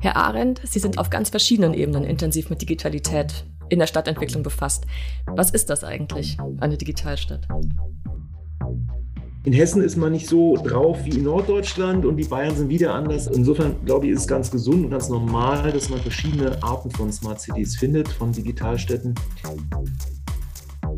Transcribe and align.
Herr 0.00 0.16
Arendt, 0.16 0.60
Sie 0.64 0.78
sind 0.78 0.98
auf 0.98 1.10
ganz 1.10 1.30
verschiedenen 1.30 1.74
Ebenen 1.74 2.04
intensiv 2.04 2.50
mit 2.50 2.62
Digitalität 2.62 3.44
in 3.68 3.78
der 3.78 3.86
Stadtentwicklung 3.86 4.42
befasst. 4.42 4.86
Was 5.26 5.50
ist 5.50 5.70
das 5.70 5.84
eigentlich, 5.84 6.38
eine 6.60 6.76
Digitalstadt? 6.76 7.46
In 9.44 9.52
Hessen 9.52 9.82
ist 9.82 9.96
man 9.96 10.12
nicht 10.12 10.28
so 10.28 10.56
drauf 10.56 11.04
wie 11.04 11.10
in 11.10 11.24
Norddeutschland 11.24 12.04
und 12.04 12.16
die 12.16 12.24
Bayern 12.24 12.54
sind 12.54 12.68
wieder 12.68 12.94
anders. 12.94 13.28
Insofern 13.28 13.76
glaube 13.84 14.06
ich, 14.06 14.12
ist 14.12 14.20
es 14.20 14.28
ganz 14.28 14.50
gesund 14.50 14.84
und 14.84 14.90
ganz 14.90 15.08
normal, 15.08 15.72
dass 15.72 15.88
man 15.88 16.00
verschiedene 16.00 16.62
Arten 16.62 16.90
von 16.90 17.10
Smart 17.12 17.40
Cities 17.40 17.76
findet, 17.76 18.08
von 18.08 18.32
Digitalstädten. 18.32 19.14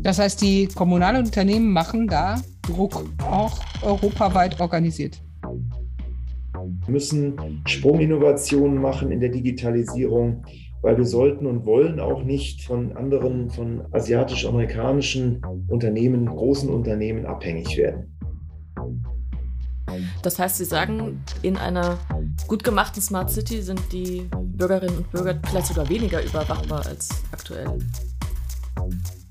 Das 0.01 0.19
heißt, 0.19 0.41
die 0.41 0.67
kommunalen 0.67 1.25
Unternehmen 1.25 1.71
machen 1.71 2.07
da 2.07 2.41
Druck, 2.63 3.03
auch 3.23 3.59
europaweit 3.83 4.59
organisiert. 4.59 5.21
Wir 6.91 6.95
müssen 6.95 7.61
Sprunginnovationen 7.67 8.81
machen 8.81 9.11
in 9.11 9.21
der 9.21 9.29
Digitalisierung, 9.29 10.43
weil 10.81 10.97
wir 10.97 11.05
sollten 11.05 11.45
und 11.45 11.65
wollen 11.65 12.01
auch 12.01 12.21
nicht 12.21 12.65
von 12.65 12.97
anderen, 12.97 13.49
von 13.49 13.85
asiatisch-amerikanischen 13.93 15.41
Unternehmen, 15.69 16.25
großen 16.25 16.69
Unternehmen 16.69 17.25
abhängig 17.25 17.77
werden. 17.77 18.13
Das 20.21 20.37
heißt, 20.37 20.57
Sie 20.57 20.65
sagen, 20.65 21.23
in 21.43 21.55
einer 21.55 21.97
gut 22.49 22.61
gemachten 22.61 23.01
Smart 23.01 23.31
City 23.31 23.61
sind 23.61 23.81
die 23.93 24.27
Bürgerinnen 24.57 24.97
und 24.97 25.11
Bürger 25.11 25.39
vielleicht 25.49 25.67
sogar 25.67 25.87
weniger 25.87 26.21
überwachbar 26.21 26.85
als 26.87 27.23
aktuell. 27.31 27.67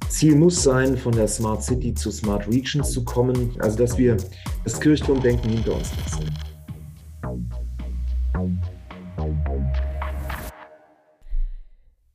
Ziel 0.08 0.34
muss 0.34 0.62
sein, 0.62 0.96
von 0.96 1.12
der 1.12 1.28
Smart 1.28 1.62
City 1.62 1.92
zu 1.92 2.10
Smart 2.10 2.48
Regions 2.48 2.90
zu 2.92 3.04
kommen, 3.04 3.54
also 3.58 3.76
dass 3.76 3.98
wir 3.98 4.16
das 4.64 4.80
Kirchturmdenken 4.80 5.50
hinter 5.50 5.74
uns 5.74 5.90
lassen. 5.98 6.24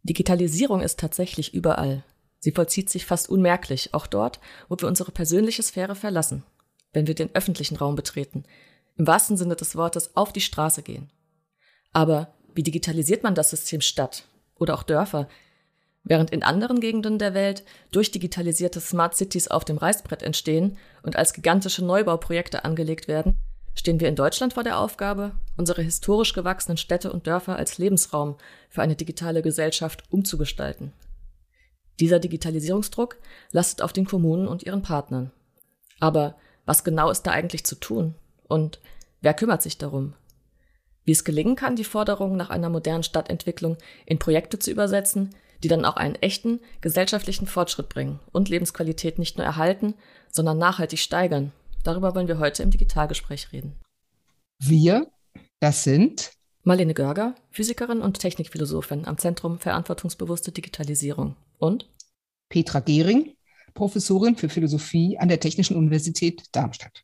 Digitalisierung 0.03 0.81
ist 0.81 0.99
tatsächlich 0.99 1.53
überall. 1.53 2.03
Sie 2.39 2.52
vollzieht 2.52 2.91
sich 2.91 3.08
fast 3.08 3.27
unmerklich, 3.27 3.94
auch 3.94 4.05
dort, 4.05 4.39
wo 4.69 4.77
wir 4.77 4.88
unsere 4.88 5.11
persönliche 5.11 5.63
Sphäre 5.63 5.95
verlassen, 5.95 6.43
wenn 6.93 7.08
wir 7.08 7.16
den 7.16 7.33
öffentlichen 7.33 7.75
Raum 7.75 7.95
betreten, 7.95 8.43
im 8.97 9.08
wahrsten 9.08 9.36
Sinne 9.36 9.55
des 9.55 9.75
Wortes 9.75 10.16
auf 10.16 10.31
die 10.31 10.41
Straße 10.41 10.83
gehen. 10.83 11.11
Aber 11.91 12.36
wie 12.53 12.61
digitalisiert 12.61 13.23
man 13.23 13.33
das 13.33 13.49
System 13.49 13.81
Stadt 13.81 14.25
oder 14.59 14.75
auch 14.75 14.83
Dörfer, 14.83 15.27
während 16.03 16.30
in 16.30 16.43
anderen 16.43 16.80
Gegenden 16.80 17.17
der 17.17 17.33
Welt 17.33 17.63
durchdigitalisierte 17.91 18.80
Smart 18.80 19.16
Cities 19.16 19.47
auf 19.47 19.66
dem 19.66 19.77
Reißbrett 19.77 20.21
entstehen 20.21 20.77
und 21.02 21.16
als 21.16 21.33
gigantische 21.33 21.83
Neubauprojekte 21.83 22.63
angelegt 22.63 23.08
werden, 23.08 23.38
stehen 23.73 23.99
wir 23.99 24.08
in 24.08 24.16
Deutschland 24.16 24.53
vor 24.53 24.63
der 24.63 24.80
Aufgabe, 24.80 25.31
unsere 25.58 25.81
historisch 25.81 26.34
gewachsenen 26.34 26.78
Städte 26.78 27.11
und 27.11 27.28
Dörfer 27.28 27.56
als 27.56 27.78
Lebensraum 27.78 28.38
für 28.70 28.81
eine 28.81 28.95
digitale 28.95 29.42
Gesellschaft 29.42 30.03
umzugestalten. 30.09 30.94
Dieser 32.00 32.20
Digitalisierungsdruck 32.20 33.17
lastet 33.52 33.81
auf 33.81 33.94
den 33.94 34.06
Kommunen 34.06 34.48
und 34.48 34.64
ihren 34.64 34.81
Partnern. 34.81 35.31
Aber 36.00 36.36
was 36.66 36.83
genau 36.83 37.09
ist 37.09 37.23
da 37.23 37.31
eigentlich 37.31 37.64
zu 37.64 37.76
tun? 37.76 38.16
Und 38.48 38.81
wer 39.22 39.33
kümmert 39.33 39.61
sich 39.61 39.78
darum? 39.78 40.14
Wie 41.03 41.11
es 41.11 41.23
gelingen 41.23 41.56
kann, 41.56 41.76
die 41.76 41.83
Forderungen 41.83 42.36
nach 42.36 42.50
einer 42.50 42.70
modernen 42.70 43.03
Stadtentwicklung 43.03 43.78
in 44.06 44.20
Projekte 44.20 44.59
zu 44.59 44.72
übersetzen, 44.72 45.33
die 45.64 45.67
dann 45.67 45.86
auch 45.86 45.95
einen 45.95 46.16
echten 46.16 46.59
gesellschaftlichen 46.81 47.48
Fortschritt 47.48 47.88
bringen 47.88 48.20
und 48.33 48.50
Lebensqualität 48.50 49.20
nicht 49.20 49.38
nur 49.38 49.45
erhalten, 49.45 49.94
sondern 50.31 50.58
nachhaltig 50.58 51.00
steigern 51.00 51.53
Darüber 51.86 52.16
wollen 52.16 52.28
wir 52.28 52.39
heute 52.39 52.64
im 52.64 52.72
Digitalgespräch 52.72 53.52
reden. 53.53 53.80
Wir, 54.58 55.08
das 55.66 55.83
sind 55.83 56.31
Marlene 56.61 56.94
Görger, 56.94 57.33
Physikerin 57.49 58.02
und 58.02 58.19
Technikphilosophin 58.19 59.05
am 59.05 59.17
Zentrum 59.17 59.58
Verantwortungsbewusste 59.58 60.52
Digitalisierung 60.52 61.38
und 61.58 61.89
Petra 62.49 62.81
Gehring, 62.81 63.36
Professorin 63.73 64.36
für 64.36 64.48
Philosophie 64.48 65.17
an 65.17 65.27
der 65.27 65.39
Technischen 65.39 65.76
Universität 65.76 66.43
Darmstadt. 66.52 67.03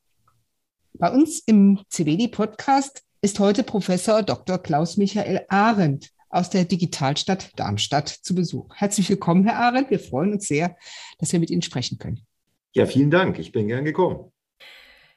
Bei 0.94 1.12
uns 1.12 1.40
im 1.40 1.80
CWD-Podcast 1.90 3.02
ist 3.24 3.40
heute 3.40 3.64
Professor 3.64 4.22
Dr. 4.22 4.60
Klaus 4.60 4.96
Michael 4.96 5.44
Arendt 5.50 6.12
aus 6.30 6.52
der 6.52 6.66
Digitalstadt 6.66 7.60
Darmstadt 7.60 8.10
zu 8.10 8.36
Besuch. 8.36 8.76
Herzlich 8.76 9.10
willkommen, 9.10 9.44
Herr 9.44 9.58
Arendt. 9.58 9.90
Wir 9.90 10.00
freuen 10.00 10.34
uns 10.34 10.48
sehr, 10.48 10.78
dass 11.18 11.34
wir 11.34 11.40
mit 11.40 11.50
Ihnen 11.50 11.64
sprechen 11.64 11.98
können. 11.98 12.28
Ja, 12.74 12.86
vielen 12.86 13.10
Dank. 13.10 13.40
Ich 13.40 13.52
bin 13.52 13.70
gern 13.70 13.86
gekommen. 13.86 14.32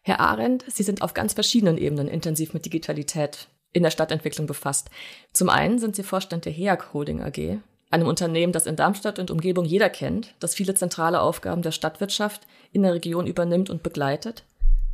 Herr 0.07 0.21
Arendt, 0.21 0.67
Sie 0.69 0.83
sind 0.83 1.01
auf 1.01 1.15
ganz 1.15 1.33
verschiedenen 1.33 1.79
Ebenen 1.79 2.09
intensiv 2.09 2.53
mit 2.53 2.67
Digitalität 2.67 3.49
in 3.73 3.83
der 3.83 3.91
Stadtentwicklung 3.91 4.47
befasst. 4.47 4.91
Zum 5.33 5.49
einen 5.49 5.79
sind 5.79 5.97
Sie 5.97 6.03
Vorstand 6.03 6.45
der 6.45 6.53
HEAG 6.53 6.93
Holding 6.93 7.23
AG, 7.23 7.59
einem 7.91 8.07
Unternehmen, 8.07 8.53
das 8.53 8.67
in 8.67 8.77
Darmstadt 8.77 9.19
und 9.19 9.31
Umgebung 9.31 9.65
jeder 9.65 9.89
kennt, 9.89 10.35
das 10.41 10.55
viele 10.55 10.75
zentrale 10.75 11.23
Aufgaben 11.23 11.63
der 11.63 11.71
Stadtwirtschaft 11.71 12.43
in 12.71 12.83
der 12.83 12.93
Region 12.93 13.27
übernimmt 13.27 13.71
und 13.71 13.83
begleitet. 13.83 14.45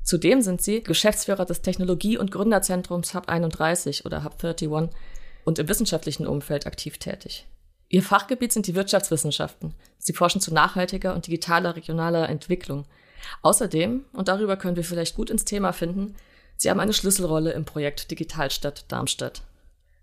Zudem 0.04 0.43
sind 0.43 0.62
Sie 0.62 0.81
Geschäftsführer 0.81 1.44
des 1.44 1.60
Technologie- 1.60 2.16
und 2.16 2.31
Gründerzentrums 2.31 3.12
Hub 3.12 3.28
31 3.28 4.06
oder 4.06 4.22
Hub 4.22 4.37
31 4.41 4.97
und 5.44 5.59
im 5.59 5.69
wissenschaftlichen 5.69 6.28
Umfeld 6.28 6.69
aktiv 6.69 6.99
tätig. 6.99 7.49
Ihr 7.88 8.04
Fachgebiet 8.04 8.53
sind 8.53 8.69
die 8.69 8.76
Wirtschaftswissenschaften. 8.76 9.75
Sie 9.99 10.12
forschen 10.12 10.41
zu 10.41 10.54
nachhaltiger 10.54 11.16
und 11.16 11.26
digitaler 11.26 11.75
regionaler 11.75 12.28
Entwicklung– 12.28 12.84
Außerdem, 13.42 14.04
und 14.12 14.28
darüber 14.28 14.56
können 14.56 14.76
wir 14.76 14.84
vielleicht 14.84 15.16
gut 15.16 15.31
ins 15.31 15.44
Thema 15.44 15.72
finden, 15.72 16.16
Sie 16.60 16.69
haben 16.69 16.81
eine 16.81 16.92
Schlüsselrolle 16.92 17.53
im 17.53 17.64
Projekt 17.64 18.10
Digitalstadt 18.10 18.84
Darmstadt. 18.92 19.44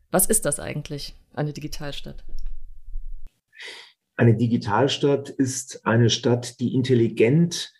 Was 0.09 0.25
ist 0.25 0.44
das 0.44 0.59
eigentlich, 0.59 1.13
eine 1.35 1.53
Digitalstadt? 1.53 2.23
Eine 4.16 4.35
Digitalstadt 4.35 5.29
ist 5.29 5.85
eine 5.85 6.09
Stadt, 6.09 6.59
die 6.59 6.73
intelligent 6.73 7.73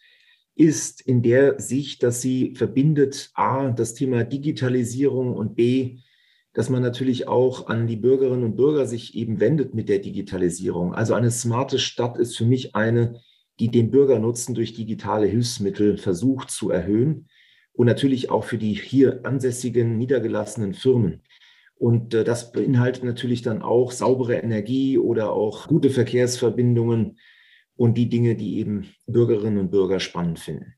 ist 0.53 1.01
in 1.01 1.23
der 1.23 1.59
Sicht, 1.59 2.03
dass 2.03 2.21
sie 2.21 2.53
verbindet 2.53 3.31
A, 3.33 3.71
das 3.71 3.95
Thema 3.95 4.23
Digitalisierung 4.23 5.33
und 5.35 5.55
B, 5.55 5.97
dass 6.53 6.69
man 6.69 6.83
natürlich 6.83 7.27
auch 7.27 7.65
an 7.69 7.87
die 7.87 7.95
Bürgerinnen 7.95 8.43
und 8.43 8.57
Bürger 8.57 8.85
sich 8.85 9.15
eben 9.15 9.39
wendet 9.39 9.73
mit 9.73 9.89
der 9.89 9.99
Digitalisierung. 9.99 10.93
Also 10.93 11.15
eine 11.15 11.31
smarte 11.31 11.79
Stadt 11.79 12.19
ist 12.19 12.37
für 12.37 12.45
mich 12.45 12.75
eine, 12.75 13.21
die 13.59 13.69
den 13.69 13.91
Bürgernutzen 13.91 14.56
durch 14.56 14.73
digitale 14.73 15.25
Hilfsmittel 15.25 15.97
versucht 15.97 16.51
zu 16.51 16.69
erhöhen 16.69 17.28
und 17.73 17.88
natürlich 17.88 18.29
auch 18.29 18.44
für 18.44 18.57
die 18.57 18.73
hier 18.73 19.22
ansässigen 19.23 19.97
niedergelassenen 19.97 20.73
Firmen. 20.73 21.22
Und 21.75 22.13
äh, 22.13 22.23
das 22.23 22.51
beinhaltet 22.51 23.03
natürlich 23.03 23.41
dann 23.41 23.62
auch 23.62 23.91
saubere 23.91 24.35
Energie 24.35 24.97
oder 24.97 25.31
auch 25.31 25.67
gute 25.67 25.90
Verkehrsverbindungen 25.90 27.19
und 27.75 27.97
die 27.97 28.09
Dinge, 28.09 28.35
die 28.35 28.57
eben 28.57 28.90
Bürgerinnen 29.06 29.59
und 29.59 29.72
Bürger 29.72 30.00
spannend 30.00 30.40
finden. 30.40 30.73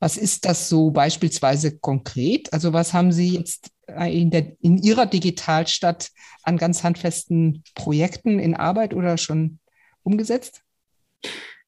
Was 0.00 0.16
ist 0.16 0.44
das 0.44 0.68
so 0.68 0.90
beispielsweise 0.90 1.78
konkret? 1.78 2.52
Also 2.52 2.72
was 2.72 2.92
haben 2.92 3.12
Sie 3.12 3.34
jetzt 3.34 3.70
in, 3.86 4.30
der, 4.30 4.52
in 4.60 4.76
Ihrer 4.78 5.06
Digitalstadt 5.06 6.10
an 6.42 6.58
ganz 6.58 6.82
handfesten 6.82 7.62
Projekten 7.74 8.38
in 8.38 8.54
Arbeit 8.54 8.92
oder 8.92 9.16
schon 9.16 9.58
umgesetzt? 10.02 10.62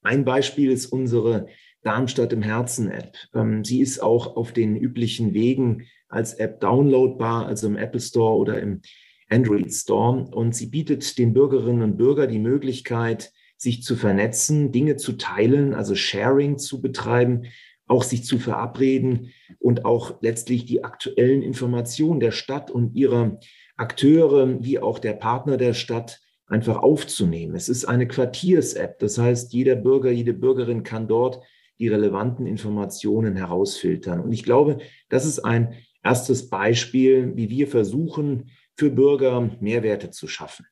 Ein 0.03 0.25
Beispiel 0.25 0.71
ist 0.71 0.87
unsere 0.87 1.47
Darmstadt 1.83 2.33
im 2.33 2.43
Herzen 2.43 2.91
App. 2.91 3.17
Ähm, 3.35 3.65
sie 3.65 3.81
ist 3.81 4.01
auch 4.03 4.37
auf 4.37 4.53
den 4.53 4.77
üblichen 4.77 5.35
Wegen 5.35 5.87
als 6.09 6.35
App 6.35 6.61
downloadbar, 6.61 7.47
also 7.47 7.67
im 7.67 7.77
Apple 7.77 8.01
Store 8.01 8.37
oder 8.37 8.61
im 8.61 8.81
Android 9.29 9.73
Store. 9.73 10.29
Und 10.33 10.55
sie 10.55 10.67
bietet 10.67 11.19
den 11.19 11.33
Bürgerinnen 11.33 11.83
und 11.83 11.97
Bürgern 11.97 12.31
die 12.31 12.39
Möglichkeit, 12.39 13.33
sich 13.57 13.83
zu 13.83 13.97
vernetzen, 13.97 14.73
Dinge 14.73 14.97
zu 14.97 15.13
teilen, 15.13 15.75
also 15.75 15.95
Sharing 15.95 16.59
zu 16.59 16.81
betreiben, 16.81 17.45
auch 17.87 18.03
sich 18.03 18.25
zu 18.25 18.39
verabreden 18.39 19.33
und 19.59 19.85
auch 19.85 20.23
letztlich 20.23 20.67
die 20.67 20.85
aktuellen 20.85 21.43
Informationen 21.43 22.21
der 22.21 22.31
Stadt 22.31 22.71
und 22.71 22.95
ihrer 22.95 23.41
Akteure 23.77 24.63
wie 24.63 24.79
auch 24.79 24.99
der 24.99 25.15
Partner 25.15 25.57
der 25.57 25.75
Stadt 25.75 26.21
einfach 26.49 26.79
aufzunehmen. 26.79 27.55
Es 27.55 27.69
ist 27.69 27.85
eine 27.85 28.09
Quartiers-App. 28.09 28.99
Das 28.99 29.19
heißt, 29.19 29.53
jeder 29.53 29.77
Bürger, 29.77 30.11
jede 30.11 30.33
Bürgerin 30.33 30.83
kann 30.83 31.07
dort 31.09 31.43
die 31.79 31.89
relevanten 31.89 32.47
Informationen 32.47 33.37
herausfiltern. 33.37 34.21
Und 34.21 34.33
ich 34.33 34.43
glaube, 34.43 34.79
das 35.09 35.25
ist 35.25 35.41
ein 35.41 35.75
erstes 36.03 36.49
Beispiel, 36.49 37.37
wie 37.37 37.51
wir 37.51 37.69
versuchen, 37.69 38.51
für 38.75 38.91
Bürger 38.91 39.51
Mehrwerte 39.61 40.11
zu 40.11 40.27
schaffen. 40.27 40.67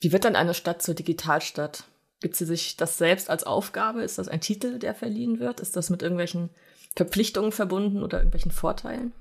Wie 0.00 0.12
wird 0.12 0.24
dann 0.24 0.36
eine 0.36 0.54
Stadt 0.54 0.82
zur 0.82 0.94
Digitalstadt? 0.94 1.84
Gibt 2.20 2.36
sie 2.36 2.44
sich 2.44 2.76
das 2.76 2.98
selbst 2.98 3.30
als 3.30 3.44
Aufgabe? 3.44 4.02
Ist 4.02 4.18
das 4.18 4.28
ein 4.28 4.40
Titel, 4.40 4.78
der 4.78 4.94
verliehen 4.94 5.38
wird? 5.38 5.60
Ist 5.60 5.76
das 5.76 5.90
mit 5.90 6.02
irgendwelchen 6.02 6.50
Verpflichtungen 6.94 7.52
verbunden 7.52 8.02
oder 8.02 8.18
irgendwelchen 8.18 8.50
Vorteilen? 8.50 9.12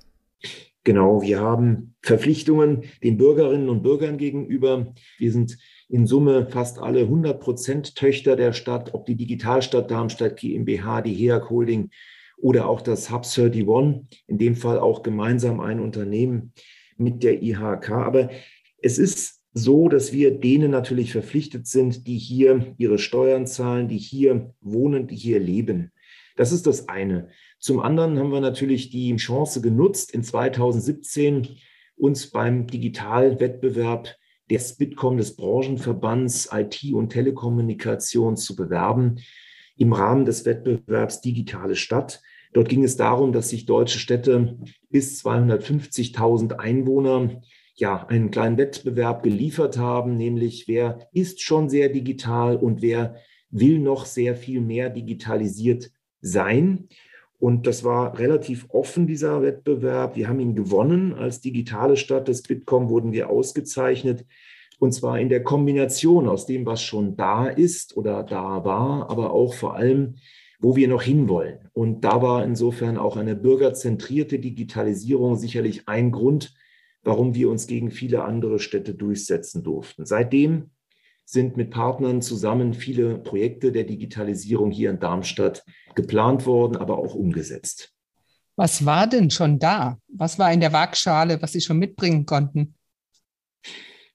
Genau, 0.84 1.22
wir 1.22 1.40
haben 1.40 1.96
Verpflichtungen 2.02 2.84
den 3.04 3.18
Bürgerinnen 3.18 3.70
und 3.70 3.82
Bürgern 3.82 4.18
gegenüber. 4.18 4.94
Wir 5.18 5.32
sind 5.32 5.58
in 5.90 6.08
Summe 6.08 6.48
fast 6.50 6.80
alle 6.80 7.02
100 7.02 7.40
Prozent 7.40 7.96
Töchter 7.96 8.36
der 8.36 8.54
Stadt, 8.54 8.94
ob 8.94 9.06
die 9.06 9.16
Digitalstadt 9.16 9.92
Darmstadt 9.92 10.38
GmbH, 10.38 11.02
die 11.02 11.14
HEAG 11.14 11.50
Holding 11.50 11.90
oder 12.38 12.68
auch 12.68 12.82
das 12.82 13.12
Hub 13.12 13.26
31, 13.26 14.22
in 14.28 14.38
dem 14.38 14.56
Fall 14.56 14.80
auch 14.80 15.04
gemeinsam 15.04 15.60
ein 15.60 15.80
Unternehmen 15.80 16.54
mit 16.98 17.24
der 17.24 17.42
IHK. 17.42 17.92
Aber 17.92 18.30
es 18.82 18.98
ist 18.98 19.42
so, 19.54 19.88
dass 19.88 20.12
wir 20.12 20.38
denen 20.38 20.72
natürlich 20.72 21.12
verpflichtet 21.12 21.66
sind, 21.68 22.08
die 22.08 22.18
hier 22.18 22.74
ihre 22.78 22.98
Steuern 22.98 23.48
zahlen, 23.48 23.88
die 23.88 23.98
hier 23.98 24.54
wohnen, 24.62 25.08
die 25.08 25.16
hier 25.16 25.40
leben. 25.40 25.92
Das 26.36 26.52
ist 26.52 26.68
das 26.68 26.90
eine. 26.90 27.30
Zum 27.60 27.80
anderen 27.80 28.20
haben 28.20 28.32
wir 28.32 28.42
natürlich 28.42 28.90
die 28.90 29.16
Chance 29.16 29.62
genutzt, 29.62 30.12
in 30.12 30.24
2017 30.24 31.48
uns 31.96 32.30
beim 32.32 32.68
Digitalwettbewerb 32.68 34.18
des 34.50 34.78
Bitkom 34.78 35.18
des 35.18 35.36
Branchenverbands 35.36 36.50
IT 36.52 36.94
und 36.94 37.10
Telekommunikation 37.10 38.38
zu 38.38 38.56
bewerben 38.56 39.20
im 39.78 39.94
Rahmen 39.94 40.26
des 40.26 40.46
Wettbewerbs 40.46 41.22
Digitale 41.22 41.76
Stadt. 41.76 42.22
Dort 42.54 42.70
ging 42.70 42.84
es 42.84 42.96
darum, 42.96 43.34
dass 43.34 43.50
sich 43.50 43.66
deutsche 43.66 44.00
Städte 44.00 44.58
bis 44.90 45.26
250.000 45.26 46.54
Einwohner 46.54 47.42
ja 47.76 48.06
einen 48.08 48.32
kleinen 48.32 48.58
Wettbewerb 48.58 49.24
geliefert 49.24 49.78
haben, 49.78 50.16
nämlich 50.16 50.68
wer 50.68 51.10
ist 51.12 51.42
schon 51.42 51.70
sehr 51.70 51.90
digital 51.90 52.56
und 52.56 52.82
wer 52.82 53.16
will 53.50 53.80
noch 53.80 54.06
sehr 54.06 54.36
viel 54.36 54.62
mehr 54.62 54.90
digitalisiert 54.90 55.92
sein. 56.22 56.88
Und 57.40 57.68
das 57.68 57.84
war 57.84 58.18
relativ 58.18 58.66
offen, 58.70 59.08
dieser 59.08 59.42
Wettbewerb. 59.42 60.16
Wir 60.16 60.30
haben 60.30 60.40
ihn 60.40 60.56
gewonnen. 60.56 61.14
Als 61.14 61.42
digitale 61.42 61.98
Stadt 61.98 62.28
des 62.28 62.44
Bitkom 62.44 62.90
wurden 62.90 63.12
wir 63.12 63.30
ausgezeichnet. 63.30 64.26
Und 64.80 64.94
zwar 64.94 65.20
in 65.20 65.30
der 65.30 65.44
Kombination 65.44 66.28
aus 66.28 66.46
dem, 66.46 66.66
was 66.66 66.82
schon 66.82 67.16
da 67.16 67.48
ist 67.48 67.96
oder 67.98 68.24
da 68.24 68.64
war, 68.66 69.10
aber 69.10 69.32
auch 69.32 69.54
vor 69.54 69.76
allem, 69.76 70.16
wo 70.60 70.76
wir 70.76 70.88
noch 70.88 71.02
hinwollen. 71.02 71.70
Und 71.74 72.02
da 72.02 72.22
war 72.22 72.44
insofern 72.44 72.98
auch 72.98 73.18
eine 73.18 73.36
bürgerzentrierte 73.36 74.40
Digitalisierung 74.40 75.36
sicherlich 75.36 75.88
ein 75.88 76.12
Grund, 76.12 76.54
warum 77.04 77.36
wir 77.36 77.50
uns 77.50 77.68
gegen 77.68 77.92
viele 77.92 78.24
andere 78.24 78.60
Städte 78.60 78.96
durchsetzen 78.96 79.64
durften. 79.64 80.06
Seitdem 80.06 80.72
sind 81.26 81.58
mit 81.58 81.72
Partnern 81.72 82.22
zusammen 82.22 82.74
viele 82.74 83.18
Projekte 83.18 83.72
der 83.72 83.84
Digitalisierung 83.84 84.72
hier 84.72 84.92
in 84.92 85.00
Darmstadt 85.00 85.66
geplant 85.96 86.46
worden, 86.46 86.78
aber 86.78 86.98
auch 86.98 87.16
umgesetzt. 87.16 87.92
Was 88.56 88.86
war 88.86 89.08
denn 89.08 89.32
schon 89.32 89.60
da? 89.60 89.98
Was 90.08 90.40
war 90.40 90.54
in 90.54 90.62
der 90.62 90.72
Waagschale, 90.72 91.42
was 91.42 91.52
Sie 91.52 91.62
schon 91.62 91.78
mitbringen 91.78 92.26
konnten? 92.26 92.76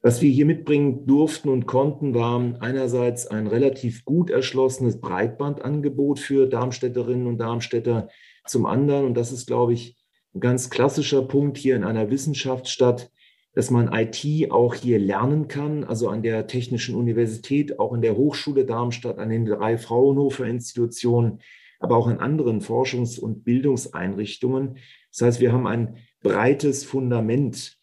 Was 0.03 0.23
wir 0.23 0.31
hier 0.31 0.47
mitbringen 0.47 1.05
durften 1.05 1.51
und 1.51 1.67
konnten, 1.67 2.15
war 2.15 2.41
einerseits 2.61 3.27
ein 3.27 3.47
relativ 3.47 4.07
gut 4.07 4.31
erschlossenes 4.31 4.99
Breitbandangebot 4.99 6.19
für 6.19 6.47
Darmstädterinnen 6.47 7.27
und 7.27 7.37
Darmstädter. 7.37 8.09
Zum 8.47 8.65
anderen, 8.65 9.05
und 9.05 9.15
das 9.15 9.31
ist, 9.31 9.47
glaube 9.47 9.75
ich, 9.75 9.99
ein 10.35 10.41
ganz 10.41 10.71
klassischer 10.71 11.23
Punkt 11.23 11.59
hier 11.59 11.77
in 11.77 11.85
einer 11.85 12.11
Wissenschaftsstadt, 12.11 13.11
dass 13.53 13.71
man 13.71 13.93
IT 13.93 14.51
auch 14.51 14.75
hier 14.75 14.99
lernen 14.99 15.49
kann, 15.49 15.85
also 15.85 16.09
an 16.09 16.23
der 16.23 16.47
Technischen 16.47 16.95
Universität, 16.95 17.79
auch 17.79 17.93
in 17.93 18.01
der 18.01 18.17
Hochschule 18.17 18.65
Darmstadt, 18.65 19.19
an 19.19 19.31
den 19.31 19.45
drei 19.45 19.77
Fraunhofer 19.77 20.47
Institutionen, 20.47 21.41
aber 21.81 21.97
auch 21.97 22.07
an 22.07 22.19
anderen 22.19 22.61
Forschungs- 22.61 23.19
und 23.19 23.43
Bildungseinrichtungen. 23.45 24.77
Das 25.11 25.23
heißt, 25.23 25.41
wir 25.41 25.53
haben 25.53 25.67
ein 25.67 25.97
breites 26.23 26.85
Fundament, 26.85 27.77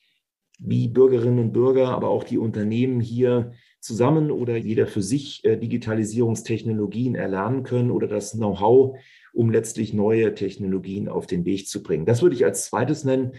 wie 0.59 0.87
Bürgerinnen 0.87 1.39
und 1.39 1.53
Bürger, 1.53 1.89
aber 1.89 2.09
auch 2.09 2.23
die 2.23 2.37
Unternehmen 2.37 2.99
hier 2.99 3.51
zusammen 3.79 4.31
oder 4.31 4.57
jeder 4.57 4.87
für 4.87 5.01
sich 5.01 5.43
äh, 5.45 5.57
Digitalisierungstechnologien 5.57 7.15
erlernen 7.15 7.63
können 7.63 7.91
oder 7.91 8.07
das 8.07 8.31
Know-how, 8.31 8.97
um 9.33 9.51
letztlich 9.51 9.93
neue 9.93 10.33
Technologien 10.33 11.09
auf 11.09 11.27
den 11.27 11.45
Weg 11.45 11.67
zu 11.67 11.83
bringen. 11.83 12.05
Das 12.05 12.21
würde 12.21 12.35
ich 12.35 12.43
als 12.43 12.65
zweites 12.65 13.03
nennen. 13.03 13.33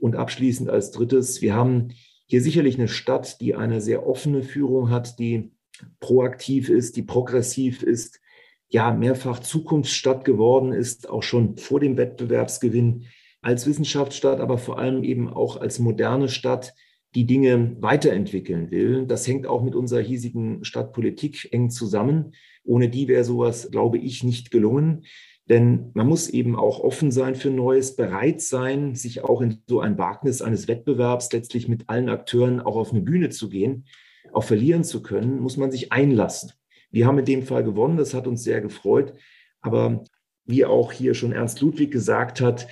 Und 0.00 0.16
abschließend 0.16 0.68
als 0.68 0.90
drittes, 0.90 1.40
wir 1.40 1.54
haben 1.54 1.88
hier 2.26 2.42
sicherlich 2.42 2.76
eine 2.76 2.88
Stadt, 2.88 3.40
die 3.40 3.54
eine 3.54 3.80
sehr 3.80 4.06
offene 4.06 4.42
Führung 4.42 4.90
hat, 4.90 5.18
die 5.18 5.52
proaktiv 6.00 6.68
ist, 6.68 6.96
die 6.96 7.02
progressiv 7.02 7.82
ist, 7.82 8.20
ja, 8.68 8.92
mehrfach 8.92 9.38
Zukunftsstadt 9.40 10.24
geworden 10.24 10.72
ist, 10.72 11.08
auch 11.08 11.22
schon 11.22 11.56
vor 11.56 11.80
dem 11.80 11.96
Wettbewerbsgewinn, 11.96 13.04
als 13.40 13.66
Wissenschaftsstadt, 13.66 14.40
aber 14.40 14.56
vor 14.56 14.78
allem 14.78 15.04
eben 15.04 15.28
auch 15.28 15.58
als 15.60 15.78
moderne 15.78 16.28
Stadt, 16.28 16.74
die 17.14 17.26
Dinge 17.26 17.76
weiterentwickeln 17.80 18.70
will. 18.70 19.06
Das 19.06 19.28
hängt 19.28 19.46
auch 19.46 19.62
mit 19.62 19.74
unserer 19.74 20.00
hiesigen 20.00 20.64
Stadtpolitik 20.64 21.48
eng 21.52 21.70
zusammen. 21.70 22.32
Ohne 22.64 22.88
die 22.88 23.06
wäre 23.06 23.24
sowas, 23.24 23.70
glaube 23.70 23.98
ich, 23.98 24.24
nicht 24.24 24.50
gelungen. 24.50 25.04
Denn 25.48 25.90
man 25.92 26.06
muss 26.06 26.28
eben 26.28 26.56
auch 26.56 26.80
offen 26.80 27.10
sein 27.10 27.34
für 27.34 27.50
Neues, 27.50 27.96
bereit 27.96 28.40
sein, 28.40 28.94
sich 28.94 29.24
auch 29.24 29.42
in 29.42 29.62
so 29.66 29.80
ein 29.80 29.98
Wagnis 29.98 30.40
eines 30.40 30.68
Wettbewerbs 30.68 31.30
letztlich 31.32 31.68
mit 31.68 31.88
allen 31.88 32.08
Akteuren 32.08 32.60
auch 32.60 32.76
auf 32.76 32.92
eine 32.92 33.02
Bühne 33.02 33.28
zu 33.28 33.50
gehen, 33.50 33.84
auch 34.32 34.44
verlieren 34.44 34.84
zu 34.84 35.02
können, 35.02 35.40
muss 35.40 35.56
man 35.58 35.70
sich 35.70 35.92
einlassen. 35.92 36.52
Wir 36.90 37.06
haben 37.06 37.18
in 37.18 37.24
dem 37.26 37.42
Fall 37.42 37.62
gewonnen, 37.62 37.98
das 37.98 38.14
hat 38.14 38.26
uns 38.26 38.42
sehr 38.42 38.60
gefreut. 38.60 39.12
Aber 39.60 40.04
wie 40.46 40.64
auch 40.64 40.92
hier 40.92 41.14
schon 41.14 41.32
Ernst 41.32 41.60
Ludwig 41.60 41.90
gesagt 41.90 42.40
hat, 42.40 42.66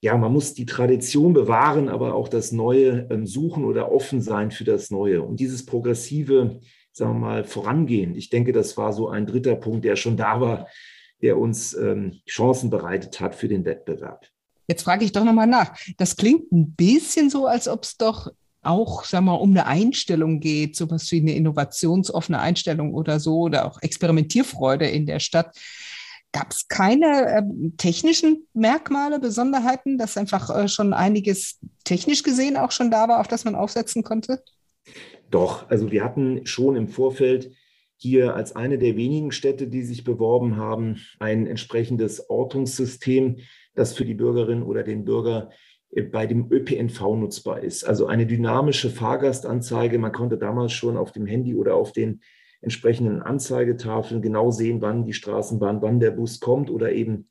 ja, 0.00 0.16
man 0.16 0.32
muss 0.32 0.54
die 0.54 0.66
Tradition 0.66 1.32
bewahren, 1.32 1.88
aber 1.88 2.14
auch 2.14 2.28
das 2.28 2.50
Neue 2.50 3.06
ähm, 3.10 3.26
suchen 3.26 3.64
oder 3.64 3.92
offen 3.92 4.20
sein 4.20 4.50
für 4.50 4.64
das 4.64 4.90
Neue. 4.90 5.22
Und 5.22 5.38
dieses 5.38 5.64
progressive, 5.64 6.60
sagen 6.92 7.14
wir 7.14 7.20
mal, 7.20 7.44
Vorangehen, 7.44 8.16
ich 8.16 8.28
denke, 8.28 8.52
das 8.52 8.76
war 8.76 8.92
so 8.92 9.08
ein 9.08 9.26
dritter 9.26 9.54
Punkt, 9.54 9.84
der 9.84 9.94
schon 9.94 10.16
da 10.16 10.40
war, 10.40 10.66
der 11.22 11.38
uns 11.38 11.74
ähm, 11.74 12.20
Chancen 12.28 12.70
bereitet 12.70 13.20
hat 13.20 13.34
für 13.34 13.48
den 13.48 13.64
Wettbewerb. 13.64 14.26
Jetzt 14.68 14.82
frage 14.82 15.04
ich 15.04 15.12
doch 15.12 15.24
nochmal 15.24 15.46
nach. 15.46 15.76
Das 15.96 16.16
klingt 16.16 16.50
ein 16.52 16.72
bisschen 16.72 17.30
so, 17.30 17.46
als 17.46 17.68
ob 17.68 17.84
es 17.84 17.96
doch 17.96 18.30
auch, 18.62 19.04
sagen 19.04 19.26
wir 19.26 19.32
mal, 19.32 19.38
um 19.38 19.50
eine 19.50 19.66
Einstellung 19.66 20.40
geht, 20.40 20.76
sowas 20.76 21.10
wie 21.10 21.20
eine 21.20 21.34
innovationsoffene 21.34 22.38
Einstellung 22.38 22.94
oder 22.94 23.18
so, 23.18 23.40
oder 23.40 23.66
auch 23.66 23.82
Experimentierfreude 23.82 24.86
in 24.86 25.06
der 25.06 25.18
Stadt. 25.18 25.56
Gab 26.32 26.52
es 26.52 26.68
keine 26.68 27.26
äh, 27.26 27.42
technischen 27.76 28.46
Merkmale, 28.54 29.18
Besonderheiten, 29.20 29.98
dass 29.98 30.16
einfach 30.16 30.48
äh, 30.48 30.68
schon 30.68 30.94
einiges 30.94 31.58
technisch 31.84 32.22
gesehen 32.22 32.56
auch 32.56 32.70
schon 32.70 32.90
da 32.90 33.08
war, 33.08 33.20
auf 33.20 33.28
das 33.28 33.44
man 33.44 33.54
aufsetzen 33.54 34.02
konnte? 34.02 34.42
Doch, 35.30 35.68
also 35.68 35.90
wir 35.90 36.04
hatten 36.04 36.46
schon 36.46 36.76
im 36.76 36.88
Vorfeld 36.88 37.52
hier 38.02 38.34
als 38.34 38.56
eine 38.56 38.78
der 38.78 38.96
wenigen 38.96 39.30
Städte, 39.30 39.68
die 39.68 39.82
sich 39.82 40.02
beworben 40.02 40.56
haben, 40.56 40.96
ein 41.20 41.46
entsprechendes 41.46 42.28
Ortungssystem, 42.28 43.38
das 43.74 43.94
für 43.94 44.04
die 44.04 44.14
Bürgerin 44.14 44.64
oder 44.64 44.82
den 44.82 45.04
Bürger 45.04 45.50
äh, 45.90 46.02
bei 46.02 46.26
dem 46.26 46.50
ÖPNV 46.50 47.00
nutzbar 47.16 47.62
ist. 47.62 47.84
Also 47.84 48.06
eine 48.06 48.26
dynamische 48.26 48.90
Fahrgastanzeige. 48.90 49.98
Man 49.98 50.12
konnte 50.12 50.36
damals 50.36 50.72
schon 50.72 50.96
auf 50.96 51.12
dem 51.12 51.26
Handy 51.26 51.54
oder 51.54 51.76
auf 51.76 51.92
den 51.92 52.20
entsprechenden 52.60 53.22
Anzeigetafeln 53.22 54.20
genau 54.20 54.50
sehen, 54.50 54.80
wann 54.82 55.04
die 55.04 55.12
Straßenbahn, 55.12 55.80
wann 55.80 56.00
der 56.00 56.10
Bus 56.10 56.40
kommt 56.40 56.70
oder 56.70 56.92
eben 56.92 57.28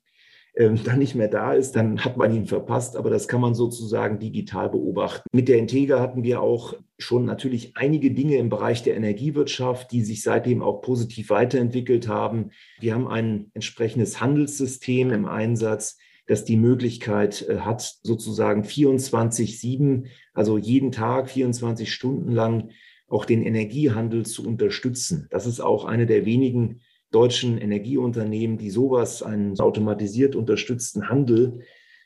dann 0.54 0.98
nicht 0.98 1.14
mehr 1.14 1.28
da 1.28 1.54
ist, 1.54 1.76
dann 1.76 2.04
hat 2.04 2.16
man 2.16 2.34
ihn 2.34 2.46
verpasst. 2.46 2.96
Aber 2.96 3.08
das 3.08 3.26
kann 3.26 3.40
man 3.40 3.54
sozusagen 3.54 4.18
digital 4.18 4.68
beobachten. 4.68 5.26
Mit 5.32 5.48
der 5.48 5.58
Integra 5.58 6.00
hatten 6.00 6.22
wir 6.24 6.42
auch 6.42 6.74
schon 6.98 7.24
natürlich 7.24 7.76
einige 7.76 8.10
Dinge 8.10 8.36
im 8.36 8.50
Bereich 8.50 8.82
der 8.82 8.96
Energiewirtschaft, 8.96 9.90
die 9.92 10.02
sich 10.02 10.22
seitdem 10.22 10.62
auch 10.62 10.82
positiv 10.82 11.30
weiterentwickelt 11.30 12.06
haben. 12.06 12.50
Wir 12.80 12.94
haben 12.94 13.08
ein 13.08 13.50
entsprechendes 13.54 14.20
Handelssystem 14.20 15.10
im 15.10 15.24
Einsatz, 15.24 15.96
das 16.26 16.44
die 16.44 16.56
Möglichkeit 16.56 17.48
äh, 17.48 17.60
hat, 17.60 17.98
sozusagen 18.02 18.62
24-7, 18.62 20.04
also 20.34 20.58
jeden 20.58 20.92
Tag 20.92 21.30
24 21.30 21.92
Stunden 21.92 22.30
lang 22.30 22.70
auch 23.08 23.24
den 23.24 23.42
Energiehandel 23.42 24.24
zu 24.24 24.46
unterstützen. 24.46 25.26
Das 25.30 25.46
ist 25.46 25.60
auch 25.60 25.84
eine 25.84 26.06
der 26.06 26.24
wenigen 26.24 26.80
deutschen 27.12 27.58
Energieunternehmen, 27.58 28.58
die 28.58 28.70
sowas, 28.70 29.22
einen 29.22 29.58
automatisiert 29.60 30.34
unterstützten 30.34 31.08
Handel 31.08 31.60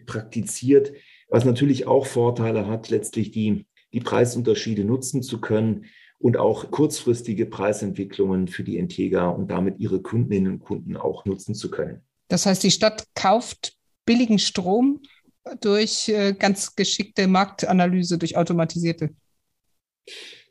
praktiziert, 0.05 0.93
was 1.29 1.45
natürlich 1.45 1.87
auch 1.87 2.07
Vorteile 2.07 2.67
hat, 2.67 2.91
letztlich 2.91 3.31
die, 3.31 3.67
die 3.93 4.01
Preisunterschiede 4.01 4.85
nutzen 4.85 5.23
zu 5.23 5.41
können 5.41 5.87
und 6.19 6.37
auch 6.37 6.71
kurzfristige 6.71 7.47
Preisentwicklungen 7.47 8.49
für 8.49 8.65
die 8.65 8.79
Integra 8.79 9.29
und 9.29 9.51
damit 9.51 9.79
ihre 9.79 10.01
Kundinnen 10.01 10.55
und 10.55 10.59
Kunden 10.61 10.97
auch 10.97 11.25
nutzen 11.25 11.55
zu 11.55 11.71
können. 11.71 12.03
Das 12.29 12.47
heißt, 12.47 12.63
die 12.63 12.71
Stadt 12.71 13.07
kauft 13.15 13.75
billigen 14.05 14.39
Strom 14.39 15.01
durch 15.61 16.09
äh, 16.09 16.33
ganz 16.33 16.75
geschickte 16.75 17.27
Marktanalyse, 17.29 18.19
durch 18.19 18.37
automatisierte. 18.37 19.11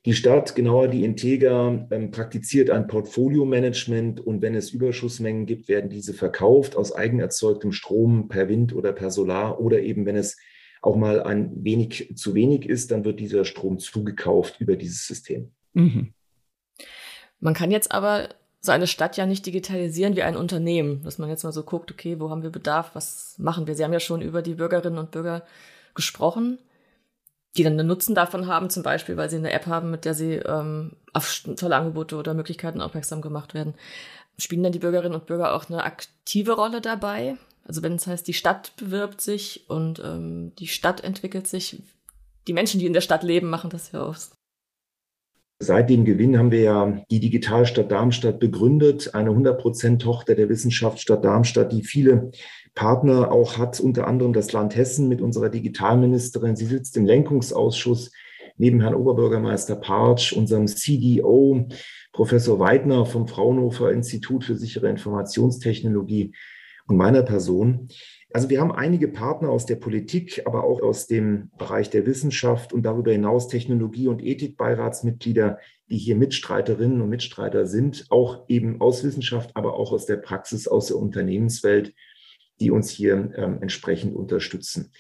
Die 0.06 0.14
Stadt, 0.14 0.56
genauer 0.56 0.88
die 0.88 1.04
Integra, 1.04 1.88
ähm, 1.90 2.12
praktiziert 2.12 2.70
ein 2.70 2.86
Portfolio-Management 2.86 4.20
und 4.20 4.44
wenn 4.44 4.54
es 4.54 4.70
Überschussmengen 4.70 5.48
gibt, 5.48 5.68
werden 5.68 5.90
diese 5.90 6.14
verkauft 6.14 6.76
aus 6.76 6.96
eigenerzeugtem 6.96 7.72
Strom 7.72 8.28
per 8.28 8.48
Wind 8.48 8.76
oder 8.76 8.94
per 8.94 9.10
Solar 9.10 9.60
oder 9.60 9.82
eben 9.82 10.06
wenn 10.06 10.16
es 10.16 10.38
auch 10.84 10.96
mal 10.96 11.24
ein 11.24 11.52
wenig 11.64 12.14
zu 12.16 12.36
wenig 12.36 12.70
ist, 12.70 12.92
dann 12.92 13.04
wird 13.04 13.20
dieser 13.20 13.46
Strom 13.46 13.80
zugekauft 13.80 14.62
über 14.62 14.76
dieses 14.76 15.08
System. 15.08 15.52
Mhm. 15.74 16.14
Man 17.40 17.56
kann 17.56 17.72
jetzt 17.72 17.92
aber 17.92 18.30
so 18.62 18.72
eine 18.72 18.86
Stadt 18.86 19.18
ja 19.18 19.26
nicht 19.26 19.46
digitalisieren 19.46 20.16
wie 20.16 20.24
ein 20.24 20.36
Unternehmen, 20.36 21.04
dass 21.04 21.18
man 21.18 21.30
jetzt 21.30 21.44
mal 21.44 21.52
so 21.52 21.64
guckt, 21.64 21.92
okay, 21.92 22.20
wo 22.20 22.30
haben 22.30 22.44
wir 22.44 22.52
Bedarf, 22.52 22.92
was 22.94 23.36
machen 23.40 23.66
wir? 23.66 23.76
Sie 23.76 23.84
haben 23.84 23.94
ja 23.94 24.00
schon 24.00 24.22
über 24.22 24.44
die 24.44 24.54
Bürgerinnen 24.54 25.00
und 25.00 25.12
Bürger 25.12 25.44
gesprochen. 25.96 26.60
Die 27.58 27.64
dann 27.64 27.74
einen 27.74 27.88
Nutzen 27.88 28.16
davon 28.16 28.48
haben, 28.48 28.70
zum 28.70 28.84
Beispiel, 28.84 29.18
weil 29.18 29.30
sie 29.30 29.38
eine 29.38 29.52
App 29.52 29.66
haben, 29.68 29.92
mit 29.92 30.06
der 30.06 30.14
sie 30.14 30.34
ähm, 30.34 30.92
auf 31.14 31.44
tolle 31.56 31.76
Angebote 31.76 32.18
oder 32.18 32.34
Möglichkeiten 32.34 32.82
aufmerksam 32.82 33.22
gemacht 33.22 33.54
werden. 33.54 33.76
Spielen 34.38 34.64
dann 34.64 34.74
die 34.74 34.80
Bürgerinnen 34.80 35.16
und 35.16 35.28
Bürger 35.28 35.54
auch 35.54 35.70
eine 35.70 35.84
aktive 35.84 36.54
Rolle 36.54 36.82
dabei? 36.82 37.38
Also 37.66 37.82
wenn 37.82 37.96
es 37.96 38.08
heißt, 38.08 38.28
die 38.28 38.34
Stadt 38.34 38.76
bewirbt 38.76 39.22
sich 39.22 39.70
und 39.70 40.00
ähm, 40.00 40.54
die 40.60 40.68
Stadt 40.68 41.04
entwickelt 41.04 41.48
sich, 41.48 41.82
die 42.48 42.54
Menschen, 42.54 42.80
die 42.80 42.86
in 42.86 42.94
der 42.94 43.02
Stadt 43.02 43.24
leben, 43.24 43.50
machen 43.50 43.70
das 43.70 43.92
ja 43.92 44.04
auch. 44.04 44.16
Seit 45.60 45.90
dem 45.90 46.04
Gewinn 46.04 46.38
haben 46.38 46.52
wir 46.52 46.62
ja 46.62 47.02
die 47.10 47.22
Digitalstadt 47.22 47.90
Darmstadt 47.90 48.40
begründet, 48.40 49.16
eine 49.16 49.30
100% 49.30 50.00
Tochter 50.00 50.36
der 50.36 50.50
Wissenschaftsstadt 50.50 51.24
Darmstadt, 51.24 51.72
die 51.72 51.84
viele 51.84 52.32
Partner 52.74 53.32
auch 53.32 53.58
hat, 53.58 53.80
unter 53.80 54.06
anderem 54.06 54.34
das 54.34 54.52
Land 54.52 54.76
Hessen 54.76 55.08
mit 55.08 55.22
unserer 55.22 55.48
Digitalministerin. 55.48 56.58
Sie 56.58 56.66
sitzt 56.66 56.98
im 56.98 57.06
Lenkungsausschuss 57.06 58.12
neben 58.58 58.82
Herrn 58.82 58.96
Oberbürgermeister 58.96 59.78
Partsch, 59.78 60.34
unserem 60.34 60.68
CDO, 60.68 61.68
Professor 62.12 62.60
Weidner 62.60 63.06
vom 63.06 63.28
Fraunhofer 63.28 63.92
Institut 63.92 64.44
für 64.44 64.56
sichere 64.56 64.90
Informationstechnologie 64.90 66.34
und 66.88 66.98
meiner 66.98 67.24
Person. 67.24 67.88
Also 68.34 68.50
wir 68.50 68.60
haben 68.60 68.72
einige 68.72 69.08
Partner 69.08 69.50
aus 69.50 69.66
der 69.66 69.76
Politik, 69.76 70.42
aber 70.46 70.64
auch 70.64 70.82
aus 70.82 71.08
dem 71.08 71.52
Bereich 71.58 71.90
der 71.90 72.06
Wissenschaft 72.06 72.74
und 72.74 72.84
darüber 72.84 73.12
hinaus 73.12 73.48
Technologie- 73.48 74.08
und 74.08 74.22
Ethikbeiratsmitglieder, 74.22 75.60
die 75.90 75.98
hier 75.98 76.16
Mitstreiterinnen 76.16 77.02
und 77.02 77.10
Mitstreiter 77.10 77.66
sind, 77.66 78.08
auch 78.10 78.44
eben 78.50 78.82
aus 78.82 79.04
Wissenschaft, 79.04 79.52
aber 79.56 79.76
auch 79.76 79.92
aus 79.92 80.06
der 80.06 80.18
Praxis, 80.18 80.68
aus 80.68 80.88
der 80.88 80.98
Unternehmenswelt, 80.98 81.94
die 82.60 82.72
uns 82.72 82.90
hier 82.90 83.32
ähm, 83.36 83.60
entsprechend 83.62 84.16
unterstützen. 84.16 84.92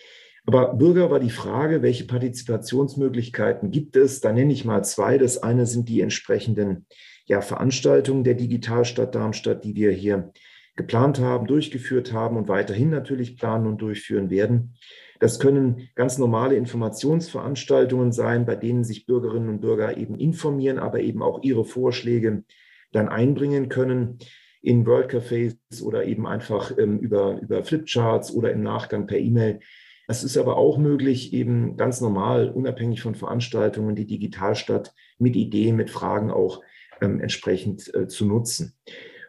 Aber 0.46 0.76
Bürger 0.76 1.10
war 1.10 1.20
die 1.20 1.32
Frage, 1.32 1.82
welche 1.82 2.06
Partizipationsmöglichkeiten 2.06 3.72
gibt 3.72 3.96
es? 3.96 4.22
Da 4.22 4.32
nenne 4.32 4.54
ich 4.54 4.64
mal 4.64 4.84
zwei. 4.84 5.18
Das 5.18 5.42
eine 5.42 5.66
sind 5.66 5.90
die 5.90 6.02
entsprechenden 6.02 6.86
ja, 7.26 7.42
Veranstaltungen 7.42 8.24
der 8.24 8.36
Digitalstadt 8.36 9.16
Darmstadt, 9.16 9.64
die 9.64 9.76
wir 9.76 9.92
hier 9.92 10.32
geplant 10.76 11.20
haben, 11.20 11.48
durchgeführt 11.48 12.14
haben 12.14 12.38
und 12.38 12.48
weiterhin 12.48 12.90
natürlich 12.90 13.38
planen 13.38 13.68
und 13.68 13.82
durchführen 13.82 14.30
werden. 14.30 14.76
Das 15.20 15.40
können 15.40 15.90
ganz 15.96 16.18
normale 16.18 16.56
Informationsveranstaltungen 16.56 18.12
sein, 18.12 18.46
bei 18.46 18.56
denen 18.56 18.84
sich 18.84 19.06
Bürgerinnen 19.06 19.50
und 19.50 19.62
Bürger 19.62 19.98
eben 19.98 20.20
informieren, 20.20 20.78
aber 20.78 21.00
eben 21.00 21.22
auch 21.22 21.42
ihre 21.44 21.64
Vorschläge 21.64 22.44
dann 22.92 23.08
einbringen 23.08 23.70
können 23.70 24.20
in 24.62 24.86
World 24.86 25.12
Cafés 25.12 25.58
oder 25.84 26.06
eben 26.06 26.28
einfach 26.28 26.78
ähm, 26.78 27.00
über, 27.00 27.40
über 27.42 27.64
Flipcharts 27.64 28.34
oder 28.34 28.52
im 28.52 28.64
Nachgang 28.64 29.06
per 29.06 29.20
E-Mail. 29.20 29.60
Es 30.08 30.24
ist 30.24 30.38
aber 30.38 30.58
auch 30.58 30.78
möglich, 30.78 31.34
eben 31.34 31.78
ganz 31.78 32.02
normal, 32.02 32.50
unabhängig 32.50 33.02
von 33.02 33.16
Veranstaltungen, 33.16 33.96
die 33.96 34.06
Digitalstadt 34.06 34.94
mit 35.18 35.36
Ideen, 35.36 35.76
mit 35.76 35.90
Fragen 35.90 36.32
auch 36.32 36.62
ähm, 37.02 37.20
entsprechend 37.20 37.94
äh, 37.94 38.08
zu 38.08 38.26
nutzen. 38.26 38.74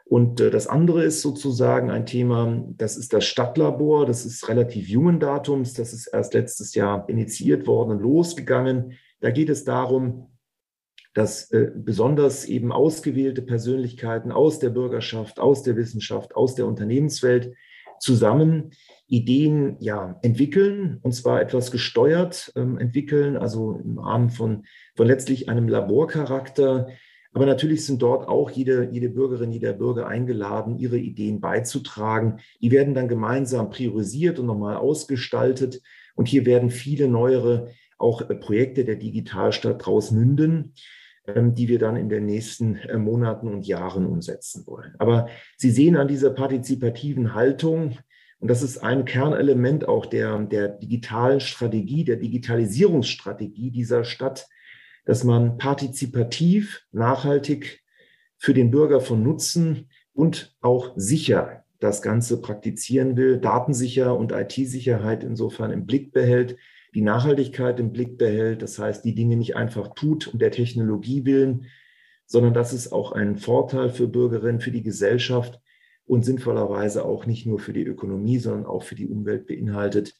Und 0.08 0.40
äh, 0.40 0.50
das 0.50 0.68
andere 0.68 1.04
ist 1.04 1.20
sozusagen 1.20 1.90
ein 1.90 2.06
Thema, 2.06 2.64
das 2.76 2.96
ist 2.96 3.12
das 3.12 3.24
Stadtlabor. 3.26 4.06
Das 4.06 4.24
ist 4.24 4.48
relativ 4.48 4.88
jungen 4.88 5.18
Datums. 5.18 5.72
Das 5.74 5.92
ist 5.92 6.06
erst 6.06 6.34
letztes 6.34 6.74
Jahr 6.74 7.08
initiiert 7.08 7.66
worden 7.66 7.90
und 7.90 8.02
losgegangen. 8.02 8.92
Da 9.20 9.30
geht 9.30 9.48
es 9.48 9.64
darum, 9.64 10.30
dass 11.12 11.50
äh, 11.50 11.72
besonders 11.74 12.44
eben 12.44 12.72
ausgewählte 12.72 13.42
Persönlichkeiten 13.42 14.30
aus 14.30 14.58
der 14.58 14.70
Bürgerschaft, 14.70 15.40
aus 15.40 15.62
der 15.62 15.76
Wissenschaft, 15.76 16.36
aus 16.36 16.54
der 16.54 16.66
Unternehmenswelt 16.66 17.54
zusammen 17.98 18.72
Ideen 19.08 19.76
ja 19.80 20.18
entwickeln 20.22 20.98
und 21.02 21.12
zwar 21.12 21.40
etwas 21.40 21.70
gesteuert 21.70 22.52
ähm, 22.54 22.76
entwickeln, 22.76 23.36
also 23.36 23.80
im 23.82 23.98
Rahmen 23.98 24.30
von, 24.30 24.66
von 24.94 25.06
letztlich 25.06 25.48
einem 25.48 25.68
Laborcharakter, 25.68 26.88
aber 27.36 27.44
natürlich 27.44 27.84
sind 27.84 28.00
dort 28.00 28.30
auch 28.30 28.50
jede, 28.50 28.88
jede 28.90 29.10
Bürgerin, 29.10 29.52
jeder 29.52 29.74
Bürger 29.74 30.06
eingeladen, 30.06 30.78
ihre 30.78 30.96
Ideen 30.96 31.38
beizutragen. 31.38 32.38
Die 32.62 32.70
werden 32.70 32.94
dann 32.94 33.08
gemeinsam 33.08 33.68
priorisiert 33.68 34.38
und 34.38 34.46
nochmal 34.46 34.76
ausgestaltet. 34.76 35.82
Und 36.14 36.28
hier 36.28 36.46
werden 36.46 36.70
viele 36.70 37.08
neuere 37.08 37.68
auch 37.98 38.22
äh, 38.22 38.34
Projekte 38.36 38.86
der 38.86 38.96
Digitalstadt 38.96 39.84
draus 39.84 40.12
münden, 40.12 40.72
ähm, 41.26 41.54
die 41.54 41.68
wir 41.68 41.78
dann 41.78 41.96
in 41.96 42.08
den 42.08 42.24
nächsten 42.24 42.76
äh, 42.76 42.96
Monaten 42.96 43.48
und 43.48 43.66
Jahren 43.66 44.06
umsetzen 44.06 44.66
wollen. 44.66 44.94
Aber 44.98 45.28
Sie 45.58 45.70
sehen 45.70 45.96
an 45.96 46.08
dieser 46.08 46.30
partizipativen 46.30 47.34
Haltung, 47.34 47.98
und 48.38 48.48
das 48.50 48.62
ist 48.62 48.78
ein 48.78 49.04
Kernelement 49.04 49.86
auch 49.86 50.06
der, 50.06 50.38
der 50.38 50.68
digitalen 50.68 51.40
Strategie, 51.40 52.04
der 52.04 52.16
Digitalisierungsstrategie 52.16 53.72
dieser 53.72 54.04
Stadt, 54.04 54.48
dass 55.06 55.24
man 55.24 55.56
partizipativ, 55.56 56.82
nachhaltig 56.92 57.82
für 58.36 58.52
den 58.52 58.70
Bürger 58.70 59.00
von 59.00 59.22
Nutzen 59.22 59.88
und 60.12 60.54
auch 60.60 60.92
sicher 60.96 61.64
das 61.78 62.02
Ganze 62.02 62.40
praktizieren 62.40 63.16
will, 63.16 63.38
datensicher 63.38 64.16
und 64.16 64.32
IT-Sicherheit 64.32 65.24
insofern 65.24 65.70
im 65.70 65.86
Blick 65.86 66.12
behält, 66.12 66.56
die 66.94 67.02
Nachhaltigkeit 67.02 67.78
im 67.78 67.92
Blick 67.92 68.18
behält, 68.18 68.62
das 68.62 68.78
heißt, 68.78 69.04
die 69.04 69.14
Dinge 69.14 69.36
nicht 69.36 69.56
einfach 69.56 69.94
tut 69.94 70.28
um 70.28 70.38
der 70.38 70.50
Technologie 70.50 71.24
willen, 71.24 71.66
sondern 72.26 72.54
dass 72.54 72.72
es 72.72 72.90
auch 72.90 73.12
einen 73.12 73.36
Vorteil 73.36 73.90
für 73.90 74.08
Bürgerinnen, 74.08 74.60
für 74.60 74.70
die 74.70 74.82
Gesellschaft 74.82 75.60
und 76.06 76.24
sinnvollerweise 76.24 77.04
auch 77.04 77.26
nicht 77.26 77.46
nur 77.46 77.58
für 77.58 77.72
die 77.72 77.84
Ökonomie, 77.84 78.38
sondern 78.38 78.66
auch 78.66 78.82
für 78.82 78.94
die 78.94 79.08
Umwelt 79.08 79.46
beinhaltet 79.46 80.16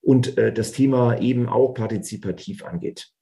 und 0.00 0.38
äh, 0.38 0.52
das 0.52 0.72
Thema 0.72 1.18
eben 1.20 1.48
auch 1.48 1.74
partizipativ 1.74 2.64
angeht. 2.64 3.13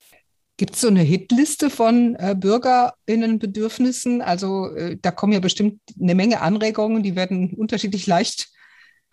Gibt 0.63 0.77
es 0.77 0.83
so 0.83 0.87
eine 0.87 1.03
Hitliste 1.03 1.71
von 1.71 2.15
äh, 2.21 2.37
Bürgerinnenbedürfnissen? 2.39 4.23
Also 4.23 4.73
äh, 4.77 4.97
da 5.03 5.11
kommen 5.11 5.33
ja 5.33 5.41
bestimmt 5.41 5.81
eine 6.01 6.15
Menge 6.15 6.41
Anregungen, 6.41 7.03
die 7.03 7.17
werden 7.17 7.53
unterschiedlich 7.55 8.07
leicht 8.07 8.49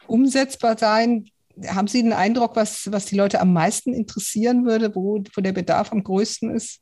umsetzbar 0.05 0.77
sein. 0.77 1.25
Haben 1.65 1.87
Sie 1.87 2.03
den 2.03 2.13
Eindruck, 2.13 2.55
was, 2.55 2.91
was 2.91 3.07
die 3.07 3.15
Leute 3.15 3.41
am 3.41 3.51
meisten 3.51 3.95
interessieren 3.95 4.67
würde, 4.67 4.93
wo, 4.93 5.23
wo 5.35 5.41
der 5.41 5.53
Bedarf 5.53 5.91
am 5.91 6.03
größten 6.03 6.53
ist? 6.53 6.81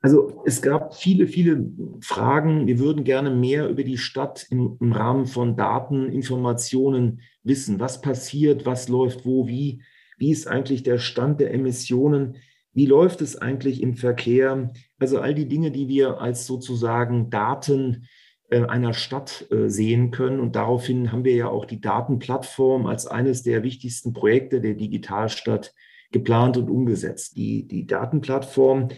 Also 0.00 0.42
es 0.46 0.62
gab 0.62 0.94
viele, 0.94 1.26
viele 1.26 1.70
Fragen. 2.00 2.66
Wir 2.66 2.78
würden 2.78 3.04
gerne 3.04 3.28
mehr 3.28 3.68
über 3.68 3.84
die 3.84 3.98
Stadt 3.98 4.46
im, 4.48 4.78
im 4.80 4.92
Rahmen 4.92 5.26
von 5.26 5.54
Daten, 5.54 6.10
Informationen 6.10 7.20
wissen. 7.42 7.78
Was 7.78 8.00
passiert, 8.00 8.64
was 8.64 8.88
läuft 8.88 9.26
wo, 9.26 9.46
wie? 9.46 9.82
Wie 10.16 10.30
ist 10.30 10.46
eigentlich 10.46 10.82
der 10.82 10.96
Stand 10.96 11.40
der 11.40 11.52
Emissionen? 11.52 12.38
Wie 12.74 12.86
läuft 12.86 13.20
es 13.20 13.36
eigentlich 13.36 13.80
im 13.82 13.94
Verkehr? 13.94 14.72
Also 14.98 15.20
all 15.20 15.34
die 15.34 15.48
Dinge, 15.48 15.70
die 15.70 15.88
wir 15.88 16.20
als 16.20 16.46
sozusagen 16.46 17.30
Daten 17.30 18.06
äh, 18.50 18.64
einer 18.64 18.92
Stadt 18.92 19.46
äh, 19.50 19.68
sehen 19.70 20.10
können. 20.10 20.40
Und 20.40 20.56
daraufhin 20.56 21.12
haben 21.12 21.24
wir 21.24 21.34
ja 21.34 21.48
auch 21.48 21.64
die 21.64 21.80
Datenplattform 21.80 22.86
als 22.86 23.06
eines 23.06 23.42
der 23.42 23.62
wichtigsten 23.62 24.12
Projekte 24.12 24.60
der 24.60 24.74
Digitalstadt 24.74 25.72
geplant 26.12 26.56
und 26.56 26.68
umgesetzt. 26.68 27.36
Die, 27.36 27.66
die 27.66 27.86
Datenplattform 27.86 28.88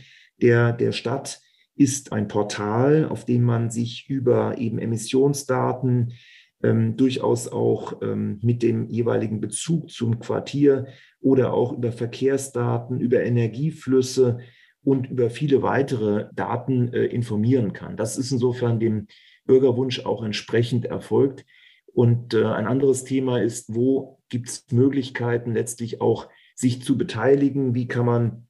der, 0.42 0.73
der 0.73 0.92
Stadt 0.92 1.40
ist 1.76 2.12
ein 2.12 2.28
Portal, 2.28 3.06
auf 3.06 3.25
dem 3.25 3.45
man 3.45 3.71
sich 3.71 4.09
über 4.09 4.59
eben 4.59 4.78
Emissionsdaten, 4.78 6.14
ähm, 6.62 6.97
durchaus 6.97 7.49
auch 7.49 8.02
ähm, 8.02 8.38
mit 8.42 8.62
dem 8.62 8.88
jeweiligen 8.88 9.40
Bezug 9.40 9.90
zum 9.90 10.18
Quartier 10.18 10.87
oder 11.26 11.52
auch 11.52 11.73
über 11.73 11.90
Verkehrsdaten, 11.90 13.00
über 13.00 13.25
Energieflüsse 13.25 14.38
und 14.85 15.11
über 15.11 15.28
viele 15.28 15.61
weitere 15.61 16.28
Daten 16.33 16.92
äh, 16.92 17.06
informieren 17.06 17.73
kann. 17.73 17.97
Das 17.97 18.16
ist 18.16 18.30
insofern 18.30 18.78
dem 18.78 19.09
Bürgerwunsch 19.45 20.06
auch 20.06 20.23
entsprechend 20.23 20.87
erfolgt. 20.87 21.45
Und 21.92 22.33
äh, 22.33 22.45
ein 22.45 22.68
anderes 22.68 23.02
Thema 23.02 23.42
ist, 23.42 23.75
wo 23.75 24.21
gibt 24.28 24.49
es 24.49 24.66
Möglichkeiten 24.71 25.52
letztlich 25.54 26.00
auch 26.00 26.28
sich 26.54 26.85
zu 26.85 26.97
beteiligen? 26.97 27.75
Wie 27.75 27.88
kann 27.88 28.06
man 28.06 28.47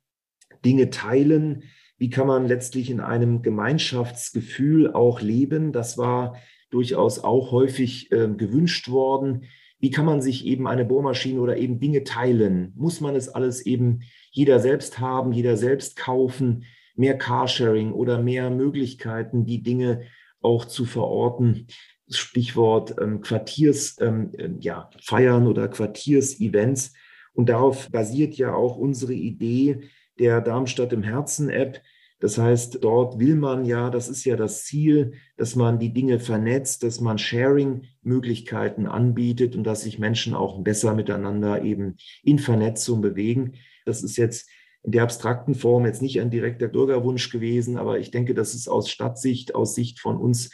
Dinge 0.62 0.90
teilen? 0.90 1.62
Wie 1.97 2.11
kann 2.11 2.26
man 2.26 2.47
letztlich 2.47 2.90
in 2.90 3.00
einem 3.00 3.40
Gemeinschaftsgefühl 3.40 4.92
auch 4.92 5.23
leben? 5.23 5.73
Das 5.73 5.97
war 5.97 6.37
durchaus 6.68 7.25
auch 7.25 7.52
häufig 7.52 8.12
äh, 8.12 8.28
gewünscht 8.28 8.90
worden. 8.90 9.47
Wie 9.78 9.90
kann 9.90 10.06
man 10.06 10.23
sich 10.23 10.47
eben 10.47 10.66
eine 10.66 10.85
Bohrmaschine 10.85 11.40
oder 11.40 11.56
eben 11.56 11.78
Dinge 11.78 12.04
teilen? 12.04 12.73
Muss 12.76 13.00
man 13.00 13.14
es 13.14 13.28
alles 13.28 13.64
eben 13.64 14.00
jeder 14.30 14.59
selbst 14.61 14.99
haben, 14.99 15.33
jeder 15.33 15.56
selbst 15.56 15.97
kaufen? 15.97 16.64
Mehr 16.95 17.18
Carsharing 17.18 17.92
oder 17.92 18.23
mehr 18.23 18.49
Möglichkeiten, 18.50 19.45
die 19.45 19.62
Dinge 19.62 20.02
auch 20.40 20.64
zu 20.64 20.87
verorten? 20.87 21.66
Stichwort 22.09 22.95
ähm, 23.00 23.21
Quartiers, 23.21 23.97
ähm, 24.00 24.30
äh, 24.38 24.50
ja, 24.61 24.90
Feiern 25.02 25.47
oder 25.47 25.68
Quartiersevents. 25.68 26.95
Und 27.35 27.49
darauf 27.49 27.90
basiert 27.90 28.35
ja 28.35 28.54
auch 28.54 28.76
unsere 28.76 29.12
Idee 29.12 29.90
der 30.18 30.40
Darmstadt 30.40 30.92
im 30.92 31.02
Herzen 31.02 31.50
App, 31.50 31.83
das 32.18 32.38
heißt, 32.38 32.82
dort 32.82 33.18
will 33.18 33.37
man 33.37 33.66
ja, 33.66 33.90
das 33.90 34.08
ist 34.08 34.25
ja 34.25 34.37
das 34.37 34.64
Ziel, 34.64 35.14
dass 35.37 35.54
man 35.54 35.78
die 35.78 35.92
Dinge 35.92 36.18
vernetzt, 36.18 36.82
dass 36.82 37.00
man 37.00 37.18
Sharing-Möglichkeiten 37.18 38.87
anbietet 38.87 39.54
und 39.54 39.64
dass 39.64 39.82
sich 39.82 39.99
Menschen 39.99 40.35
auch 40.35 40.62
besser 40.62 40.94
miteinander 40.94 41.62
eben 41.62 41.96
in 42.23 42.38
Vernetzung 42.38 43.02
bewegen. 43.02 43.54
Das 43.85 44.02
ist 44.02 44.16
jetzt 44.16 44.49
in 44.82 44.92
der 44.92 45.02
abstrakten 45.02 45.54
Form 45.54 45.85
jetzt 45.85 46.00
nicht 46.00 46.20
ein 46.20 46.30
direkter 46.30 46.68
Bürgerwunsch 46.68 47.30
gewesen, 47.30 47.76
aber 47.76 47.99
ich 47.99 48.12
denke, 48.12 48.32
das 48.32 48.54
ist 48.54 48.68
aus 48.68 48.88
Stadtsicht, 48.88 49.54
aus 49.54 49.75
Sicht 49.75 50.00
von 50.00 50.16
uns, 50.16 50.50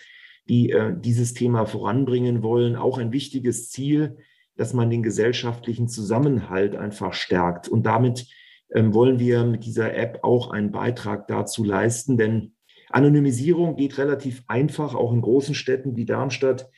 die 0.48 0.70
äh, 0.70 0.92
dieses 0.98 1.32
Thema 1.34 1.66
voranbringen 1.66 2.42
wollen, 2.42 2.74
auch 2.74 2.98
ein 2.98 3.12
wichtiges 3.12 3.70
Ziel, 3.70 4.16
dass 4.56 4.74
man 4.74 4.90
den 4.90 5.04
gesellschaftlichen 5.04 5.86
Zusammenhalt 5.88 6.74
einfach 6.74 7.12
stärkt. 7.12 7.68
Und 7.68 7.86
damit 7.86 8.26
wollen 8.74 9.18
wir 9.18 9.44
mit 9.44 9.64
dieser 9.64 9.94
App 9.94 10.20
auch 10.22 10.50
einen 10.50 10.72
Beitrag 10.72 11.28
dazu 11.28 11.64
leisten, 11.64 12.16
denn 12.16 12.54
Anonymisierung 12.90 13.76
geht 13.76 13.98
relativ 13.98 14.44
einfach, 14.46 14.94
auch 14.94 15.12
in 15.12 15.22
großen 15.22 15.54
Städten 15.54 15.96
wie 15.96 16.04
Darmstadt, 16.04 16.70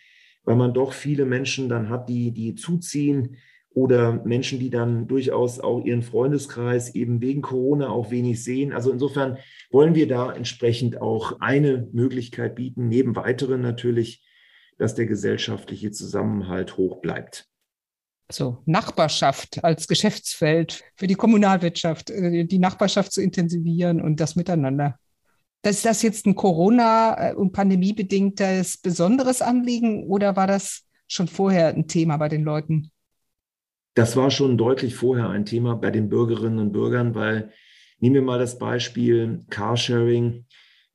weil 0.44 0.56
man 0.56 0.74
doch 0.74 0.92
viele 0.92 1.24
Menschen 1.24 1.68
dann 1.68 1.88
hat, 1.88 2.08
die, 2.08 2.32
die 2.32 2.54
zuziehen 2.54 3.36
oder 3.70 4.22
Menschen, 4.24 4.60
die 4.60 4.70
dann 4.70 5.08
durchaus 5.08 5.58
auch 5.58 5.84
ihren 5.84 6.02
Freundeskreis 6.02 6.94
eben 6.94 7.20
wegen 7.20 7.42
Corona 7.42 7.88
auch 7.88 8.10
wenig 8.12 8.44
sehen. 8.44 8.72
Also 8.72 8.92
insofern 8.92 9.38
wollen 9.70 9.96
wir 9.96 10.06
da 10.06 10.32
entsprechend 10.32 11.02
auch 11.02 11.40
eine 11.40 11.88
Möglichkeit 11.92 12.54
bieten, 12.54 12.88
neben 12.88 13.16
weiteren 13.16 13.60
natürlich, 13.60 14.24
dass 14.78 14.94
der 14.94 15.06
gesellschaftliche 15.06 15.90
Zusammenhalt 15.90 16.76
hoch 16.76 17.00
bleibt. 17.00 17.48
So, 18.30 18.62
Nachbarschaft 18.64 19.62
als 19.62 19.86
Geschäftsfeld 19.86 20.82
für 20.96 21.06
die 21.06 21.14
Kommunalwirtschaft, 21.14 22.10
äh, 22.10 22.44
die 22.44 22.58
Nachbarschaft 22.58 23.12
zu 23.12 23.20
intensivieren 23.20 24.00
und 24.00 24.18
das 24.18 24.34
Miteinander. 24.34 24.98
Ist 25.62 25.84
das 25.84 26.02
jetzt 26.02 26.26
ein 26.26 26.34
Corona- 26.34 27.30
äh, 27.30 27.34
und 27.34 27.52
pandemiebedingtes 27.52 28.78
besonderes 28.78 29.42
Anliegen 29.42 30.06
oder 30.06 30.36
war 30.36 30.46
das 30.46 30.86
schon 31.06 31.28
vorher 31.28 31.68
ein 31.68 31.86
Thema 31.86 32.16
bei 32.16 32.28
den 32.28 32.44
Leuten? 32.44 32.90
Das 33.94 34.16
war 34.16 34.30
schon 34.30 34.58
deutlich 34.58 34.94
vorher 34.94 35.28
ein 35.30 35.44
Thema 35.44 35.76
bei 35.76 35.90
den 35.90 36.08
Bürgerinnen 36.08 36.58
und 36.58 36.72
Bürgern, 36.72 37.14
weil 37.14 37.52
nehmen 38.00 38.14
wir 38.14 38.22
mal 38.22 38.38
das 38.38 38.58
Beispiel 38.58 39.44
Carsharing. 39.50 40.46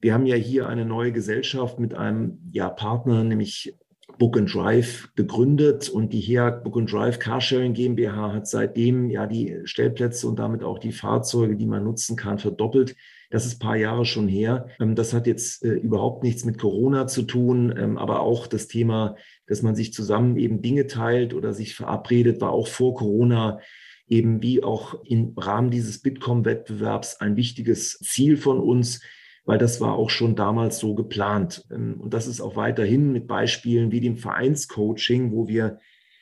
Wir 0.01 0.13
haben 0.13 0.25
ja 0.25 0.35
hier 0.35 0.67
eine 0.67 0.85
neue 0.85 1.11
Gesellschaft 1.11 1.79
mit 1.79 1.93
einem 1.93 2.39
ja, 2.51 2.69
Partner, 2.69 3.23
nämlich 3.23 3.75
Book 4.19 4.37
and 4.37 4.53
Drive 4.53 5.09
gegründet 5.15 5.89
und 5.89 6.13
die 6.13 6.19
HEAG 6.19 6.63
Book 6.63 6.77
and 6.77 6.91
Drive 6.91 7.17
Carsharing 7.17 7.73
GmbH 7.73 8.33
hat 8.33 8.47
seitdem 8.47 9.09
ja 9.09 9.25
die 9.25 9.61
Stellplätze 9.63 10.27
und 10.27 10.37
damit 10.37 10.63
auch 10.63 10.77
die 10.77 10.91
Fahrzeuge, 10.91 11.55
die 11.55 11.65
man 11.65 11.85
nutzen 11.85 12.17
kann, 12.17 12.37
verdoppelt. 12.37 12.95
Das 13.31 13.45
ist 13.45 13.59
paar 13.59 13.77
Jahre 13.77 14.05
schon 14.05 14.27
her. 14.27 14.67
Ähm, 14.79 14.93
das 14.93 15.13
hat 15.13 15.25
jetzt 15.25 15.63
äh, 15.63 15.73
überhaupt 15.73 16.23
nichts 16.23 16.43
mit 16.45 16.59
Corona 16.59 17.07
zu 17.07 17.23
tun, 17.23 17.73
ähm, 17.75 17.97
aber 17.97 18.19
auch 18.19 18.45
das 18.45 18.67
Thema, 18.67 19.15
dass 19.47 19.61
man 19.61 19.75
sich 19.75 19.93
zusammen 19.93 20.35
eben 20.37 20.61
Dinge 20.61 20.87
teilt 20.87 21.33
oder 21.33 21.53
sich 21.53 21.73
verabredet, 21.73 22.41
war 22.41 22.51
auch 22.51 22.67
vor 22.67 22.95
Corona 22.95 23.59
eben 24.07 24.41
wie 24.41 24.63
auch 24.63 24.95
im 25.05 25.33
Rahmen 25.37 25.71
dieses 25.71 26.01
Bitkom-Wettbewerbs 26.01 27.21
ein 27.21 27.37
wichtiges 27.37 27.99
Ziel 27.99 28.35
von 28.35 28.59
uns, 28.59 29.01
weil 29.49 29.57
das 29.57 29.81
war 29.81 29.95
auch 29.95 30.11
schon 30.11 30.35
damals 30.35 30.77
so 30.77 30.93
geplant. 30.93 31.65
Ähm, 31.71 31.99
und 31.99 32.13
das 32.13 32.27
ist 32.27 32.39
auch 32.39 32.55
weiterhin 32.55 33.11
mit 33.11 33.25
Beispielen 33.25 33.91
wie 33.91 33.99
dem 33.99 34.15
Vereinscoaching, 34.15 35.31
wo 35.31 35.47
wir 35.47 35.79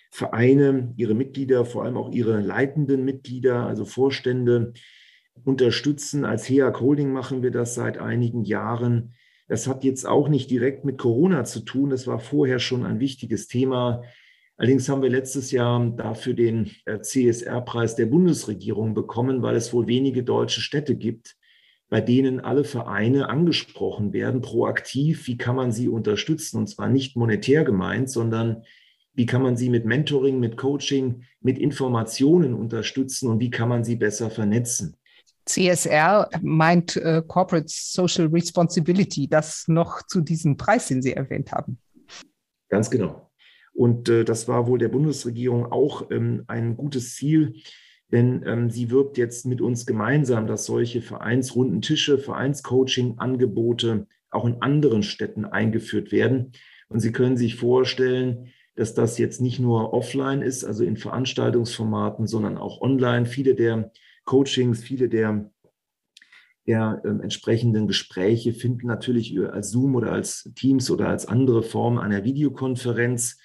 Vereine, 0.10 0.94
ihre 0.96 1.14
Mitglieder, 1.14 1.66
vor 1.66 1.84
allem 1.84 1.98
auch 1.98 2.14
ihre 2.14 2.40
leitenden 2.40 3.04
Mitglieder, 3.04 3.66
also 3.66 3.84
Vorstände, 3.84 4.72
unterstützen. 5.44 6.24
Als 6.24 6.48
HEAG 6.48 6.80
Holding 6.80 7.12
machen 7.12 7.44
wir 7.44 7.52
das 7.52 7.76
seit 7.76 7.98
einigen 7.98 8.46
Jahren. 8.46 9.14
Das 9.50 9.68
hat 9.68 9.84
jetzt 9.84 10.08
auch 10.08 10.30
nicht 10.30 10.50
direkt 10.50 10.86
mit 10.86 10.98
Corona 10.98 11.44
zu 11.44 11.60
tun. 11.60 11.90
Das 11.90 12.08
war 12.08 12.20
vorher 12.20 12.60
schon 12.60 12.86
ein 12.86 13.02
wichtiges 13.02 13.50
Thema. 13.50 14.04
Allerdings 14.56 14.88
haben 14.88 15.02
wir 15.02 15.10
letztes 15.10 15.52
Jahr 15.52 15.86
dafür 15.98 16.34
den 16.34 16.72
äh, 16.86 17.02
CSR-Preis 17.02 17.98
der 17.98 18.06
Bundesregierung 18.06 18.94
bekommen, 18.94 19.42
weil 19.42 19.58
es 19.58 19.74
wohl 19.74 19.86
wenige 19.88 20.24
deutsche 20.24 20.62
Städte 20.62 20.96
gibt, 20.96 21.36
bei 21.90 22.02
denen 22.02 22.40
alle 22.40 22.64
Vereine 22.64 23.30
angesprochen 23.30 24.14
werden, 24.14 24.42
proaktiv. 24.42 25.28
Wie 25.28 25.38
kann 25.38 25.56
man 25.56 25.72
sie 25.72 25.88
unterstützen? 25.88 26.58
Und 26.58 26.68
zwar 26.68 26.90
nicht 26.90 27.16
monetär 27.16 27.64
gemeint, 27.64 28.10
sondern 28.10 28.64
wie 29.14 29.26
kann 29.26 29.42
man 29.42 29.58
sie 29.58 29.70
mit 29.70 29.86
Mentoring, 29.86 30.40
mit 30.40 30.58
Coaching, 30.58 31.24
mit 31.42 31.58
Informationen 31.58 32.54
unterstützen 32.54 33.30
und 33.30 33.40
wie 33.40 33.50
kann 33.50 33.70
man 33.70 33.84
sie 33.84 33.96
besser 33.96 34.30
vernetzen? 34.30 34.96
CSR 35.46 36.30
meint 36.42 36.98
äh, 36.98 37.24
Corporate 37.26 37.68
Social 37.70 38.28
Responsibility, 38.28 39.28
das 39.28 39.64
noch 39.68 40.04
zu 40.04 40.22
diesem 40.22 40.58
Preis, 40.58 40.90
den 40.90 41.02
Sie 41.02 41.14
erwähnt 41.14 41.52
haben. 41.54 41.80
Ganz 42.70 42.90
genau. 42.92 43.32
Und 43.74 44.10
äh, 44.10 44.26
das 44.26 44.48
war 44.48 44.68
wohl 44.68 44.78
der 44.78 44.90
Bundesregierung 44.90 45.72
auch 45.72 46.12
ähm, 46.12 46.44
ein 46.48 46.76
gutes 46.76 47.16
Ziel, 47.16 47.56
denn 48.12 48.44
ähm, 48.46 48.70
sie 48.70 48.90
wirbt 48.90 49.18
jetzt 49.18 49.46
mit 49.46 49.62
uns 49.62 49.86
gemeinsam, 49.86 50.48
dass 50.48 50.66
solche 50.66 51.02
vereinsrunden 51.02 51.82
Tische, 51.82 52.18
Vereinscoaching-Angebote 52.18 54.08
auch 54.30 54.46
in 54.46 54.62
anderen 54.62 55.04
Städten 55.04 55.46
eingeführt 55.46 56.12
werden. 56.12 56.52
Und 56.90 57.00
Sie 57.00 57.12
können 57.12 57.38
sich 57.38 57.56
vorstellen, 57.56 58.48
dass 58.76 58.94
das 58.94 59.18
jetzt 59.18 59.42
nicht 59.42 59.60
nur 59.60 59.94
offline 59.94 60.42
ist, 60.42 60.64
also 60.64 60.84
in 60.84 60.98
Veranstaltungsformaten, 60.98 62.28
sondern 62.28 62.58
auch 62.58 62.82
online. 62.82 63.26
Viele 63.26 63.56
der 63.56 63.92
Coachings, 64.24 64.84
viele 64.84 65.10
der, 65.10 65.50
der 66.68 67.02
äh, 67.04 67.08
entsprechenden 67.08 67.88
Gespräche 67.88 68.54
finden 68.54 68.88
natürlich 68.88 69.38
als 69.40 69.72
Zoom 69.72 69.96
oder 69.96 70.12
als 70.12 70.52
Teams 70.56 70.92
oder 70.92 71.10
als 71.10 71.26
andere 71.26 71.64
Form 71.64 71.98
einer 71.98 72.24
Videokonferenz 72.24 73.40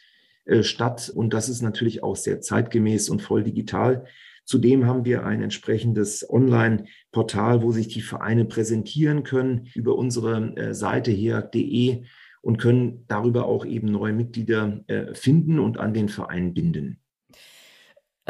äh, 0.45 0.63
statt. 0.63 1.11
Und 1.15 1.33
das 1.33 1.49
ist 1.49 1.63
natürlich 1.63 2.03
auch 2.03 2.17
sehr 2.17 2.41
zeitgemäß 2.41 3.09
und 3.09 3.23
voll 3.23 3.43
digital. 3.43 4.05
Zudem 4.45 4.87
haben 4.87 5.05
wir 5.05 5.25
ein 5.25 5.43
entsprechendes 5.43 6.29
Online-Portal, 6.29 7.63
wo 7.63 7.73
sich 7.73 7.89
die 7.89 8.01
Vereine 8.01 8.45
präsentieren 8.45 9.23
können 9.23 9.69
über 9.75 9.97
unsere 9.97 10.57
äh, 10.57 10.75
Seite 10.75 11.11
hier.de 11.11 12.05
und 12.43 12.59
können 12.59 13.05
darüber 13.07 13.47
auch 13.47 13.65
eben 13.65 13.87
neue 13.87 14.13
Mitglieder 14.13 14.81
äh, 14.89 15.15
finden 15.15 15.59
und 15.59 15.79
an 15.79 15.95
den 15.95 16.09
Verein 16.09 16.55
binden. 16.55 16.99